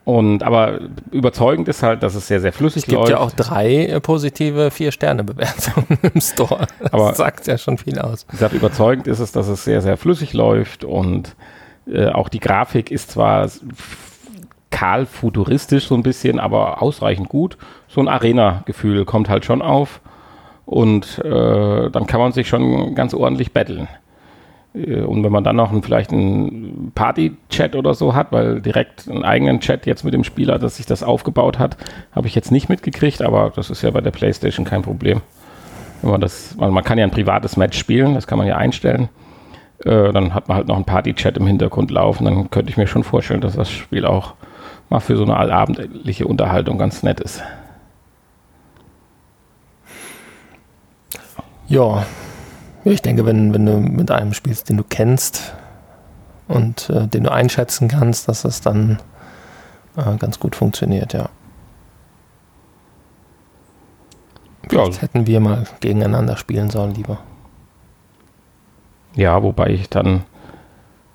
Und 0.08 0.42
aber 0.42 0.80
überzeugend 1.12 1.68
ist 1.68 1.84
halt, 1.84 2.02
dass 2.02 2.16
es 2.16 2.30
sehr, 2.30 2.40
sehr 2.40 2.54
flüssig 2.54 2.88
läuft. 2.88 2.88
Es 2.88 3.10
gibt 3.10 3.10
läuft. 3.10 3.12
ja 3.12 3.18
auch 3.20 3.32
drei 3.32 3.88
äh, 3.88 4.00
positive 4.00 4.72
Vier-Sterne-Bewertungen 4.72 6.00
im 6.14 6.22
Store. 6.22 6.66
Das 6.80 6.94
aber 6.94 7.14
sagt 7.14 7.46
ja 7.46 7.58
schon 7.58 7.78
viel 7.78 8.00
aus. 8.00 8.26
Wie 8.30 8.32
gesagt, 8.32 8.54
überzeugend 8.54 9.08
ist 9.08 9.20
es, 9.20 9.34
dass 9.34 9.50
es 9.50 9.66
sehr, 9.66 9.82
sehr 9.82 9.98
flüssig 9.98 10.32
läuft 10.32 10.86
und 10.86 11.36
äh, 11.92 12.08
auch 12.08 12.30
die 12.30 12.40
Grafik 12.40 12.90
ist 12.90 13.12
zwar 13.12 13.50
kahl 14.70 15.08
futuristisch 15.08 15.88
so 15.88 15.96
ein 15.96 16.04
bisschen, 16.04 16.40
aber 16.40 16.82
ausreichend 16.82 17.28
gut. 17.28 17.58
So 17.90 18.00
ein 18.00 18.08
Arena-Gefühl 18.08 19.04
kommt 19.04 19.28
halt 19.28 19.44
schon 19.44 19.62
auf 19.62 20.00
und 20.66 21.20
äh, 21.26 21.90
dann 21.90 22.08
kann 22.08 22.22
man 22.22 22.32
sich 22.32 22.48
schon 22.48 22.96
ganz 22.96 23.14
ordentlich 23.14 23.52
betteln. 23.52 23.90
Äh, 24.86 25.02
und 25.02 25.24
wenn 25.24 25.32
man 25.32 25.44
dann 25.44 25.56
noch 25.56 25.72
einen, 25.72 25.84
vielleicht 25.84 26.12
einen 26.12 26.92
Party-Chat 26.94 27.76
oder 27.76 27.94
so 27.94 28.14
hat, 28.16 28.32
weil 28.32 28.62
direkt 28.62 29.10
einen 29.10 29.24
eigenen 29.24 29.60
Chat 29.60 29.86
jetzt 29.86 30.04
mit 30.04 30.14
dem 30.14 30.24
Spieler, 30.24 30.60
dass 30.60 30.78
sich 30.78 30.86
das 30.86 31.04
aufgebaut 31.04 31.60
hat, 31.60 31.78
habe 32.12 32.28
ich 32.28 32.36
jetzt 32.36 32.52
nicht 32.52 32.70
mitgekriegt, 32.70 33.22
aber 33.22 33.52
das 33.56 33.70
ist 33.70 33.82
ja 33.82 33.92
bei 33.92 34.02
der 34.02 34.12
PlayStation 34.12 34.66
kein 34.66 34.82
Problem. 34.82 35.22
Wenn 36.02 36.12
man 36.12 36.22
das, 36.22 36.56
also 36.60 36.72
man 36.72 36.84
kann 36.84 36.98
ja 36.98 37.04
ein 37.04 37.12
privates 37.12 37.58
Match 37.58 37.78
spielen, 37.78 38.14
das 38.14 38.28
kann 38.28 38.38
man 38.38 38.48
ja 38.48 38.58
einstellen. 38.58 39.10
Äh, 39.84 40.12
dann 40.12 40.34
hat 40.34 40.48
man 40.48 40.58
halt 40.58 40.68
noch 40.68 40.76
einen 40.76 40.86
Party-Chat 40.86 41.38
im 41.38 41.48
Hintergrund 41.48 41.92
laufen. 41.92 42.26
Dann 42.26 42.50
könnte 42.50 42.72
ich 42.72 42.78
mir 42.78 42.88
schon 42.88 43.04
vorstellen, 43.04 43.42
dass 43.42 43.56
das 43.56 43.70
Spiel 43.70 44.06
auch 44.06 44.34
mal 44.90 45.00
für 45.00 45.18
so 45.18 45.24
eine 45.24 45.38
allabendliche 45.38 46.28
Unterhaltung 46.28 46.78
ganz 46.78 47.04
nett 47.04 47.20
ist. 47.20 47.44
Ja, 51.68 52.06
ich 52.92 53.02
denke, 53.02 53.26
wenn, 53.26 53.54
wenn 53.54 53.66
du 53.66 53.80
mit 53.80 54.12
einem 54.12 54.34
spielst, 54.34 54.70
den 54.70 54.78
du 54.78 54.84
kennst 54.84 55.54
und 56.48 56.90
äh, 56.90 57.08
den 57.08 57.24
du 57.24 57.32
einschätzen 57.32 57.88
kannst, 57.88 58.28
dass 58.28 58.44
das 58.44 58.62
dann 58.62 59.00
äh, 59.96 60.16
ganz 60.18 60.40
gut 60.40 60.56
funktioniert, 60.56 61.14
ja. 61.14 61.30
Vielleicht 64.70 64.96
ja. 64.96 65.02
hätten 65.02 65.28
wir 65.28 65.40
mal 65.40 65.66
gegeneinander 65.80 66.38
spielen 66.38 66.70
sollen, 66.70 66.94
lieber. 66.94 67.20
Ja, 69.16 69.42
wobei 69.42 69.70
ich 69.70 69.90
dann 69.90 70.24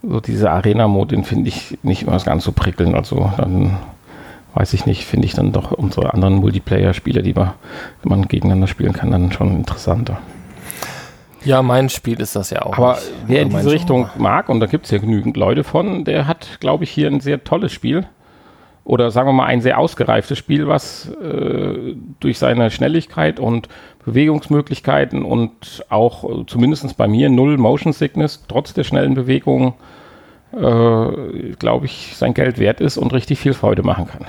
so 0.03 0.20
diese 0.20 0.51
Arena-Mode, 0.51 1.14
den 1.14 1.25
finde 1.25 1.49
ich 1.49 1.79
nicht 1.83 2.03
immer 2.03 2.18
ganz 2.18 2.45
so 2.45 2.53
prickelnd. 2.53 2.95
Also 2.95 3.31
dann 3.37 3.79
weiß 4.55 4.73
ich 4.73 4.87
nicht, 4.87 5.07
finde 5.07 5.27
ich 5.27 5.35
dann 5.35 5.53
doch 5.53 5.73
unsere 5.73 6.12
anderen 6.12 6.35
Multiplayer-Spiele, 6.37 7.23
die 7.23 7.35
man, 7.35 7.53
man 8.03 8.27
gegeneinander 8.27 8.66
spielen 8.66 8.93
kann, 8.93 9.11
dann 9.11 9.33
schon 9.33 9.57
interessanter. 9.57 10.18
Ja, 11.45 11.62
mein 11.62 11.88
Spiel 11.88 12.20
ist 12.20 12.36
das 12.36 12.51
ja 12.51 12.62
auch. 12.62 12.76
Aber 12.76 12.95
nicht. 12.95 13.12
wer 13.26 13.43
in 13.43 13.51
diese 13.51 13.70
Richtung 13.70 14.05
Genre. 14.05 14.22
mag, 14.22 14.49
und 14.49 14.61
da 14.61 14.66
gibt 14.66 14.84
es 14.84 14.90
ja 14.90 14.99
genügend 14.99 15.36
Leute 15.36 15.64
von, 15.64 16.05
der 16.05 16.26
hat, 16.26 16.59
glaube 16.61 16.84
ich, 16.84 16.90
hier 16.90 17.09
ein 17.09 17.20
sehr 17.20 17.43
tolles 17.45 17.72
Spiel. 17.72 18.07
Oder 18.84 19.12
sagen 19.12 19.28
wir 19.28 19.32
mal 19.32 19.47
ein 19.47 19.61
sehr 19.61 19.78
ausgereiftes 19.78 20.38
Spiel, 20.38 20.66
was 20.66 21.09
äh, 21.22 21.95
durch 22.18 22.38
seine 22.38 22.70
Schnelligkeit 22.70 23.38
und 23.38 23.68
Bewegungsmöglichkeiten 24.05 25.24
und 25.24 25.84
auch 25.88 26.24
äh, 26.24 26.47
zumindest 26.47 26.97
bei 26.97 27.07
mir 27.07 27.30
null 27.30 27.59
Motion 27.59 27.93
Sickness, 27.93 28.45
trotz 28.49 28.74
der 28.74 28.82
schnellen 28.82 29.14
Bewegungen, 29.14 29.74
äh, 30.53 31.53
glaube 31.59 31.86
ich, 31.86 32.16
sein 32.16 32.34
Geld 32.34 32.59
wert 32.59 32.80
ist 32.80 32.99
und 32.99 33.12
richtig 33.12 33.38
viel 33.38 33.55
Freude 33.55 33.84
machen 33.84 34.09
kann. 34.09 34.26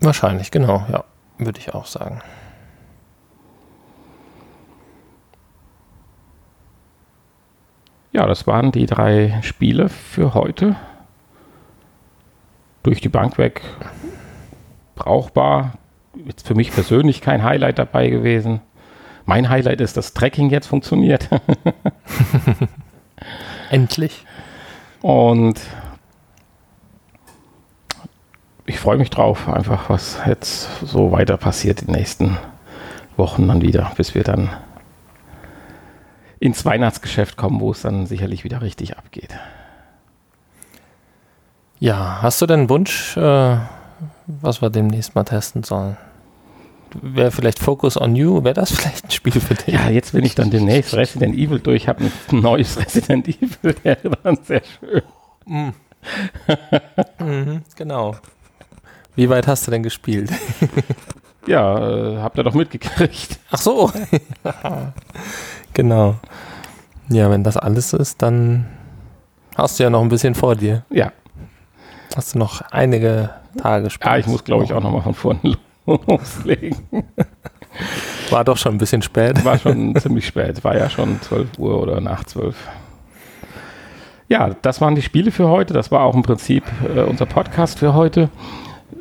Wahrscheinlich, 0.00 0.50
genau, 0.50 0.84
ja, 0.92 1.04
würde 1.38 1.58
ich 1.58 1.72
auch 1.72 1.86
sagen. 1.86 2.20
Ja, 8.16 8.24
das 8.24 8.46
waren 8.46 8.72
die 8.72 8.86
drei 8.86 9.40
Spiele 9.42 9.90
für 9.90 10.32
heute. 10.32 10.74
Durch 12.82 13.02
die 13.02 13.10
Bank 13.10 13.36
weg 13.36 13.60
brauchbar. 14.94 15.72
Jetzt 16.24 16.46
für 16.46 16.54
mich 16.54 16.72
persönlich 16.72 17.20
kein 17.20 17.42
Highlight 17.42 17.78
dabei 17.78 18.08
gewesen. 18.08 18.62
Mein 19.26 19.50
Highlight 19.50 19.82
ist, 19.82 19.98
dass 19.98 20.14
Tracking 20.14 20.48
jetzt 20.48 20.66
funktioniert. 20.66 21.28
Endlich. 23.70 24.24
Und 25.02 25.60
ich 28.64 28.78
freue 28.78 28.96
mich 28.96 29.10
drauf, 29.10 29.46
einfach 29.46 29.90
was 29.90 30.20
jetzt 30.26 30.70
so 30.80 31.12
weiter 31.12 31.36
passiert 31.36 31.82
die 31.82 31.90
nächsten 31.90 32.38
Wochen 33.18 33.46
dann 33.46 33.60
wieder, 33.60 33.92
bis 33.94 34.14
wir 34.14 34.24
dann 34.24 34.48
ins 36.38 36.64
Weihnachtsgeschäft 36.64 37.36
kommen, 37.36 37.60
wo 37.60 37.70
es 37.70 37.82
dann 37.82 38.06
sicherlich 38.06 38.44
wieder 38.44 38.62
richtig 38.62 38.96
abgeht. 38.96 39.34
Ja, 41.78 42.22
hast 42.22 42.40
du 42.40 42.46
denn 42.46 42.60
einen 42.60 42.70
Wunsch, 42.70 43.16
äh, 43.16 43.56
was 44.26 44.62
wir 44.62 44.70
demnächst 44.70 45.14
mal 45.14 45.24
testen 45.24 45.62
sollen? 45.62 45.96
Wäre 47.02 47.30
vielleicht 47.30 47.58
Focus 47.58 48.00
on 48.00 48.16
You, 48.16 48.44
wäre 48.44 48.54
das 48.54 48.72
vielleicht 48.76 49.04
ein 49.06 49.10
Spiel 49.10 49.40
für 49.40 49.54
dich? 49.54 49.74
Ja, 49.74 49.90
jetzt, 49.90 50.14
wenn 50.14 50.24
ich 50.24 50.34
dann 50.34 50.50
demnächst 50.50 50.94
Resident 50.94 51.34
Evil 51.34 51.58
durch 51.58 51.88
habe, 51.88 52.04
ein 52.04 52.12
neues 52.40 52.78
Resident 52.78 53.28
Evil, 53.28 53.74
wäre 53.82 54.10
dann 54.22 54.38
sehr 54.42 54.62
schön. 54.80 55.02
Mm. 55.44 55.68
mhm, 57.22 57.62
genau. 57.74 58.16
Wie 59.14 59.28
weit 59.28 59.46
hast 59.46 59.66
du 59.66 59.70
denn 59.70 59.82
gespielt? 59.82 60.30
ja, 61.46 61.88
äh, 61.88 62.18
habt 62.18 62.38
ihr 62.38 62.44
doch 62.44 62.54
mitgekriegt. 62.54 63.38
Ach 63.50 63.58
so. 63.58 63.90
Genau. 65.76 66.16
Ja, 67.08 67.30
wenn 67.30 67.44
das 67.44 67.56
alles 67.56 67.92
ist, 67.92 68.20
dann 68.22 68.66
hast 69.54 69.78
du 69.78 69.84
ja 69.84 69.90
noch 69.90 70.02
ein 70.02 70.08
bisschen 70.08 70.34
vor 70.34 70.56
dir. 70.56 70.82
Ja. 70.90 71.12
Hast 72.16 72.34
du 72.34 72.38
noch 72.38 72.62
einige 72.72 73.30
Tage 73.56 73.90
Spaß. 73.90 74.10
Ja, 74.10 74.18
ich 74.18 74.26
muss, 74.26 74.42
glaube 74.42 74.64
ich, 74.64 74.72
auch 74.72 74.82
noch 74.82 74.90
mal 74.90 75.02
von 75.02 75.14
vorne 75.14 75.56
loslegen. 75.86 76.76
War 78.30 78.42
doch 78.44 78.56
schon 78.56 78.74
ein 78.74 78.78
bisschen 78.78 79.02
spät. 79.02 79.44
War 79.44 79.58
schon 79.58 79.94
ziemlich 80.00 80.26
spät. 80.26 80.64
War 80.64 80.76
ja 80.76 80.90
schon 80.90 81.20
12 81.20 81.58
Uhr 81.58 81.80
oder 81.80 82.00
nach 82.00 82.24
12. 82.24 82.56
Ja, 84.28 84.50
das 84.62 84.80
waren 84.80 84.96
die 84.96 85.02
Spiele 85.02 85.30
für 85.30 85.48
heute. 85.48 85.74
Das 85.74 85.92
war 85.92 86.00
auch 86.00 86.14
im 86.14 86.22
Prinzip 86.22 86.64
äh, 86.94 87.02
unser 87.02 87.26
Podcast 87.26 87.78
für 87.78 87.94
heute. 87.94 88.30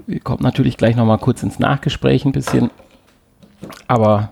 Wir 0.06 0.20
kommen 0.20 0.44
natürlich 0.44 0.78
gleich 0.78 0.96
noch 0.96 1.06
mal 1.06 1.18
kurz 1.18 1.42
ins 1.42 1.58
Nachgespräch 1.58 2.26
ein 2.26 2.32
bisschen. 2.32 2.70
Aber 3.88 4.30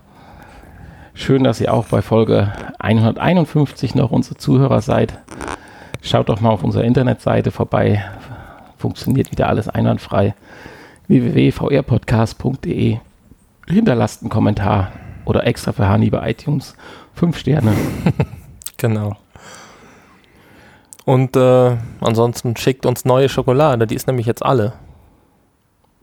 schön, 1.14 1.43
dass 1.43 1.61
ihr 1.61 1.74
auch 1.74 1.86
bei 1.86 2.01
Folge 2.01 2.53
151 2.80 3.95
noch 3.95 4.11
unsere 4.11 4.38
Zuhörer 4.38 4.82
seid. 4.82 5.20
Schaut 6.01 6.30
doch 6.30 6.41
mal 6.41 6.49
auf 6.49 6.64
unserer 6.64 6.84
Internetseite 6.84 7.51
vorbei. 7.51 8.03
Funktioniert 8.78 9.32
wieder 9.32 9.47
alles 9.47 9.70
einwandfrei. 9.70 10.36
www.vrpodcast.de 11.07 12.97
Hinterlasst 13.68 14.22
einen 14.22 14.30
Kommentar 14.30 14.91
oder 15.26 15.47
extra 15.47 15.72
für 15.72 15.88
Hani 15.88 16.09
bei 16.09 16.30
iTunes. 16.30 16.76
Fünf 17.14 17.38
Sterne. 17.38 17.74
genau. 18.78 19.16
Und 21.05 21.36
äh, 21.36 21.78
ansonsten 22.01 22.55
schickt 22.55 22.86
uns 22.86 23.05
neue 23.05 23.30
Schokolade, 23.30 23.88
die 23.88 23.95
ist 23.95 24.07
nämlich 24.07 24.26
jetzt 24.26 24.43
alle. 24.43 24.74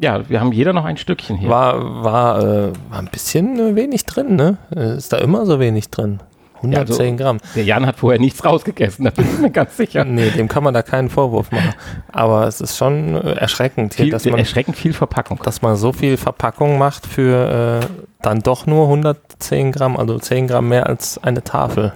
Ja, 0.03 0.29
wir 0.29 0.41
haben 0.41 0.53
jeder 0.53 0.73
noch 0.73 0.87
ein 0.87 0.97
Stückchen 0.97 1.37
hier. 1.37 1.51
War, 1.51 2.03
war, 2.03 2.43
äh, 2.43 2.73
war 2.89 2.99
ein 2.99 3.09
bisschen 3.11 3.59
äh, 3.59 3.77
wenig 3.77 4.07
drin, 4.07 4.35
ne? 4.35 4.57
Ist 4.97 5.13
da 5.13 5.19
immer 5.19 5.45
so 5.45 5.61
wenig 5.61 5.91
drin. 5.91 6.21
110 6.63 6.73
ja, 6.73 7.11
also, 7.11 7.17
Gramm. 7.17 7.39
Der 7.55 7.65
Jan 7.65 7.87
hat 7.87 7.97
vorher 7.97 8.21
nichts 8.21 8.45
rausgegessen, 8.45 9.05
da 9.05 9.11
bin 9.11 9.27
ich 9.31 9.39
mir 9.39 9.51
ganz 9.51 9.77
sicher. 9.77 10.05
Nee, 10.05 10.31
dem 10.31 10.49
kann 10.49 10.63
man 10.63 10.75
da 10.75 10.83
keinen 10.83 11.09
Vorwurf 11.09 11.51
machen. 11.53 11.75
Aber 12.13 12.47
es 12.47 12.61
ist 12.61 12.77
schon 12.77 13.15
äh, 13.15 13.33
erschreckend, 13.33 13.95
viel, 13.95 14.11
dass 14.11 14.25
man, 14.25 14.39
erschreckend 14.39 14.77
viel 14.77 14.93
Verpackung. 14.93 15.41
Dass 15.43 15.63
man 15.63 15.77
so 15.77 15.93
viel 15.93 16.17
Verpackung 16.17 16.79
macht 16.79 17.07
für 17.07 17.81
äh, 17.83 17.87
dann 18.23 18.41
doch 18.41 18.67
nur 18.67 18.85
110 18.85 19.73
Gramm, 19.73 19.97
also 19.97 20.19
10 20.19 20.49
Gramm 20.49 20.69
mehr 20.69 20.87
als 20.87 21.19
eine 21.23 21.43
Tafel. 21.45 21.93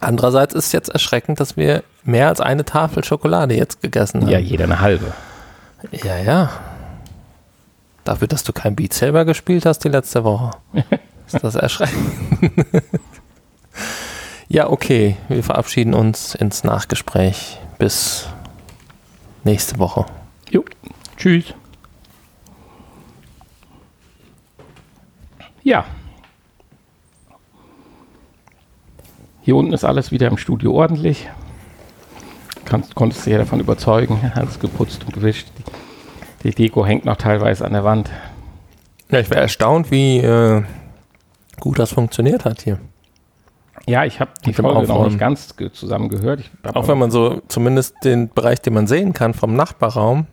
Andererseits 0.00 0.54
ist 0.54 0.66
es 0.66 0.72
jetzt 0.72 0.88
erschreckend, 0.88 1.40
dass 1.40 1.56
wir 1.56 1.84
mehr 2.04 2.28
als 2.28 2.40
eine 2.40 2.64
Tafel 2.64 3.04
Schokolade 3.04 3.54
jetzt 3.54 3.80
gegessen 3.80 4.22
haben. 4.22 4.30
Ja, 4.30 4.38
jeder 4.38 4.64
eine 4.64 4.80
halbe. 4.80 5.12
Ja, 5.90 6.16
ja. 6.18 6.50
Dafür, 8.04 8.28
dass 8.28 8.44
du 8.44 8.52
kein 8.52 8.74
Beat 8.74 8.92
selber 8.92 9.24
gespielt 9.24 9.66
hast 9.66 9.80
die 9.80 9.88
letzte 9.88 10.24
Woche. 10.24 10.50
ist 11.26 11.42
das 11.42 11.54
erschreckend. 11.54 12.12
ja, 14.48 14.68
okay. 14.68 15.16
Wir 15.28 15.42
verabschieden 15.42 15.94
uns 15.94 16.34
ins 16.34 16.64
Nachgespräch. 16.64 17.58
Bis 17.78 18.28
nächste 19.44 19.78
Woche. 19.78 20.06
Jo. 20.50 20.64
Tschüss. 21.16 21.54
Ja. 25.62 25.84
Hier 29.42 29.56
unten 29.56 29.72
ist 29.72 29.84
alles 29.84 30.10
wieder 30.10 30.28
im 30.28 30.36
Studio 30.36 30.72
ordentlich 30.72 31.28
kannst, 32.72 32.94
konntest 32.94 33.26
du 33.26 33.30
ja 33.30 33.38
davon 33.38 33.60
überzeugen. 33.60 34.18
Alles 34.34 34.58
geputzt 34.58 35.04
und 35.04 35.12
gewischt. 35.12 35.48
Die, 36.42 36.50
die 36.50 36.54
Deko 36.54 36.84
hängt 36.86 37.04
noch 37.04 37.16
teilweise 37.16 37.64
an 37.64 37.72
der 37.74 37.84
Wand. 37.84 38.10
Ja, 39.10 39.20
ich 39.20 39.30
wäre 39.30 39.42
erstaunt, 39.42 39.90
wie 39.90 40.18
äh, 40.18 40.62
gut 41.60 41.78
das 41.78 41.92
funktioniert 41.92 42.46
hat 42.46 42.62
hier. 42.62 42.78
Ja, 43.86 44.04
ich 44.04 44.20
habe 44.20 44.30
die 44.46 44.54
Folge 44.54 44.86
noch 44.86 45.04
nicht 45.06 45.18
ganz 45.18 45.54
zusammen 45.72 46.08
gehört. 46.08 46.50
auch 46.72 46.88
wenn 46.88 46.98
man 46.98 47.10
so 47.10 47.42
zumindest 47.48 47.94
den 48.04 48.28
Bereich, 48.28 48.62
den 48.62 48.74
man 48.74 48.86
sehen 48.86 49.12
kann 49.12 49.34
vom 49.34 49.54
Nachbarraum, 49.54 50.26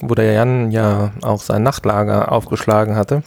wo 0.00 0.14
der 0.14 0.32
Jan 0.32 0.72
ja 0.72 1.12
auch 1.22 1.40
sein 1.40 1.62
Nachtlager 1.62 2.32
aufgeschlagen 2.32 2.96
hatte, 2.96 3.22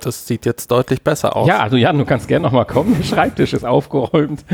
das 0.00 0.26
sieht 0.26 0.44
jetzt 0.46 0.70
deutlich 0.70 1.02
besser 1.02 1.36
aus. 1.36 1.48
Ja, 1.48 1.58
also 1.58 1.76
Jan, 1.76 1.96
du 1.98 2.04
kannst 2.04 2.28
gerne 2.28 2.44
nochmal 2.44 2.66
kommen. 2.66 2.94
Der 2.98 3.04
Schreibtisch 3.04 3.52
ist 3.52 3.64
aufgeräumt. 3.64 4.44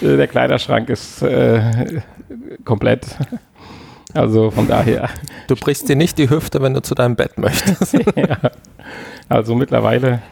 Äh, 0.00 0.16
der 0.16 0.26
Kleiderschrank 0.26 0.88
ist 0.88 1.22
äh, 1.22 2.00
komplett. 2.64 3.06
Also 4.14 4.50
von 4.50 4.66
daher. 4.66 5.10
Du 5.46 5.54
brichst 5.54 5.88
dir 5.88 5.96
nicht 5.96 6.18
die 6.18 6.30
Hüfte, 6.30 6.62
wenn 6.62 6.74
du 6.74 6.82
zu 6.82 6.94
deinem 6.94 7.14
Bett 7.14 7.38
möchtest. 7.38 7.92
ja. 8.16 8.38
Also 9.28 9.54
mittlerweile 9.54 10.22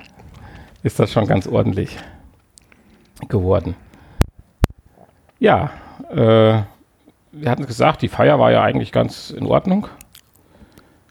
ist 0.82 0.98
das 0.98 1.12
schon 1.12 1.26
ganz 1.26 1.46
ordentlich 1.46 1.96
geworden. 3.28 3.76
Ja, 5.38 5.70
äh, 6.10 6.62
wir 7.32 7.50
hatten 7.50 7.66
gesagt, 7.66 8.02
die 8.02 8.08
Feier 8.08 8.38
war 8.38 8.50
ja 8.50 8.62
eigentlich 8.62 8.92
ganz 8.92 9.30
in 9.30 9.44
Ordnung. 9.46 9.88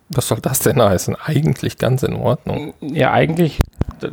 Was 0.09 0.27
soll 0.27 0.39
das 0.39 0.59
denn 0.59 0.81
heißen? 0.81 1.15
Eigentlich 1.15 1.77
ganz 1.77 2.03
in 2.03 2.13
Ordnung. 2.13 2.73
Ja, 2.79 3.11
eigentlich, 3.11 3.59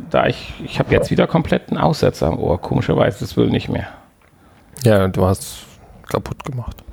da 0.09 0.25
ich, 0.25 0.53
ich 0.63 0.79
habe 0.79 0.91
jetzt 0.91 1.11
wieder 1.11 1.27
komplett 1.27 1.69
einen 1.69 1.77
Aussetzer 1.77 2.27
am 2.27 2.39
Ohr. 2.39 2.59
Komischerweise, 2.59 3.19
das 3.19 3.37
will 3.37 3.49
nicht 3.49 3.69
mehr. 3.69 3.87
Ja, 4.83 5.07
du 5.07 5.25
hast 5.25 5.65
kaputt 6.07 6.43
gemacht. 6.43 6.83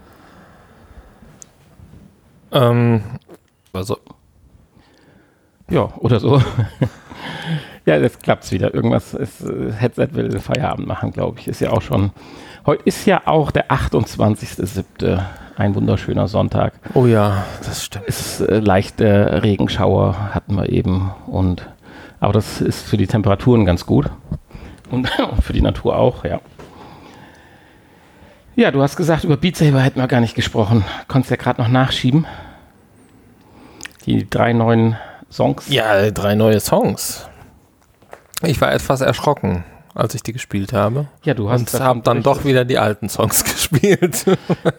Ähm, 2.53 3.03
also. 3.73 3.99
Ja, 5.71 5.89
oder 5.99 6.21
so. 6.21 6.43
ja, 7.87 7.97
jetzt 7.97 8.23
klappt 8.23 8.45
es 8.45 8.53
wieder. 8.53 8.75
Irgendwas, 8.75 9.15
ist, 9.15 9.41
äh, 9.41 9.73
Headset 9.73 10.09
will 10.13 10.39
Feierabend 10.41 10.87
machen, 10.87 11.13
glaube 11.13 11.39
ich. 11.39 11.49
Ist 11.49 11.61
ja 11.61 11.71
auch 11.71 11.83
schon. 11.83 12.11
Heute 12.67 12.83
ist 12.85 13.07
ja 13.07 13.23
auch 13.25 13.51
der 13.51 13.71
28.07 13.71 15.23
ein 15.57 15.75
wunderschöner 15.75 16.29
Sonntag. 16.29 16.75
Oh 16.93 17.07
ja, 17.07 17.45
das 17.65 17.85
stimmt. 17.85 18.05
Es 18.07 18.21
ist 18.21 18.41
äh, 18.41 18.59
leichte 18.59 19.43
Regenschauer 19.43 20.35
hatten 20.35 20.57
wir 20.57 20.69
eben 20.69 21.11
und 21.27 21.67
aber 22.19 22.35
das 22.35 22.61
ist 22.61 22.83
für 22.83 22.99
die 22.99 23.07
Temperaturen 23.07 23.65
ganz 23.65 23.87
gut 23.87 24.11
und 24.91 25.09
für 25.41 25.55
die 25.55 25.63
Natur 25.63 25.97
auch, 25.97 26.25
ja. 26.25 26.41
Ja, 28.57 28.71
du 28.71 28.83
hast 28.83 28.97
gesagt, 28.97 29.25
über 29.25 29.39
Beat 29.39 29.57
Saber 29.57 29.81
hätten 29.81 29.99
wir 29.99 30.07
gar 30.07 30.21
nicht 30.21 30.35
gesprochen. 30.35 30.85
Konntest 31.09 31.31
ja 31.31 31.37
gerade 31.37 31.63
noch 31.63 31.69
nachschieben. 31.69 32.27
Die 34.05 34.29
drei 34.29 34.53
neuen 34.53 34.97
Songs. 35.31 35.71
Ja, 35.71 36.11
drei 36.11 36.35
neue 36.35 36.61
Songs. 36.61 37.27
Ich 38.43 38.61
war 38.61 38.73
etwas 38.73 39.01
erschrocken 39.01 39.65
als 39.95 40.15
ich 40.15 40.23
die 40.23 40.33
gespielt 40.33 40.73
habe. 40.73 41.09
Ja, 41.25 41.35
du 41.35 41.51
hast. 41.51 41.75
Und 41.75 41.81
haben 41.81 42.03
dann 42.03 42.23
doch 42.23 42.45
wieder 42.45 42.65
die 42.65 42.79
alten 42.79 43.09
Songs 43.09 43.45
gespielt. 43.45 44.25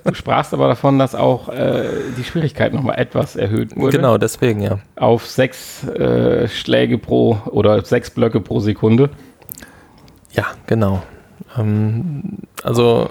Du 0.04 0.14
sprachst 0.14 0.54
aber 0.54 0.68
davon, 0.68 1.00
dass 1.00 1.16
auch 1.16 1.50
äh, 1.50 1.90
die 2.18 2.24
Schwierigkeit 2.24 2.74
nochmal 2.74 2.98
etwas 2.98 3.36
erhöht 3.36 3.76
wurde. 3.76 3.98
Genau, 3.98 4.18
deswegen, 4.18 4.62
ja. 4.62 4.80
Auf 4.96 5.28
sechs 5.28 5.84
äh, 5.88 6.48
Schläge 6.48 6.98
pro 6.98 7.40
oder 7.46 7.84
sechs 7.84 8.10
Blöcke 8.10 8.40
pro 8.40 8.60
Sekunde. 8.60 9.10
Ja, 10.32 10.46
genau. 10.66 11.04
Ähm, 11.58 12.40
also 12.64 13.10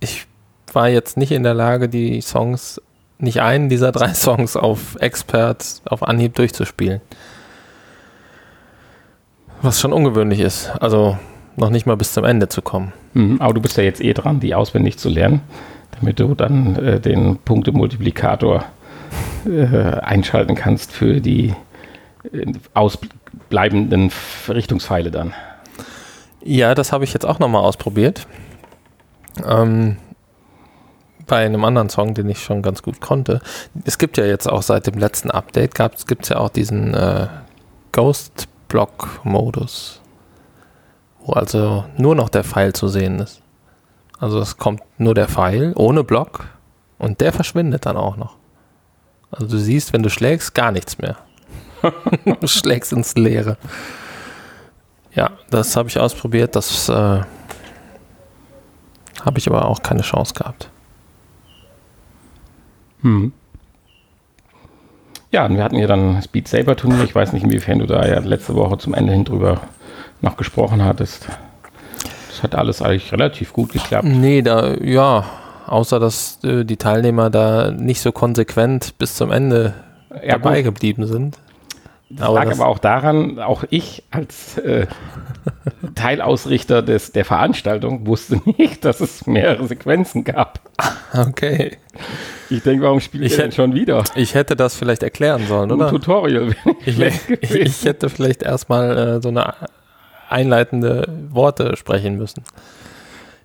ich 0.00 0.26
war 0.72 0.88
jetzt 0.88 1.16
nicht 1.16 1.32
in 1.32 1.42
der 1.42 1.54
Lage, 1.54 1.88
die 1.88 2.20
Songs, 2.20 2.80
nicht 3.18 3.40
einen 3.40 3.68
dieser 3.68 3.92
drei 3.92 4.08
Songs 4.14 4.56
auf 4.56 4.96
Expert 5.00 5.82
auf 5.84 6.02
Anhieb 6.02 6.34
durchzuspielen. 6.34 7.00
Was 9.62 9.80
schon 9.80 9.92
ungewöhnlich 9.92 10.40
ist. 10.40 10.70
Also 10.80 11.18
noch 11.56 11.70
nicht 11.70 11.86
mal 11.86 11.96
bis 11.96 12.12
zum 12.12 12.24
Ende 12.24 12.48
zu 12.48 12.62
kommen. 12.62 12.92
Mhm, 13.14 13.40
aber 13.40 13.54
du 13.54 13.60
bist 13.60 13.76
ja 13.76 13.82
jetzt 13.82 14.00
eh 14.00 14.12
dran, 14.12 14.40
die 14.40 14.54
auswendig 14.54 14.98
zu 14.98 15.08
lernen, 15.08 15.40
damit 15.98 16.20
du 16.20 16.34
dann 16.34 16.76
äh, 16.76 17.00
den 17.00 17.36
Punktemultiplikator 17.38 18.64
äh, 19.46 19.76
einschalten 20.00 20.54
kannst 20.54 20.92
für 20.92 21.20
die 21.20 21.54
äh, 22.32 22.52
ausbleibenden 22.74 24.12
Richtungspfeile 24.48 25.10
dann. 25.10 25.34
Ja, 26.42 26.74
das 26.74 26.92
habe 26.92 27.04
ich 27.04 27.12
jetzt 27.12 27.26
auch 27.26 27.40
nochmal 27.40 27.62
ausprobiert. 27.62 28.26
Ähm, 29.44 29.96
bei 31.26 31.44
einem 31.44 31.64
anderen 31.64 31.90
Song, 31.90 32.14
den 32.14 32.28
ich 32.28 32.42
schon 32.42 32.62
ganz 32.62 32.82
gut 32.82 33.00
konnte. 33.00 33.40
Es 33.84 33.98
gibt 33.98 34.16
ja 34.16 34.24
jetzt 34.24 34.48
auch 34.48 34.62
seit 34.62 34.86
dem 34.86 34.98
letzten 34.98 35.30
Update, 35.30 35.74
gibt 36.06 36.22
es 36.22 36.28
ja 36.30 36.38
auch 36.38 36.48
diesen 36.48 36.94
äh, 36.94 37.26
Ghost 37.92 38.48
Block 38.68 39.20
Modus, 39.24 40.00
wo 41.20 41.32
also 41.32 41.84
nur 41.96 42.14
noch 42.14 42.28
der 42.28 42.44
Pfeil 42.44 42.72
zu 42.72 42.88
sehen 42.88 43.18
ist. 43.18 43.42
Also 44.18 44.40
es 44.40 44.56
kommt 44.56 44.82
nur 44.98 45.14
der 45.14 45.28
Pfeil 45.28 45.72
ohne 45.76 46.04
Block 46.04 46.46
und 46.98 47.20
der 47.20 47.32
verschwindet 47.32 47.86
dann 47.86 47.96
auch 47.96 48.16
noch. 48.16 48.36
Also 49.30 49.46
du 49.46 49.58
siehst, 49.58 49.92
wenn 49.92 50.02
du 50.02 50.10
schlägst, 50.10 50.54
gar 50.54 50.72
nichts 50.72 50.98
mehr. 50.98 51.16
du 52.40 52.46
schlägst 52.46 52.92
ins 52.92 53.16
Leere. 53.16 53.56
Ja, 55.14 55.30
das 55.50 55.76
habe 55.76 55.88
ich 55.88 55.98
ausprobiert. 55.98 56.56
Das 56.56 56.88
äh, 56.88 56.92
habe 56.92 57.26
ich 59.38 59.48
aber 59.48 59.66
auch 59.66 59.82
keine 59.82 60.02
Chance 60.02 60.34
gehabt. 60.34 60.70
Hm. 63.02 63.32
Ja, 65.30 65.44
und 65.44 65.56
wir 65.56 65.64
hatten 65.64 65.76
ja 65.76 65.86
dann 65.86 66.22
Beat 66.32 66.48
Saber 66.48 66.76
Turnier. 66.76 67.04
Ich 67.04 67.14
weiß 67.14 67.32
nicht, 67.32 67.44
inwiefern 67.44 67.78
du 67.78 67.86
da 67.86 68.06
ja 68.06 68.18
letzte 68.20 68.54
Woche 68.54 68.78
zum 68.78 68.94
Ende 68.94 69.12
hin 69.12 69.24
drüber 69.24 69.60
noch 70.20 70.36
gesprochen 70.36 70.84
hattest. 70.84 71.28
Das 72.28 72.42
hat 72.42 72.54
alles 72.54 72.80
eigentlich 72.80 73.12
relativ 73.12 73.52
gut 73.52 73.72
geklappt. 73.72 74.06
Nee, 74.06 74.42
da, 74.42 74.74
ja, 74.74 75.24
außer 75.66 76.00
dass 76.00 76.42
äh, 76.44 76.64
die 76.64 76.76
Teilnehmer 76.76 77.30
da 77.30 77.70
nicht 77.70 78.00
so 78.00 78.12
konsequent 78.12 78.96
bis 78.98 79.16
zum 79.16 79.30
Ende 79.30 79.74
ja, 80.24 80.38
dabei 80.38 80.62
gut. 80.62 80.74
geblieben 80.74 81.06
sind. 81.06 81.38
Das 82.10 82.28
aber 82.28 82.34
lag 82.36 82.44
das 82.46 82.60
aber 82.60 82.68
auch 82.70 82.78
daran, 82.78 83.38
auch 83.38 83.64
ich 83.68 84.02
als 84.10 84.56
äh, 84.58 84.86
Teilausrichter 85.94 86.82
des, 86.82 87.12
der 87.12 87.24
Veranstaltung 87.24 88.06
wusste 88.06 88.40
nicht, 88.58 88.84
dass 88.84 89.00
es 89.00 89.26
mehrere 89.26 89.66
Sequenzen 89.66 90.24
gab. 90.24 90.60
Okay. 91.12 91.78
Ich 92.50 92.62
denke, 92.62 92.84
warum 92.84 93.00
spiele 93.00 93.26
ich, 93.26 93.32
ich 93.32 93.38
denn 93.38 93.52
schon 93.52 93.74
wieder? 93.74 94.04
Ich 94.14 94.34
hätte 94.34 94.56
das 94.56 94.74
vielleicht 94.74 95.02
erklären 95.02 95.46
sollen, 95.46 95.70
oder? 95.70 95.86
Ein 95.86 95.90
Tutorial. 95.92 96.54
Ich, 96.84 96.98
ich, 96.98 97.84
hätte 97.84 98.08
vielleicht 98.08 98.42
erstmal 98.42 98.96
äh, 98.96 99.22
so 99.22 99.28
eine 99.28 99.54
einleitende 100.28 101.08
Worte 101.30 101.76
sprechen 101.76 102.16
müssen. 102.16 102.44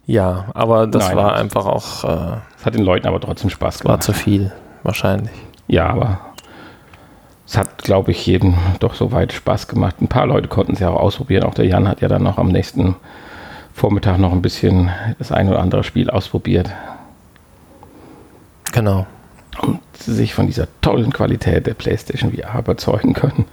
Ja, 0.05 0.47
aber 0.53 0.87
das 0.87 1.07
Nein, 1.07 1.17
war 1.17 1.35
einfach 1.35 1.65
auch. 1.65 2.03
Äh, 2.03 2.37
das 2.57 2.65
hat 2.65 2.75
den 2.75 2.83
Leuten 2.83 3.07
aber 3.07 3.21
trotzdem 3.21 3.49
Spaß 3.49 3.79
gemacht. 3.79 3.93
War 3.93 3.99
zu 3.99 4.13
viel, 4.13 4.51
wahrscheinlich. 4.83 5.31
Ja, 5.67 5.87
aber 5.87 6.32
es 7.53 7.57
hat, 7.57 7.83
glaube 7.83 8.09
ich, 8.09 8.25
jedem 8.25 8.55
doch 8.79 8.95
soweit 8.95 9.31
Spaß 9.31 9.67
gemacht. 9.67 10.01
Ein 10.01 10.07
paar 10.07 10.25
Leute 10.25 10.47
konnten 10.47 10.73
es 10.73 10.79
ja 10.79 10.89
auch 10.89 10.99
ausprobieren. 10.99 11.43
Auch 11.43 11.53
der 11.53 11.67
Jan 11.67 11.87
hat 11.87 12.01
ja 12.01 12.07
dann 12.07 12.23
noch 12.23 12.39
am 12.39 12.47
nächsten 12.47 12.95
Vormittag 13.75 14.17
noch 14.17 14.31
ein 14.31 14.41
bisschen 14.41 14.89
das 15.19 15.31
ein 15.31 15.47
oder 15.47 15.59
andere 15.59 15.83
Spiel 15.83 16.09
ausprobiert. 16.09 16.71
Genau. 18.71 19.05
Und 19.61 19.81
sich 19.95 20.33
von 20.33 20.47
dieser 20.47 20.67
tollen 20.81 21.13
Qualität 21.13 21.67
der 21.67 21.75
PlayStation 21.75 22.33
VR 22.33 22.57
überzeugen 22.57 23.13
können. 23.13 23.45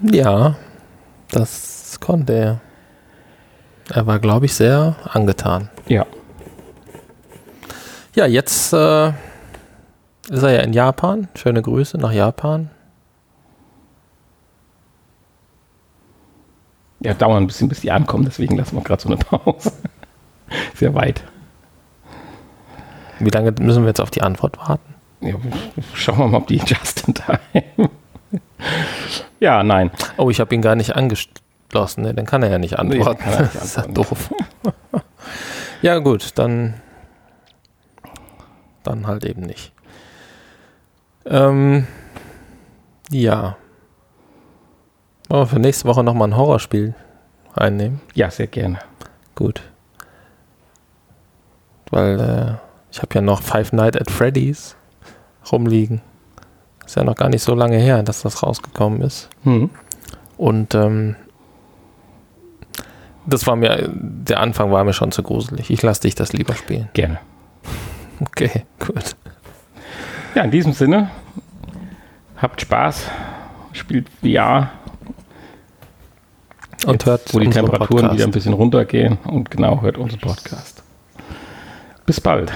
Ja, 0.00 0.56
das 1.30 1.98
konnte 2.00 2.32
er. 2.32 2.60
Er 3.92 4.06
war, 4.06 4.18
glaube 4.18 4.46
ich, 4.46 4.54
sehr 4.54 4.96
angetan. 5.12 5.68
Ja. 5.88 6.06
Ja, 8.14 8.24
jetzt 8.24 8.72
äh, 8.72 9.12
ist 10.28 10.42
er 10.42 10.52
ja 10.52 10.60
in 10.60 10.72
Japan. 10.72 11.28
Schöne 11.34 11.62
Grüße 11.62 11.98
nach 11.98 12.12
Japan. 12.12 12.70
Ja, 17.00 17.14
dauert 17.14 17.40
ein 17.40 17.46
bisschen, 17.46 17.68
bis 17.68 17.80
die 17.80 17.92
ankommen, 17.92 18.24
deswegen 18.24 18.56
lassen 18.56 18.76
wir 18.76 18.82
gerade 18.82 19.02
so 19.02 19.08
eine 19.08 19.18
Pause. 19.18 19.72
Sehr 20.74 20.94
weit. 20.94 21.22
Wie 23.18 23.30
lange 23.30 23.52
müssen 23.60 23.82
wir 23.82 23.88
jetzt 23.88 24.00
auf 24.00 24.10
die 24.10 24.22
Antwort 24.22 24.58
warten? 24.58 24.94
Ja, 25.20 25.34
schauen 25.94 26.18
wir 26.18 26.28
mal, 26.28 26.38
ob 26.38 26.46
die 26.46 26.56
just 26.56 27.06
in 27.06 27.14
time. 27.14 27.90
ja, 29.40 29.62
nein. 29.62 29.90
Oh, 30.16 30.30
ich 30.30 30.40
habe 30.40 30.54
ihn 30.54 30.62
gar 30.62 30.74
nicht 30.74 30.94
angeschlossen. 30.96 32.02
Ne? 32.02 32.14
Dann 32.14 32.26
kann 32.26 32.42
er 32.42 32.50
ja 32.50 32.58
nicht 32.58 32.78
antworten. 32.78 33.22
Nee, 33.24 33.42
nicht 33.42 33.54
das 33.54 33.64
ist 33.64 33.76
ja 33.76 33.86
doof. 33.86 34.30
ja, 35.82 35.98
gut, 35.98 36.32
dann, 36.36 36.74
dann 38.82 39.06
halt 39.06 39.24
eben 39.24 39.42
nicht. 39.42 39.72
Ähm, 41.26 41.86
ja. 43.10 43.56
Wollen 45.28 45.42
wir 45.42 45.46
für 45.46 45.58
nächste 45.58 45.88
Woche 45.88 46.04
nochmal 46.04 46.28
ein 46.28 46.36
Horrorspiel 46.36 46.94
einnehmen? 47.54 48.00
Ja, 48.14 48.30
sehr 48.30 48.46
gerne. 48.46 48.78
Gut. 49.34 49.62
Weil 51.90 52.20
äh, 52.20 52.54
ich 52.92 53.02
habe 53.02 53.14
ja 53.14 53.20
noch 53.20 53.42
Five 53.42 53.72
Nights 53.72 54.00
at 54.00 54.10
Freddy's 54.10 54.76
rumliegen. 55.50 56.00
Ist 56.84 56.96
ja 56.96 57.04
noch 57.04 57.16
gar 57.16 57.28
nicht 57.28 57.42
so 57.42 57.54
lange 57.54 57.78
her, 57.78 58.02
dass 58.02 58.22
das 58.22 58.42
rausgekommen 58.42 59.02
ist. 59.02 59.28
Mhm. 59.42 59.70
Und 60.36 60.74
ähm, 60.74 61.16
das 63.26 63.46
war 63.46 63.56
mir, 63.56 63.90
der 63.92 64.40
Anfang 64.40 64.70
war 64.70 64.84
mir 64.84 64.92
schon 64.92 65.10
zu 65.10 65.22
gruselig. 65.22 65.70
Ich 65.70 65.82
lasse 65.82 66.02
dich 66.02 66.14
das 66.14 66.32
lieber 66.32 66.54
spielen. 66.54 66.88
Gerne. 66.92 67.18
Okay, 68.18 68.64
gut. 68.78 69.14
Ja, 70.36 70.42
in 70.42 70.50
diesem 70.50 70.74
Sinne, 70.74 71.10
habt 72.36 72.60
Spaß, 72.60 73.06
spielt 73.72 74.06
VR. 74.20 74.70
Und 76.84 76.92
Jetzt, 76.92 77.06
hört, 77.06 77.32
wo 77.32 77.38
die 77.38 77.48
Temperaturen 77.48 77.88
Podcast. 77.88 78.14
wieder 78.14 78.24
ein 78.26 78.32
bisschen 78.32 78.52
runtergehen. 78.52 79.16
Und 79.24 79.50
genau, 79.50 79.80
hört 79.80 79.96
unseren 79.96 80.20
Podcast. 80.20 80.82
Bis 82.04 82.20
bald. 82.20 82.52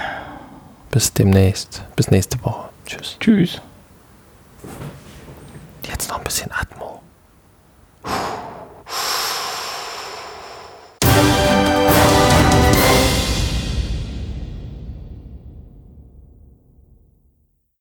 Bis 0.91 1.15
demnächst. 1.15 1.83
Bis 1.97 2.11
nächste 2.11 2.45
Woche. 2.45 2.69
Tschüss. 2.85 3.17
Tschüss. 3.19 3.63
Jetzt 5.89 6.11
noch 6.11 6.19
ein 6.19 6.25
bisschen 6.25 6.51
atmen. 6.53 6.87